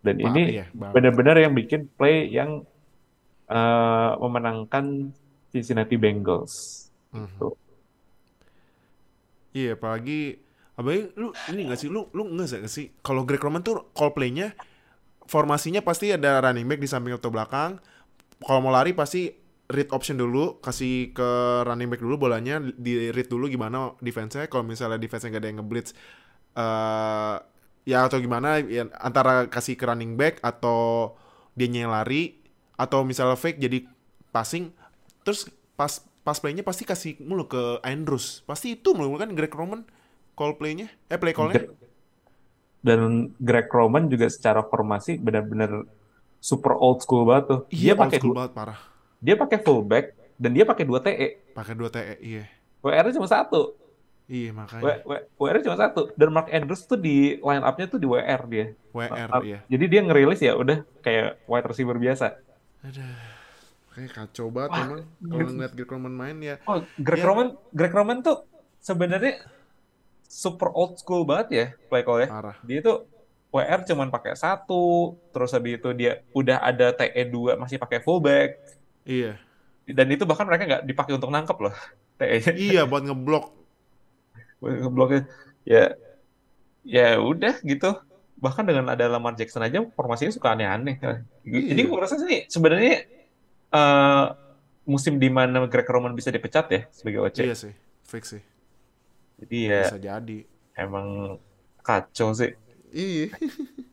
Dan 0.00 0.20
Pa- 0.20 0.30
ini 0.30 0.42
iya, 0.56 0.64
banget. 0.70 0.94
benar-benar 0.94 1.36
yang 1.36 1.52
bikin 1.52 1.88
play 1.90 2.28
yang 2.28 2.62
eh, 3.44 4.12
memenangkan 4.16 5.12
Cincinnati 5.52 6.00
Bengals. 6.00 6.86
Mhm. 7.12 7.28
Gitu. 7.28 7.48
Iya, 9.54 9.70
apalagi 9.76 10.40
apalagi 10.74 11.14
lu 11.14 11.30
ini 11.54 11.70
gak 11.70 11.78
sih 11.78 11.86
lu 11.86 12.10
lu 12.10 12.26
nggak 12.34 12.66
gak 12.66 12.72
sih 12.72 12.90
kalau 13.02 13.22
Greg 13.22 13.38
Roman 13.38 13.62
tuh 13.62 13.94
call 13.94 14.10
play-nya 14.10 14.54
formasinya 15.24 15.80
pasti 15.80 16.12
ada 16.12 16.40
running 16.40 16.68
back 16.68 16.80
di 16.80 16.88
samping 16.88 17.16
atau 17.16 17.32
belakang. 17.32 17.80
Kalau 18.44 18.60
mau 18.60 18.72
lari 18.72 18.92
pasti 18.92 19.32
read 19.64 19.88
option 19.96 20.20
dulu, 20.20 20.60
kasih 20.60 21.16
ke 21.16 21.30
running 21.64 21.88
back 21.88 22.04
dulu 22.04 22.28
bolanya 22.28 22.60
di 22.60 23.08
read 23.08 23.28
dulu 23.28 23.48
gimana 23.48 23.96
defense-nya. 24.04 24.52
Kalau 24.52 24.64
misalnya 24.64 25.00
defense-nya 25.00 25.36
gak 25.36 25.42
ada 25.42 25.48
yang 25.48 25.58
ngeblitz 25.64 25.90
eh 26.54 27.36
ya 27.84 28.08
atau 28.08 28.16
gimana 28.16 28.64
ya, 28.64 28.88
antara 28.96 29.44
kasih 29.52 29.76
ke 29.76 29.84
running 29.84 30.16
back 30.16 30.40
atau 30.40 31.12
dia 31.52 31.68
yang 31.68 31.92
lari 31.92 32.40
atau 32.80 33.04
misalnya 33.04 33.36
fake 33.36 33.60
jadi 33.60 33.84
passing 34.32 34.72
terus 35.20 35.52
pas 35.76 36.00
pas 36.24 36.40
playnya 36.40 36.64
pasti 36.64 36.88
kasih 36.88 37.20
mulu 37.20 37.44
ke 37.44 37.84
Andrews 37.84 38.40
pasti 38.48 38.80
itu 38.80 38.96
mulu 38.96 39.20
kan 39.20 39.36
Greg 39.36 39.52
Roman 39.52 39.84
call 40.34 40.54
playnya 40.54 40.90
eh 41.08 41.16
play 41.16 41.32
callnya 41.32 41.70
Dan 42.84 43.32
Greg 43.40 43.72
Roman 43.72 44.12
juga 44.12 44.28
secara 44.28 44.60
formasi 44.60 45.16
benar-benar 45.16 45.88
super 46.36 46.76
old 46.76 47.00
school 47.00 47.24
banget 47.24 47.44
tuh. 47.48 47.60
iya 47.72 47.96
Dia 47.96 47.96
pakai 47.96 48.18
dua, 48.20 48.34
banget 48.36 48.52
parah 48.52 48.78
dia 49.24 49.34
pakai 49.34 49.58
fullback 49.58 50.04
dan 50.36 50.50
dia 50.52 50.68
pakai 50.68 50.84
dua 50.84 51.00
TE. 51.00 51.28
pakai 51.56 51.72
dua 51.72 51.88
TE 51.88 52.20
iya 52.20 52.44
WR-nya 52.84 53.16
cuma 53.16 53.24
satu. 53.24 53.72
iya 54.26 54.52
W, 54.52 54.56
makanya 54.60 55.00
W, 55.00 55.12
WR 55.40 55.56
cuma 55.64 55.76
satu. 55.80 56.12
Dan 56.12 56.28
Mark 56.28 56.52
Andrews 56.52 56.84
tuh 56.84 57.00
di 57.00 57.40
line 57.40 57.64
up-nya 57.64 57.86
tuh 57.88 57.96
di 57.96 58.04
WR 58.04 58.42
dia. 58.44 58.66
WR 58.92 59.28
Uh, 59.32 59.40
iya 59.40 59.58
Jadi 59.64 59.84
dia 59.88 60.00
ngerilis 60.04 60.40
ya 60.40 60.52
udah 60.52 60.84
kayak 61.00 61.40
wide 61.44 61.64
receiver 61.64 61.96
biasa. 61.96 62.36
Aduh, 62.84 63.16
kayak 63.96 64.12
kacau 64.12 64.52
banget 64.52 64.70
Wah, 64.70 64.80
emang 64.84 65.00
kalau 65.24 65.48
ngeliat 65.48 65.72
Greg 65.72 65.88
Roman 65.88 66.12
main 66.12 66.36
ya 66.36 66.54
Oh, 66.64 66.84
Greg 66.98 67.20
Ya. 67.20 67.24
Roman, 67.24 67.48
Greg 67.72 67.94
Roman 67.96 68.18
tuh 68.20 68.44
sebenarnya 68.78 69.40
super 70.34 70.66
old 70.72 70.98
school 70.98 71.22
banget 71.22 71.48
ya 71.48 71.66
play 71.86 72.02
call 72.02 72.18
ya. 72.18 72.26
parah 72.26 72.56
Dia 72.60 72.82
tuh 72.82 73.06
WR 73.48 73.86
cuman 73.86 74.10
pakai 74.10 74.34
satu, 74.34 75.14
terus 75.30 75.54
habis 75.54 75.78
itu 75.78 75.86
dia 75.94 76.26
udah 76.32 76.58
ada 76.58 76.90
TE 76.90 77.22
2 77.24 77.54
masih 77.54 77.78
pakai 77.78 78.02
fullback. 78.02 78.58
iya 79.04 79.38
Dan 79.86 80.10
itu 80.10 80.26
bahkan 80.26 80.42
mereka 80.42 80.66
nggak 80.66 80.82
dipakai 80.84 81.14
untuk 81.14 81.30
nangkep 81.30 81.58
loh 81.60 81.74
TE-nya. 82.18 82.50
iya 82.52 82.82
buat 82.82 83.02
ngeblok 83.02 83.54
Ngebloknya. 84.58 85.28
Ya, 85.62 85.94
ya 86.82 87.16
udah 87.16 87.60
gitu. 87.60 87.94
Bahkan 88.34 88.64
dengan 88.64 88.90
ada 88.90 89.06
Lamar 89.06 89.32
Jackson 89.32 89.60
aja 89.60 89.80
formasinya 89.92 90.32
suka 90.32 90.52
aneh-aneh. 90.52 90.98
Jadi 91.44 91.76
Iya. 91.76 91.84
gue 91.84 91.98
rasa 92.00 92.16
sih 92.18 92.48
sebenarnya 92.48 93.06
eh, 93.70 94.26
musim 94.84 95.16
di 95.16 95.28
mana 95.28 95.64
Greg 95.64 95.86
Roman 95.86 96.12
bisa 96.12 96.28
dipecat 96.28 96.66
ya 96.68 96.80
sebagai 96.90 97.22
OC. 97.22 97.38
iya 97.40 97.54
sih 97.54 97.72
fix 98.02 98.36
sih 98.36 98.42
Jadi 99.42 99.56
ya 99.66 99.82
bisa 99.86 99.98
jadi 99.98 100.38
emang 100.74 101.38
kacau 101.80 102.32
sih. 102.32 102.54
iya 102.94 103.28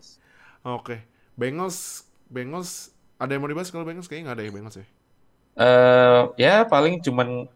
oke 0.78 0.96
Bengals 1.34 2.06
Bengals 2.30 2.94
ada 3.18 3.34
yang 3.34 3.42
mau 3.44 3.50
dibahas 3.50 3.70
kalau 3.70 3.84
Bengals 3.84 4.06
kayaknya 4.06 4.32
nggak 4.32 4.38
ada 4.38 4.46
ya 4.46 4.52
Bengals 4.54 4.78
ya 4.78 4.86
eh 5.52 6.22
ya 6.40 6.54
paling 6.64 7.04
cuman 7.04 7.50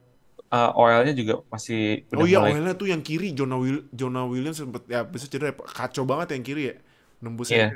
eh, 0.51 0.71
OL-nya 0.75 1.13
juga 1.15 1.33
masih 1.47 2.03
oh 2.11 2.25
iya 2.27 2.41
mulai 2.41 2.59
OL-nya 2.59 2.73
tuh 2.75 2.87
yang 2.89 2.99
kiri 2.99 3.31
Jonah 3.31 3.55
Will 3.55 3.87
Jonah 3.93 4.25
Williams 4.27 4.59
sempet 4.59 4.83
ya 4.89 5.05
bisa 5.05 5.29
cedera 5.29 5.53
ya. 5.53 5.55
kacau 5.63 6.03
banget 6.03 6.35
yang 6.35 6.43
kiri 6.43 6.63
ya 6.69 6.75
nembusnya 7.23 7.57
Iya. 7.57 7.67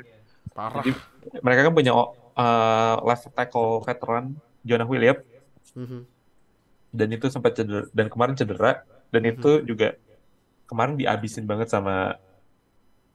parah 0.52 0.82
Jadi 0.84 0.92
mereka 1.40 1.60
kan 1.66 1.72
punya 1.72 1.92
eh, 2.36 2.96
left 3.00 3.26
tackle 3.32 3.80
veteran 3.80 4.34
Jonah 4.60 4.86
Williams 4.86 5.24
Mhm. 5.70 6.02
dan 6.90 7.08
itu 7.14 7.26
sempat 7.30 7.54
cedera 7.54 7.86
dan 7.94 8.10
kemarin 8.10 8.34
cedera 8.34 8.82
dan 9.10 9.22
Mhm. 9.22 9.30
itu 9.34 9.50
juga 9.66 9.88
kemarin 10.66 10.94
dihabisin 10.96 11.44
banget 11.44 11.68
sama 11.68 12.16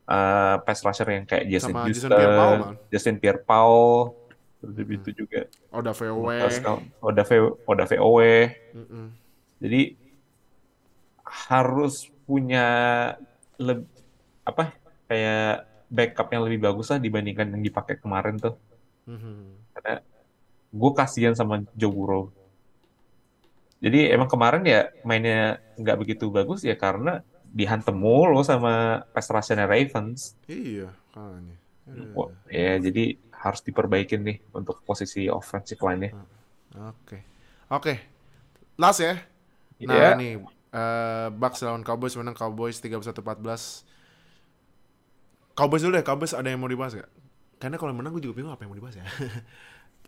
eh, 0.06 0.56
pass 0.62 0.86
rusher 0.86 1.10
yang 1.10 1.26
kayak 1.26 1.50
Jason 1.50 1.74
Sama 1.74 1.90
Jason 1.90 2.06
Houston, 2.06 2.12
Pierre-Paul, 2.14 2.54
kan? 2.54 2.74
Justin 2.94 3.18
Pierre-Paul, 3.18 3.84
terus 4.62 4.76
Mhm. 4.78 4.96
itu 5.02 5.10
juga 5.18 5.40
Oda 5.74 5.92
VOW 5.98 6.30
Oda 7.02 7.24
V- 7.26 7.58
Oda 7.66 7.86
VOW. 7.90 8.20
Mhm. 8.78 9.06
Jadi 9.66 9.82
harus 11.26 12.06
punya 12.26 12.68
leb- 13.58 13.90
apa 14.46 14.78
kayak 15.08 15.66
backup 15.90 16.28
yang 16.30 16.44
lebih 16.46 16.60
bagus 16.62 16.94
lah 16.94 17.02
dibandingkan 17.02 17.50
yang 17.50 17.66
dipakai 17.66 17.98
kemarin 17.98 18.38
tuh. 18.38 18.54
Mhm. 19.10 19.74
Karena 19.74 20.06
gue 20.70 20.92
kasihan 20.94 21.34
sama 21.34 21.66
Joe 21.74 21.90
Burrow. 21.90 22.30
Jadi 23.84 24.10
emang 24.10 24.32
kemarin 24.32 24.64
ya 24.64 24.90
mainnya 25.04 25.60
nggak 25.76 25.98
begitu 26.00 26.32
bagus 26.32 26.64
ya 26.64 26.74
karena 26.80 27.22
dihantem 27.56 27.96
mulu 27.96 28.44
sama 28.44 29.04
pass 29.16 29.32
rusher-nya 29.32 29.68
Ravens. 29.68 30.36
iya 30.48 30.92
Aduh. 31.16 32.12
Wah, 32.18 32.30
Ya 32.50 32.76
jadi 32.82 33.16
harus 33.32 33.62
diperbaikin 33.62 34.26
nih 34.26 34.38
untuk 34.52 34.82
posisi 34.84 35.30
offensive 35.30 35.80
line-nya. 35.80 36.18
Oke. 36.76 37.22
Oke. 37.70 37.94
Last 38.76 39.00
ya. 39.00 39.22
Nah, 39.86 39.96
Ya. 39.96 40.10
ini 40.18 40.42
eh 40.76 41.28
Bucks 41.32 41.64
lawan 41.64 41.86
Cowboys 41.86 42.18
menang 42.20 42.36
Cowboys 42.36 42.82
31-14. 42.82 43.86
Cowboys 45.56 45.84
dulu 45.88 45.96
deh, 45.96 46.04
Cowboys 46.04 46.36
ada 46.36 46.52
yang 46.52 46.60
mau 46.60 46.68
dibahas 46.68 47.00
gak? 47.00 47.08
Karena 47.62 47.80
kalau 47.80 47.96
menang 47.96 48.12
gue 48.12 48.24
juga 48.28 48.36
bingung 48.36 48.52
apa 48.52 48.68
yang 48.68 48.76
mau 48.76 48.80
dibahas 48.80 49.00
ya. 49.00 49.06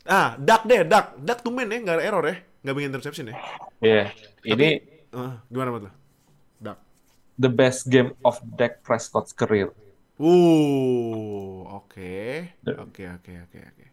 ah, 0.08 0.36
Duck 0.36 0.64
deh, 0.64 0.82
Duck. 0.84 1.16
Duck 1.18 1.40
tuh 1.40 1.52
main 1.52 1.68
ya, 1.68 1.80
gak 1.80 1.96
ada 2.00 2.06
error 2.06 2.24
ya. 2.24 2.36
Gak 2.64 2.74
bikin 2.74 2.90
interception 2.90 3.26
ya. 3.32 3.36
Iya, 3.80 4.04
ini 4.44 4.70
Eh, 5.08 5.34
gimana 5.48 5.72
menurut 5.72 5.88
lo? 5.88 5.92
Duck. 6.60 6.78
the 7.36 7.48
best 7.48 7.88
game 7.88 8.12
of 8.22 8.36
Dak 8.44 8.82
Prescott's 8.82 9.32
career. 9.32 9.72
Uh, 10.18 11.64
oke. 11.74 12.12
Oke, 12.84 13.04
oke, 13.06 13.32
oke, 13.46 13.60
oke. 13.62 13.86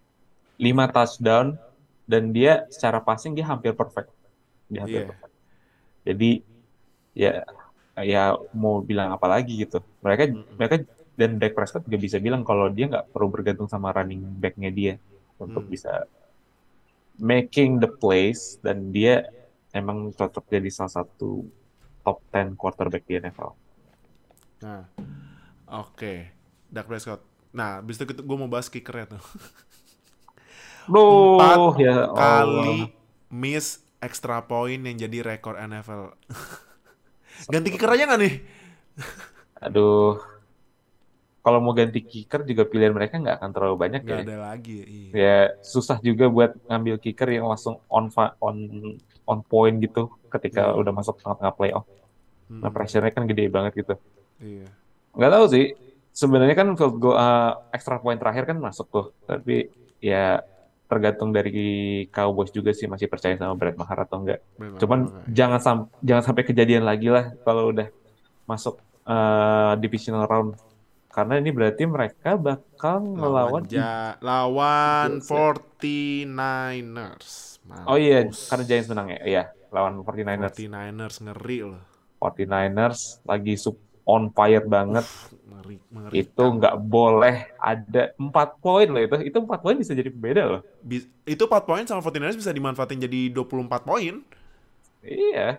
5 0.57 0.65
touchdown 0.91 1.47
dan 2.05 2.31
dia 2.31 2.65
secara 2.69 2.99
passing 2.99 3.33
dia 3.33 3.45
hampir 3.45 3.73
perfect. 3.73 4.11
Dia 4.67 4.83
hampir 4.83 5.01
Iya. 5.05 5.09
perfect. 5.09 5.35
Jadi 6.05 6.31
ya 7.15 7.33
ya 7.97 8.23
mau 8.53 8.81
bilang 8.81 9.13
apa 9.13 9.27
lagi 9.29 9.55
gitu. 9.61 9.79
Mereka 10.01 10.23
mereka 10.57 10.75
dan 11.15 11.39
Dak 11.39 11.55
Prescott 11.55 11.87
juga 11.87 11.99
bisa 12.01 12.19
bilang 12.19 12.43
kalau 12.43 12.67
dia 12.69 12.91
nggak 12.91 13.15
perlu 13.15 13.31
bergantung 13.31 13.69
sama 13.69 13.95
running 13.95 14.21
back-nya 14.37 14.69
dia 14.69 14.95
untuk 15.47 15.65
Hmm. 15.65 15.71
bisa 15.71 16.09
making 17.21 17.79
the 17.79 17.91
plays 17.91 18.59
dan 18.61 18.91
dia 18.91 19.27
emang 19.73 20.11
cocok 20.13 20.45
jadi 20.51 20.71
salah 20.71 21.03
satu 21.03 21.47
top 22.05 22.19
10 22.31 22.55
quarterback 22.59 23.05
di 23.07 23.15
NFL. 23.17 23.55
Nah, 24.63 24.83
oke. 25.69 26.15
Dak 26.71 26.87
Prescott. 26.89 27.23
Nah, 27.55 27.79
abis 27.81 28.01
itu 28.01 28.05
gue 28.09 28.37
mau 28.39 28.51
bahas 28.51 28.67
kickernya 28.69 29.19
tuh. 29.19 29.25
Empat 30.91 31.65
ya 31.81 32.13
Allah. 32.13 32.15
kali 32.15 32.93
miss 33.33 33.81
extra 34.01 34.45
point 34.45 34.81
yang 34.85 34.97
jadi 35.01 35.25
rekor 35.25 35.57
NFL. 35.57 36.13
Ganti 37.53 37.69
kicker 37.73 37.91
aja 37.91 38.05
nggak 38.07 38.21
nih? 38.21 38.35
Aduh. 39.65 40.21
Kalau 41.45 41.61
mau 41.61 41.77
ganti 41.77 42.01
kicker 42.01 42.41
juga 42.43 42.65
pilihan 42.65 42.89
mereka 42.91 43.21
nggak 43.21 43.37
akan 43.37 43.51
terlalu 43.53 43.77
banyak 43.77 44.01
ya. 44.01 44.09
Nggak 44.17 44.27
ada 44.27 44.39
lagi. 44.43 44.79
Iya. 44.81 45.13
Ya 45.13 45.37
susah 45.61 46.01
juga 46.01 46.25
buat 46.27 46.57
ngambil 46.65 46.97
kicker 46.97 47.29
yang 47.29 47.45
langsung 47.45 47.85
on 47.87 48.09
on 48.41 48.57
on 49.23 49.39
point 49.43 49.77
gitu 49.77 50.09
ketika 50.29 50.73
Iya. 50.73 50.81
udah 50.81 50.93
masuk 50.95 51.21
tengah-tengah 51.21 51.53
playoff. 51.53 51.85
Nah, 52.47 52.69
Hmm, 52.69 52.73
pressure-nya 52.73 53.09
kan 53.11 53.25
gede 53.25 53.45
banget 53.47 53.73
gitu. 53.77 53.95
iya. 54.39 54.69
Nggak 55.13 55.33
tahu 55.33 55.45
sih. 55.47 55.67
Sebenarnya 56.11 56.55
kan 56.55 56.69
field 56.73 56.97
goal 56.97 57.13
uh, 57.13 57.61
extra 57.71 57.99
point 57.99 58.17
terakhir 58.17 58.47
kan 58.47 58.57
masuk 58.57 58.87
tuh. 58.89 59.07
Tapi 59.25 59.69
ya 59.99 60.41
tergantung 60.85 61.29
dari 61.29 61.61
Cowboys 62.09 62.49
juga 62.51 62.71
sih 62.71 62.85
masih 62.85 63.05
percaya 63.05 63.35
sama 63.35 63.53
Brett 63.53 63.75
Maher 63.75 64.05
atau 64.05 64.21
enggak. 64.21 64.41
Benar, 64.55 64.79
Cuman 64.79 64.99
jangan 65.29 65.61
sam- 65.61 65.89
jangan 66.01 66.25
sampai 66.25 66.45
kejadian 66.45 66.85
lagi 66.85 67.09
lah 67.09 67.37
kalau 67.43 67.69
udah 67.69 67.89
masuk 68.45 68.77
uh, 69.05 69.77
divisional 69.77 70.25
round. 70.25 70.57
Karena 71.15 71.39
ini 71.39 71.49
berarti 71.49 71.87
mereka 71.87 72.35
bakal 72.35 73.07
lawan 73.07 73.15
melawan 73.15 73.63
ja- 73.65 74.19
lawan 74.19 75.09
Eagles 75.15 75.25
ya. 75.25 75.31
49ers. 75.31 77.31
Oh 77.87 77.95
iya, 77.95 78.27
Mampus. 78.27 78.51
karena 78.51 78.65
Giants 78.67 78.89
menang 78.91 79.07
ya. 79.09 79.21
Iya, 79.23 79.43
lawan 79.71 79.93
49ers. 79.97 80.53
49ers 80.53 81.15
ngeri 81.23 81.59
loh. 81.65 81.81
49ers 82.19 83.01
lagi 83.23 83.55
sub 83.55 83.79
on 84.05 84.29
fire 84.29 84.65
banget. 84.65 85.05
Ngeri, 85.45 85.77
mengerikan. 85.89 86.19
Itu 86.19 86.43
nggak 86.53 86.75
boleh 86.83 87.37
ada 87.57 88.03
4 88.13 88.59
poin 88.59 88.85
loh 88.85 89.01
itu. 89.01 89.15
Itu 89.23 89.37
4 89.41 89.61
poin 89.61 89.75
bisa 89.75 89.93
jadi 89.93 90.09
pembeda 90.11 90.43
loh. 90.45 90.61
Bi- 90.81 91.09
itu 91.25 91.43
4 91.43 91.63
poin 91.63 91.83
sama 91.85 92.01
49ers 92.01 92.37
bisa 92.37 92.51
dimanfaatin 92.51 93.01
jadi 93.01 93.31
24 93.31 93.81
poin. 93.81 94.21
Iya. 95.01 95.57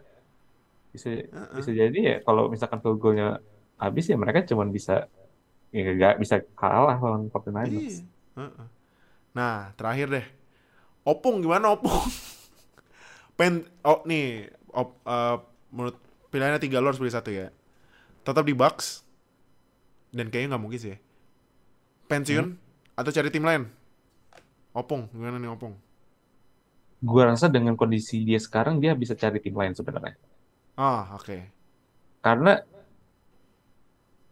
Bisa 0.92 1.08
bisa 1.54 1.70
jadi 1.72 1.98
ya 1.98 2.16
kalau 2.22 2.48
misalkan 2.48 2.80
field 2.80 2.98
goal-nya 2.98 3.40
habis 3.76 4.06
ya 4.06 4.16
mereka 4.16 4.44
cuma 4.44 4.64
bisa 4.66 5.06
ya 5.74 5.82
nggak 5.86 6.16
bisa 6.22 6.42
kalah 6.58 6.98
lawan 6.98 7.30
49ers. 7.30 8.02
Iya. 8.02 8.50
Nah, 9.36 9.72
terakhir 9.76 10.08
deh. 10.12 10.26
Opung 11.06 11.44
gimana 11.44 11.76
Opung? 11.76 11.94
Pen 13.38 13.68
oh 13.84 14.00
nih, 14.08 14.48
op, 14.72 14.96
eh, 15.04 15.38
menurut 15.76 15.98
pilihannya 16.32 16.60
tiga 16.64 16.80
lo 16.80 16.90
harus 16.90 17.00
pilih 17.02 17.14
satu 17.14 17.30
ya. 17.30 17.52
Tetap 18.24 18.48
di 18.48 18.56
Bucks 18.56 19.04
dan 20.16 20.32
kayaknya 20.32 20.56
nggak 20.56 20.64
mungkin 20.64 20.80
sih. 20.80 20.92
ya. 20.96 21.00
Pensiun 22.08 22.48
atau 22.96 23.12
cari 23.12 23.30
tim 23.30 23.44
lain? 23.44 23.68
Opung, 24.72 25.12
gimana 25.12 25.36
nih 25.36 25.52
Opung? 25.52 25.76
Gua 27.04 27.28
rasa 27.28 27.52
dengan 27.52 27.76
kondisi 27.76 28.24
dia 28.24 28.40
sekarang 28.40 28.80
dia 28.80 28.96
bisa 28.96 29.14
cari 29.14 29.44
tim 29.44 29.54
lain 29.54 29.76
sebenarnya. 29.76 30.16
Ah, 30.80 31.12
oke. 31.16 31.38
Karena 32.24 32.60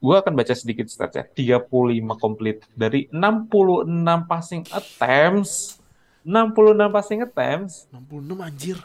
gue 0.04 0.16
akan 0.20 0.36
baca 0.36 0.52
sedikit 0.52 0.92
stats 0.92 1.16
ya. 1.16 1.24
35 1.24 1.72
complete 2.20 2.68
dari 2.76 3.08
66 3.08 3.88
passing 4.28 4.68
attempts. 4.68 5.80
66 6.22 6.92
passing 6.92 7.20
attempts. 7.24 7.88
66 7.88 8.36
anjir. 8.38 8.78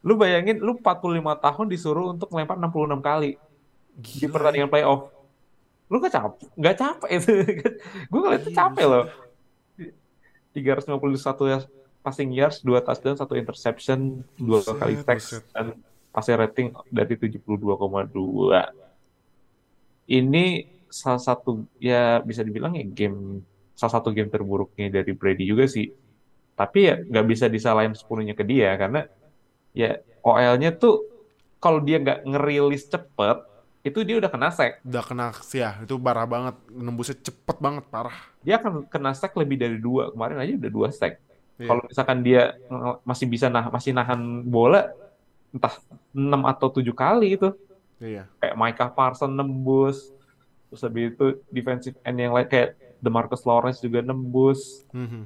Lu 0.00 0.16
bayangin 0.16 0.56
lu 0.56 0.80
45 0.80 1.20
tahun 1.36 1.66
disuruh 1.68 2.16
untuk 2.16 2.32
melempar 2.32 2.56
66 2.56 2.72
kali 2.98 3.30
di 3.92 4.24
Gila. 4.24 4.32
pertandingan 4.32 4.72
playoff. 4.72 5.12
Lu 5.86 6.00
gak 6.00 6.16
capek? 6.16 6.48
Gak 6.56 6.76
capek 6.76 7.10
itu. 7.12 7.32
gue 8.10 8.18
ngeliat 8.18 8.40
itu 8.40 8.50
Iya, 8.50 8.58
capek 8.58 8.84
loh. 8.88 9.04
351 10.56 10.96
yards 11.44 11.66
passing 11.98 12.30
yards, 12.32 12.64
2 12.64 12.80
touchdown, 12.80 13.16
1 13.20 13.36
interception, 13.36 13.98
2 14.36 14.48
Buset, 14.48 14.80
kali 14.80 14.94
buset. 14.96 15.44
dan 15.52 15.76
passer 16.08 16.40
rating 16.40 16.72
dari 16.88 17.20
72,2. 17.20 18.87
Ini 20.08 20.64
salah 20.88 21.20
satu 21.20 21.68
ya 21.76 22.24
bisa 22.24 22.40
dibilang 22.40 22.72
ya 22.72 22.88
game 22.88 23.44
salah 23.76 24.00
satu 24.00 24.10
game 24.10 24.32
terburuknya 24.32 24.88
dari 24.88 25.12
Brady 25.12 25.44
juga 25.44 25.68
sih. 25.68 25.92
Tapi 26.58 26.78
ya 26.80 26.98
nggak 26.98 27.26
bisa 27.28 27.46
disalahin 27.46 27.94
sepenuhnya 27.94 28.34
ke 28.34 28.42
dia 28.42 28.74
karena 28.74 29.06
ya 29.76 30.00
OL-nya 30.24 30.74
tuh 30.74 31.06
kalau 31.62 31.78
dia 31.78 32.02
nggak 32.02 32.26
ngerilis 32.26 32.88
cepet 32.90 33.38
itu 33.86 34.02
dia 34.02 34.16
udah 34.18 34.30
kena 34.30 34.50
sack. 34.50 34.82
Udah 34.82 35.04
kena 35.06 35.30
ya, 35.54 35.78
itu 35.80 35.94
parah 36.02 36.26
banget. 36.26 36.56
Nembusnya 36.68 37.16
cepet 37.22 37.56
banget, 37.62 37.84
parah. 37.86 38.18
Dia 38.42 38.58
akan 38.58 38.90
kena 38.90 39.14
sack 39.14 39.38
lebih 39.38 39.56
dari 39.56 39.78
dua. 39.78 40.10
Kemarin 40.10 40.42
aja 40.42 40.52
udah 40.58 40.70
dua 40.72 40.88
sack. 40.90 41.22
Iya. 41.58 41.68
Kalau 41.70 41.82
misalkan 41.86 42.18
dia 42.26 42.42
masih 43.06 43.26
bisa 43.30 43.46
nah 43.46 43.70
masih 43.70 43.94
nahan 43.94 44.46
bola 44.46 44.90
entah 45.48 45.74
6 46.12 46.52
atau 46.52 46.68
7 46.68 46.92
kali 46.92 47.38
itu. 47.38 47.48
Iya. 47.98 48.24
Kayak 48.38 48.56
Micah 48.56 48.90
Parsons 48.90 49.34
nembus. 49.34 50.10
Terus 50.68 50.82
habis 50.84 51.04
itu 51.16 51.26
defensive 51.48 51.96
end 52.04 52.18
yang 52.20 52.34
lain 52.36 52.46
kayak 52.46 52.76
DeMarcus 53.00 53.46
Lawrence 53.46 53.80
juga 53.80 54.02
nembus. 54.02 54.84
Mhm. 54.92 55.24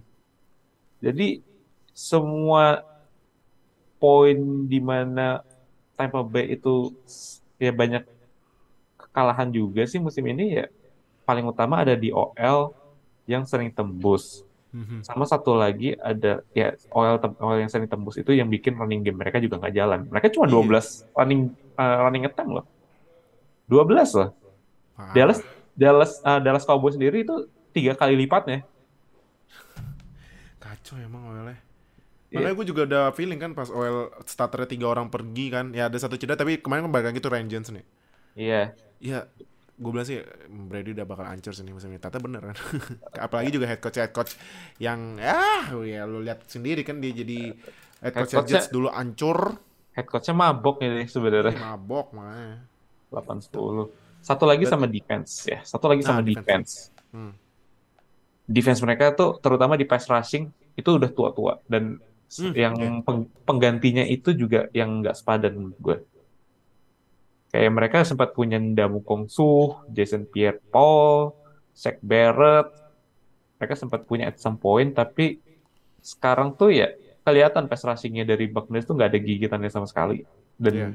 Jadi 1.02 1.42
semua 1.92 2.86
poin 3.98 4.38
di 4.66 4.80
mana 4.80 5.42
Tampa 5.98 6.24
Bay 6.24 6.56
itu 6.56 6.90
ya 7.60 7.70
banyak 7.70 8.02
kekalahan 8.98 9.50
juga 9.52 9.84
sih 9.86 10.00
musim 10.00 10.24
ini 10.26 10.62
ya 10.62 10.66
paling 11.22 11.46
utama 11.46 11.84
ada 11.84 11.94
di 11.94 12.10
OL 12.10 12.74
yang 13.28 13.46
sering 13.46 13.70
tembus. 13.70 14.42
Mhm. 14.72 15.04
Sama 15.04 15.28
satu 15.28 15.52
lagi 15.54 15.92
ada 16.00 16.40
ya 16.56 16.72
OL 16.90 17.20
OL 17.38 17.60
yang 17.60 17.70
sering 17.70 17.86
tembus 17.86 18.16
itu 18.16 18.32
yang 18.32 18.48
bikin 18.48 18.74
running 18.74 19.04
game 19.04 19.20
mereka 19.20 19.36
juga 19.38 19.60
nggak 19.60 19.74
jalan. 19.76 20.00
Mereka 20.08 20.32
cuma 20.32 20.48
Iya. 20.48 20.54
12 20.54 20.86
running 21.12 21.42
uh, 21.76 21.96
running 22.06 22.24
attempt 22.28 22.50
loh. 22.50 22.64
12 23.70 23.88
loh. 24.18 24.30
Parah. 24.92 25.14
Dallas 25.16 25.38
Dallas 25.72 26.12
uh, 26.20 26.40
Dallas 26.40 26.64
Cowboys 26.68 26.94
sendiri 26.96 27.24
itu 27.24 27.48
tiga 27.72 27.96
kali 27.96 28.14
lipatnya. 28.16 28.64
Kacau 30.60 31.00
emang 31.00 31.32
OL-nya. 31.32 31.56
Iya. 32.32 32.38
Makanya 32.40 32.54
gue 32.56 32.66
juga 32.68 32.82
ada 32.88 33.00
feeling 33.12 33.36
kan 33.36 33.52
pas 33.52 33.68
OL 33.68 34.08
starternya 34.24 34.68
tiga 34.68 34.86
orang 34.88 35.12
pergi 35.12 35.52
kan. 35.52 35.72
Ya 35.76 35.92
ada 35.92 35.98
satu 36.00 36.16
cedera 36.16 36.36
tapi 36.36 36.60
kemarin 36.64 36.88
kan 36.88 36.92
balik 36.92 37.06
lagi 37.12 37.20
tuh 37.20 37.30
Ryan 37.32 37.48
nih. 37.48 37.84
Iya. 38.36 38.60
Ya 39.02 39.18
gue 39.72 39.90
bilang 39.90 40.06
sih 40.06 40.22
Brady 40.48 40.94
udah 40.94 41.04
bakal 41.08 41.26
hancur 41.28 41.52
sih 41.52 41.64
nih 41.64 41.74
musim 41.76 41.92
ini. 41.92 42.00
Ternyata 42.00 42.20
bener 42.24 42.42
kan. 42.52 42.56
Apalagi 43.28 43.52
juga 43.52 43.68
head 43.68 43.80
coach 43.84 44.00
head 44.00 44.12
coach 44.16 44.32
yang 44.80 45.20
ya 45.20 45.68
ya 45.84 46.08
lu 46.08 46.24
lihat 46.24 46.48
sendiri 46.48 46.80
kan 46.84 47.04
dia 47.04 47.12
jadi 47.12 47.52
head 48.00 48.12
coach 48.16 48.32
Head 48.32 48.44
coach-nya- 48.48 48.60
Jets 48.64 48.72
dulu 48.72 48.88
hancur. 48.88 49.56
Head 49.92 50.06
coach-nya 50.06 50.32
mabok 50.32 50.80
ini 50.80 51.04
sebenarnya. 51.04 51.52
Mabok 51.54 52.12
makanya. 52.12 52.64
8-10. 53.10 53.92
Satu 54.18 54.44
lagi 54.44 54.64
sama 54.64 54.86
defense 54.86 55.44
ya. 55.44 55.60
Satu 55.62 55.84
lagi 55.86 56.00
Nah, 56.00 56.08
sama 56.08 56.22
defense. 56.22 56.40
defense. 56.88 57.12
Hmm. 57.12 57.32
Defense 58.44 58.80
mereka 58.80 59.12
tuh 59.12 59.36
terutama 59.36 59.74
di 59.74 59.84
pass 59.84 60.06
rushing 60.06 60.48
itu 60.72 60.90
udah 60.90 61.08
tua-tua 61.08 61.60
dan 61.66 62.00
Hmm, 62.32 62.56
yang 62.56 62.74
peng- 63.04 63.28
penggantinya 63.44 64.00
itu 64.02 64.32
juga 64.32 64.64
yang 64.72 65.04
nggak 65.04 65.12
sepadan 65.12 65.52
menurut 65.52 65.78
gue. 65.78 65.96
Kayak 67.52 67.68
mereka 67.70 67.98
sempat 68.02 68.32
punya 68.32 68.56
Ndamu 68.56 69.04
Kongsu, 69.04 69.52
Jason 69.86 70.24
Pierre-Paul, 70.24 71.36
Shaq 71.70 72.00
Barrett. 72.00 72.72
Mereka 73.60 73.76
sempat 73.76 74.08
punya 74.08 74.26
at 74.26 74.40
some 74.40 74.56
point 74.56 74.90
tapi 74.90 75.44
sekarang 76.00 76.56
tuh 76.56 76.72
ya 76.72 76.88
kelihatan 77.22 77.70
pass 77.70 77.86
rushing-nya 77.86 78.26
dari 78.26 78.50
Buccaneers 78.50 78.86
tuh 78.86 78.94
nggak 78.98 79.10
ada 79.14 79.20
gigitannya 79.22 79.70
sama 79.70 79.86
sekali. 79.86 80.26
Dan 80.58 80.72
Iya. 80.74 80.88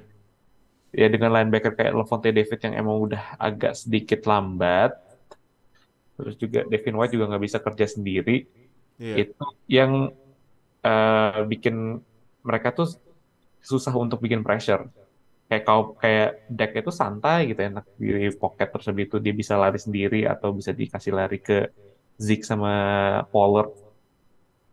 ya 0.96 1.08
dengan 1.12 1.36
linebacker 1.36 1.76
kayak 1.76 1.94
Levante 1.96 2.30
David 2.32 2.60
yang 2.64 2.74
emang 2.80 2.98
udah 3.08 3.24
agak 3.40 3.76
sedikit 3.76 4.24
lambat, 4.28 4.96
terus 6.18 6.36
juga 6.40 6.64
Devin 6.68 6.96
White 6.96 7.14
juga 7.16 7.26
nggak 7.32 7.44
bisa 7.44 7.60
kerja 7.60 7.86
sendiri, 7.88 8.48
Iya. 9.00 9.16
itu 9.28 9.46
yang 9.68 10.12
eh, 10.88 11.42
bikin 11.44 12.00
mereka 12.48 12.72
tuh 12.72 12.88
susah 13.60 13.92
untuk 14.00 14.24
bikin 14.24 14.40
pressure. 14.40 14.88
Kayak 15.48 15.64
kau 15.68 15.96
kayak 16.00 16.48
Dak 16.48 16.72
itu 16.76 16.92
santai 16.92 17.52
gitu 17.52 17.60
enak 17.64 17.84
di 18.00 18.32
pocket 18.36 18.68
terus 18.72 18.88
habis 18.88 19.08
itu 19.08 19.18
dia 19.20 19.32
bisa 19.36 19.56
lari 19.60 19.80
sendiri 19.80 20.24
atau 20.28 20.52
bisa 20.52 20.72
dikasih 20.76 21.12
lari 21.16 21.40
ke 21.40 21.72
Zeke 22.20 22.44
sama 22.44 22.72
Pollard. 23.32 23.72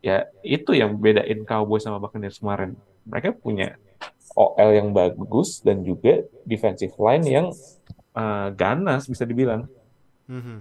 Ya 0.04 0.28
itu 0.44 0.76
yang 0.76 1.00
bedain 1.00 1.48
Cowboys 1.48 1.88
sama 1.88 1.96
Buccaneers 1.96 2.36
kemarin. 2.36 2.76
Mereka 3.08 3.40
punya 3.40 3.80
OL 4.36 4.70
yang 4.76 4.92
bagus 4.92 5.64
dan 5.64 5.80
juga 5.80 6.20
defensive 6.44 6.92
line 7.00 7.24
yang 7.24 7.46
uh, 8.12 8.52
ganas 8.52 9.08
bisa 9.08 9.24
dibilang. 9.24 9.64
Mhm. 10.28 10.60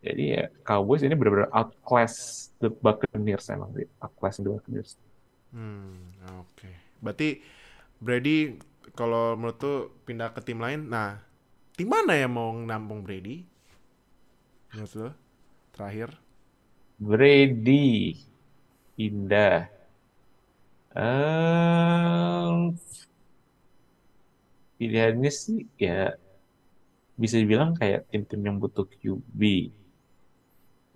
Jadi 0.00 0.24
ya 0.36 0.44
Cowboys 0.64 1.00
ini 1.00 1.16
benar-benar 1.16 1.48
outclass 1.52 2.48
the 2.60 2.68
Buccaneers 2.68 3.48
emang 3.52 3.72
sih, 3.76 3.88
outclass 4.00 4.36
the 4.40 4.48
Buccaneers. 4.48 5.00
Hmm, 5.52 6.16
oke. 6.40 6.70
Berarti 7.00 7.40
Brady 8.00 8.56
kalau 8.96 9.36
menurut 9.36 9.56
tuh 9.60 9.78
pindah 10.04 10.32
ke 10.32 10.40
tim 10.44 10.60
lain, 10.60 10.88
nah 10.88 11.20
tim 11.76 11.88
mana 11.88 12.16
yang 12.16 12.32
mau 12.32 12.52
nampung 12.52 13.04
Brady? 13.04 13.44
Menurut 14.72 14.92
lo? 14.96 15.10
Terakhir. 15.76 16.16
Brady 17.00 18.14
pindah. 18.94 19.66
Ehm, 20.94 22.76
pilihannya 24.76 25.30
sih 25.32 25.64
ya 25.78 26.14
bisa 27.20 27.36
dibilang 27.36 27.76
kayak 27.76 28.08
tim-tim 28.10 28.40
yang 28.40 28.56
butuh 28.62 28.84
QB. 28.88 29.40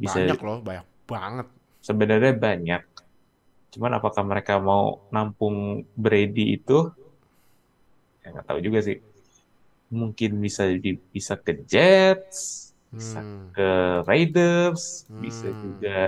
Bisa 0.00 0.18
Banyak 0.20 0.40
loh, 0.42 0.59
banyak 0.64 0.86
banget. 1.07 1.46
sebenarnya 1.84 2.32
banyak. 2.34 2.82
Cuman 3.72 3.92
apakah 3.98 4.22
mereka 4.24 4.59
mau 4.59 5.05
nampung 5.14 5.84
Brady 5.94 6.57
itu? 6.59 6.90
Ya 8.24 8.32
nggak 8.32 8.46
tahu 8.48 8.59
juga 8.64 8.80
sih. 8.80 8.98
Mungkin 9.94 10.30
bisa 10.42 10.66
di, 10.66 10.96
bisa 11.14 11.38
ke 11.38 11.52
Jets, 11.68 12.74
bisa 12.95 13.18
Hmm. 13.18 13.51
ke 13.51 13.70
Raiders, 14.05 14.82
bisa 15.12 15.47
Hmm. 15.47 15.59
juga 15.61 16.01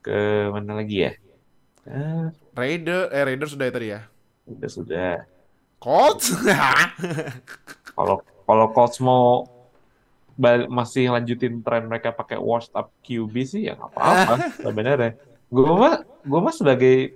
ke 0.00 0.18
mana 0.50 0.72
lagi 0.76 0.96
ya? 1.00 1.12
Ah, 1.84 2.28
Raider, 2.52 3.08
eh 3.08 3.22
Raider 3.24 3.46
sudah 3.46 3.64
ya 3.64 3.72
tadi 3.72 3.88
ya. 3.88 4.00
udah 4.44 4.70
sudah. 4.70 5.12
Colts? 5.78 6.34
Kalau 7.94 8.16
kalau 8.42 8.66
Colts 8.70 8.98
mau 8.98 9.46
bal- 10.34 10.66
masih 10.68 11.08
lanjutin 11.08 11.60
tren 11.60 11.84
mereka 11.84 12.10
pakai 12.10 12.36
washed 12.36 12.72
up 12.72 12.90
QB 13.00 13.34
sih 13.42 13.62
ya 13.64 13.74
nggak 13.74 13.90
apa-apa 13.90 14.34
sebenarnya. 14.64 15.12
Gue 15.48 15.66
mah 15.66 15.94
gue 16.02 16.40
mah 16.40 16.50
sebagai 16.50 17.12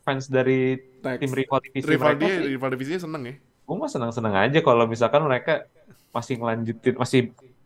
fans 0.00 0.26
dari 0.26 0.76
tim 1.16 1.30
rival 1.30 1.60
divisi 1.60 1.86
rival 1.86 2.08
mereka 2.10 2.24
dia, 2.26 2.36
rival 2.46 2.68
divisinya 2.70 3.00
seneng 3.00 3.22
ya. 3.24 3.34
gue 3.40 3.76
mah 3.76 3.86
senang-senang 3.86 4.34
aja 4.36 4.58
kalau 4.60 4.84
misalkan 4.84 5.22
mereka 5.22 5.62
masih 6.10 6.34
ngelanjutin 6.36 6.94
masih 6.96 7.20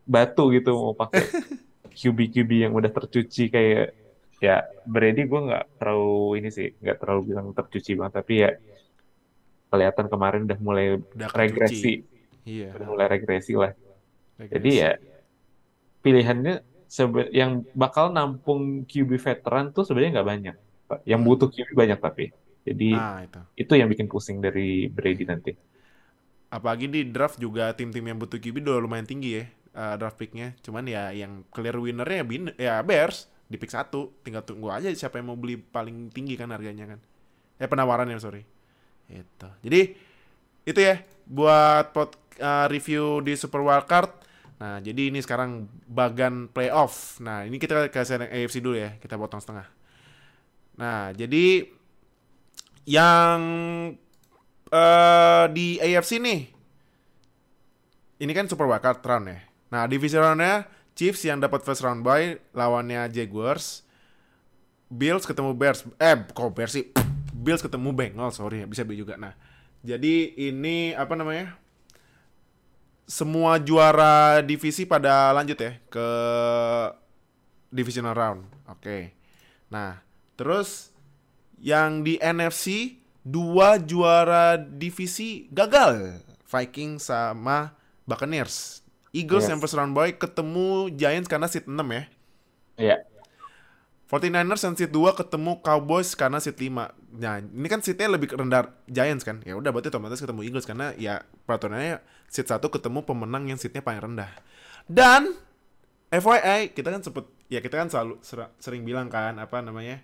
batu 0.05 0.53
gitu 0.53 0.71
mau 0.73 0.95
pakai 0.95 1.25
QB 1.99 2.19
QB 2.31 2.51
yang 2.65 2.73
udah 2.73 2.91
tercuci 2.91 3.49
kayak 3.49 3.95
ya 4.39 4.61
Brady 4.85 5.25
gue 5.25 5.41
nggak 5.41 5.79
terlalu 5.79 6.43
ini 6.43 6.49
sih 6.51 6.75
nggak 6.75 6.99
terlalu 6.99 7.33
bilang 7.33 7.47
tercuci 7.51 7.95
banget 7.95 8.15
tapi 8.15 8.35
ya 8.43 8.51
kelihatan 9.71 10.07
kemarin 10.07 10.41
udah 10.45 10.59
mulai 10.61 10.87
Udah 10.99 11.29
regresi. 11.31 12.05
Iya. 12.45 12.77
udah 12.77 12.87
mulai 12.87 13.07
regresi 13.09 13.57
lah. 13.57 13.73
Regresi. 14.37 14.53
jadi 14.53 14.71
ya 14.77 14.91
pilihannya 16.01 16.55
sebe- 16.87 17.33
yang 17.33 17.65
bakal 17.73 18.13
nampung 18.13 18.85
QB 18.85 19.17
veteran 19.17 19.73
tuh 19.73 19.83
sebenarnya 19.83 20.21
nggak 20.21 20.29
banyak 20.29 20.57
yang 21.09 21.21
butuh 21.25 21.49
QB 21.49 21.73
banyak 21.73 21.99
tapi. 21.99 22.31
Jadi 22.65 22.91
Nah, 22.93 23.25
itu. 23.25 23.41
itu 23.57 23.73
yang 23.75 23.89
bikin 23.89 24.07
pusing 24.07 24.41
dari 24.41 24.89
Brady 24.89 25.25
nanti. 25.25 25.53
Apalagi 26.49 26.87
di 26.87 27.03
draft 27.05 27.37
juga 27.37 27.73
tim-tim 27.73 28.05
yang 28.05 28.19
butuh 28.19 28.37
QB 28.37 28.63
udah 28.63 28.79
lumayan 28.79 29.05
tinggi 29.05 29.43
ya 29.43 29.45
uh, 29.75 29.95
draft 29.99 30.17
picknya. 30.17 30.55
Cuman 30.63 30.87
ya 30.87 31.11
yang 31.11 31.45
clear 31.51 31.77
winnernya 31.77 32.23
ya, 32.23 32.25
bin, 32.25 32.43
ya 32.57 32.75
Bears 32.81 33.29
di 33.51 33.59
pick 33.59 33.75
satu. 33.75 34.15
Tinggal 34.23 34.47
tunggu 34.47 34.71
aja 34.71 34.89
siapa 34.95 35.21
yang 35.21 35.35
mau 35.35 35.39
beli 35.39 35.59
paling 35.59 36.09
tinggi 36.15 36.39
kan 36.39 36.55
harganya 36.55 36.97
kan. 36.97 36.99
Eh 37.59 37.69
penawarannya 37.69 38.17
sorry. 38.23 38.47
Itu. 39.11 39.49
Jadi 39.61 39.81
itu 40.65 40.81
ya 40.81 41.03
buat 41.29 41.93
pot, 41.93 42.17
uh, 42.41 42.67
review 42.71 43.21
di 43.21 43.37
Super 43.37 43.61
Wildcard. 43.61 44.11
Nah 44.63 44.81
jadi 44.81 45.13
ini 45.13 45.21
sekarang 45.21 45.69
bagan 45.91 46.49
playoff. 46.49 47.21
Nah 47.21 47.45
ini 47.45 47.59
kita 47.61 47.91
kasih 47.91 48.31
AFC 48.31 48.65
dulu 48.65 48.79
ya. 48.79 48.97
Kita 49.03 49.19
potong 49.21 49.43
setengah. 49.43 49.69
Nah 50.81 51.13
jadi 51.13 51.69
yang 52.89 53.41
eh 54.73 55.45
di 55.53 55.77
AFC 55.79 56.19
nih. 56.23 56.41
Ini 58.15 58.33
kan 58.33 58.47
Super 58.49 58.71
Wildcard 58.71 59.05
round 59.05 59.27
ya. 59.29 59.54
Nah, 59.75 59.91
divisi 59.91 60.15
roundnya 60.15 60.71
Chiefs 60.95 61.27
yang 61.27 61.43
dapat 61.43 61.67
first 61.67 61.83
round 61.83 62.07
bye 62.07 62.39
lawannya 62.55 63.11
Jaguars. 63.11 63.83
Bills 64.87 65.27
ketemu 65.27 65.51
Bears. 65.59 65.83
Eh, 65.99 66.15
kok 66.31 66.55
Bears 66.55 66.79
sih? 66.79 66.95
Bills 67.35 67.59
ketemu 67.59 67.91
Bengals, 67.91 68.39
sorry, 68.39 68.63
bisa 68.71 68.87
B 68.87 68.95
juga. 68.95 69.19
Nah, 69.19 69.35
jadi 69.83 70.31
ini 70.39 70.95
apa 70.95 71.19
namanya? 71.19 71.59
Semua 73.05 73.59
juara 73.59 74.41
divisi 74.41 74.87
pada 74.87 75.35
lanjut 75.35 75.59
ya 75.59 75.75
ke 75.91 76.09
divisional 77.75 78.15
round. 78.15 78.47
Oke. 78.71 79.13
Nah, 79.69 79.99
terus 80.39 80.95
yang 81.59 82.07
di 82.07 82.17
NFC 82.23 82.97
dua 83.27 83.83
juara 83.83 84.55
divisi 84.55 85.51
gagal. 85.51 86.23
Viking 86.47 87.03
sama 87.03 87.75
Buccaneers. 88.07 88.84
Eagles 89.15 89.47
Yes. 89.47 89.51
yang 89.55 89.61
first 89.63 89.79
round 89.79 89.95
bye 89.95 90.11
ketemu 90.11 90.91
Giants 90.93 91.31
karena 91.31 91.47
seat 91.47 91.65
6 91.65 91.79
ya. 91.89 92.03
ya 92.77 92.97
49ers 94.05 94.61
yang 94.61 94.75
seat 94.77 94.93
2 94.93 95.17
ketemu 95.17 95.59
Cowboys 95.65 96.13
karena 96.13 96.37
seat 96.37 96.61
5. 96.61 96.93
Nah, 97.15 97.41
ini 97.41 97.67
kan 97.67 97.81
seatnya 97.81 98.13
lebih 98.13 98.31
rendah 98.31 98.69
Giants 98.85 99.25
kan. 99.25 99.41
Ya 99.43 99.57
udah 99.57 99.73
berarti 99.73 99.89
otomatis 99.89 100.21
ketemu 100.21 100.45
Eagles 100.45 100.69
karena 100.69 100.93
ya 100.95 101.25
peraturannya 101.49 101.99
seat 102.29 102.47
1 102.47 102.61
ketemu 102.69 103.01
pemenang 103.03 103.49
yang 103.49 103.57
seatnya 103.57 103.81
paling 103.81 104.05
rendah. 104.05 104.29
Dan 104.85 105.33
FYI, 106.13 106.71
kita 106.71 106.93
kan 106.93 107.01
sempet 107.01 107.25
ya 107.49 107.59
kita 107.59 107.75
kan 107.75 107.89
selalu 107.89 108.21
ser- 108.21 108.53
sering 108.61 108.85
bilang 108.85 109.09
kan 109.09 109.39
apa 109.39 109.63
namanya? 109.63 109.99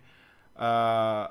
eh 0.56 1.24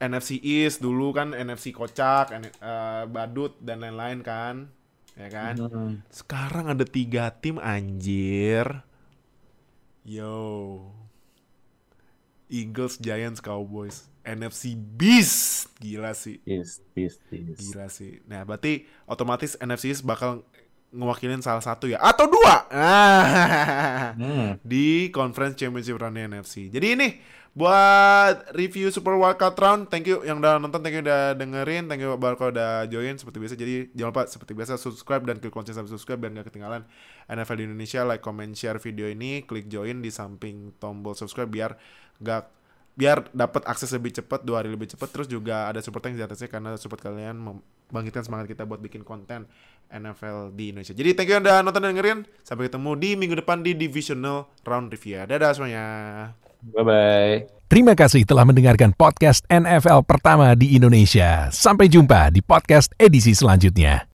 NFC 0.00 0.36
East 0.38 0.84
dulu 0.84 1.10
kan 1.10 1.32
NFC 1.32 1.72
kocak, 1.72 2.28
N- 2.30 2.52
eh, 2.52 3.04
badut 3.08 3.56
dan 3.58 3.80
lain-lain 3.80 4.20
kan. 4.20 4.68
Ya 5.14 5.28
kan? 5.30 5.54
Hmm. 5.58 5.94
Sekarang 6.10 6.66
ada 6.70 6.82
tiga 6.82 7.30
tim 7.30 7.62
anjir. 7.62 8.82
Yo. 10.02 10.90
Eagles, 12.50 12.98
Giants, 12.98 13.40
Cowboys. 13.40 14.10
NFC 14.24 14.74
Beast. 14.74 15.68
Gila 15.78 16.16
sih. 16.16 16.40
yes 16.48 16.80
yes 16.96 17.20
yes 17.28 17.56
Gila 17.60 17.86
sih. 17.92 18.24
Nah, 18.24 18.42
berarti 18.42 18.88
otomatis 19.04 19.54
NFC 19.60 19.92
East 19.92 20.02
bakal 20.02 20.42
ngewakilin 20.90 21.42
salah 21.44 21.62
satu 21.62 21.86
ya. 21.86 22.00
Atau 22.00 22.26
dua. 22.30 22.66
Ah. 22.74 24.18
Hmm. 24.18 24.58
Di 24.66 25.14
Conference 25.14 25.54
Championship 25.54 25.94
round 25.94 26.18
NFC. 26.18 26.70
Jadi 26.74 26.86
ini 26.98 27.08
buat 27.54 28.50
review 28.50 28.90
Super 28.90 29.14
Wildcard 29.14 29.54
Round. 29.54 29.82
Thank 29.86 30.10
you 30.10 30.26
yang 30.26 30.42
udah 30.42 30.58
nonton, 30.58 30.82
thank 30.82 30.98
you 30.98 31.06
udah 31.06 31.38
dengerin, 31.38 31.86
thank 31.86 32.02
you 32.02 32.10
Barco 32.18 32.50
udah 32.50 32.90
join 32.90 33.14
seperti 33.14 33.38
biasa. 33.38 33.54
Jadi 33.54 33.94
jangan 33.94 34.10
lupa 34.10 34.22
seperti 34.26 34.52
biasa 34.58 34.74
subscribe 34.74 35.22
dan 35.22 35.38
klik 35.38 35.54
lonceng 35.54 35.78
subscribe 35.86 36.18
biar 36.18 36.34
gak 36.42 36.50
ketinggalan 36.50 36.82
NFL 37.30 37.56
di 37.62 37.64
Indonesia. 37.70 38.02
Like, 38.02 38.26
comment, 38.26 38.50
share 38.58 38.82
video 38.82 39.06
ini, 39.06 39.46
klik 39.46 39.70
join 39.70 40.02
di 40.02 40.10
samping 40.10 40.74
tombol 40.82 41.14
subscribe 41.14 41.46
biar 41.46 41.78
gak 42.18 42.50
biar 42.94 43.26
dapat 43.34 43.66
akses 43.66 43.90
lebih 43.90 44.14
cepat 44.14 44.46
dua 44.46 44.62
hari 44.62 44.70
lebih 44.70 44.86
cepat 44.86 45.10
terus 45.10 45.26
juga 45.26 45.66
ada 45.66 45.82
support 45.82 45.98
thanks 46.06 46.14
di 46.14 46.22
atasnya 46.22 46.46
karena 46.46 46.78
support 46.78 47.02
kalian 47.02 47.34
membangkitkan 47.34 48.22
semangat 48.22 48.46
kita 48.46 48.62
buat 48.62 48.78
bikin 48.78 49.02
konten 49.02 49.50
NFL 49.90 50.54
di 50.54 50.70
Indonesia. 50.70 50.94
Jadi 50.94 51.10
thank 51.14 51.30
you 51.30 51.34
yang 51.38 51.42
udah 51.46 51.62
nonton 51.62 51.82
dan 51.82 51.94
dengerin. 51.94 52.18
Sampai 52.42 52.66
ketemu 52.66 52.90
di 52.98 53.10
minggu 53.14 53.34
depan 53.38 53.62
di 53.62 53.78
divisional 53.78 54.50
round 54.66 54.90
review. 54.90 55.22
Dadah 55.26 55.54
semuanya. 55.54 55.86
Bye 56.72 56.84
bye 56.84 57.54
Terima 57.64 57.96
kasih 57.96 58.28
telah 58.28 58.44
mendengarkan 58.44 58.92
podcast 58.92 59.42
NFL 59.48 60.04
pertama 60.04 60.52
di 60.54 60.76
Indonesia. 60.76 61.48
Sampai 61.50 61.88
jumpa 61.88 62.28
di 62.30 62.44
podcast 62.44 62.92
edisi 63.00 63.32
selanjutnya. 63.32 64.04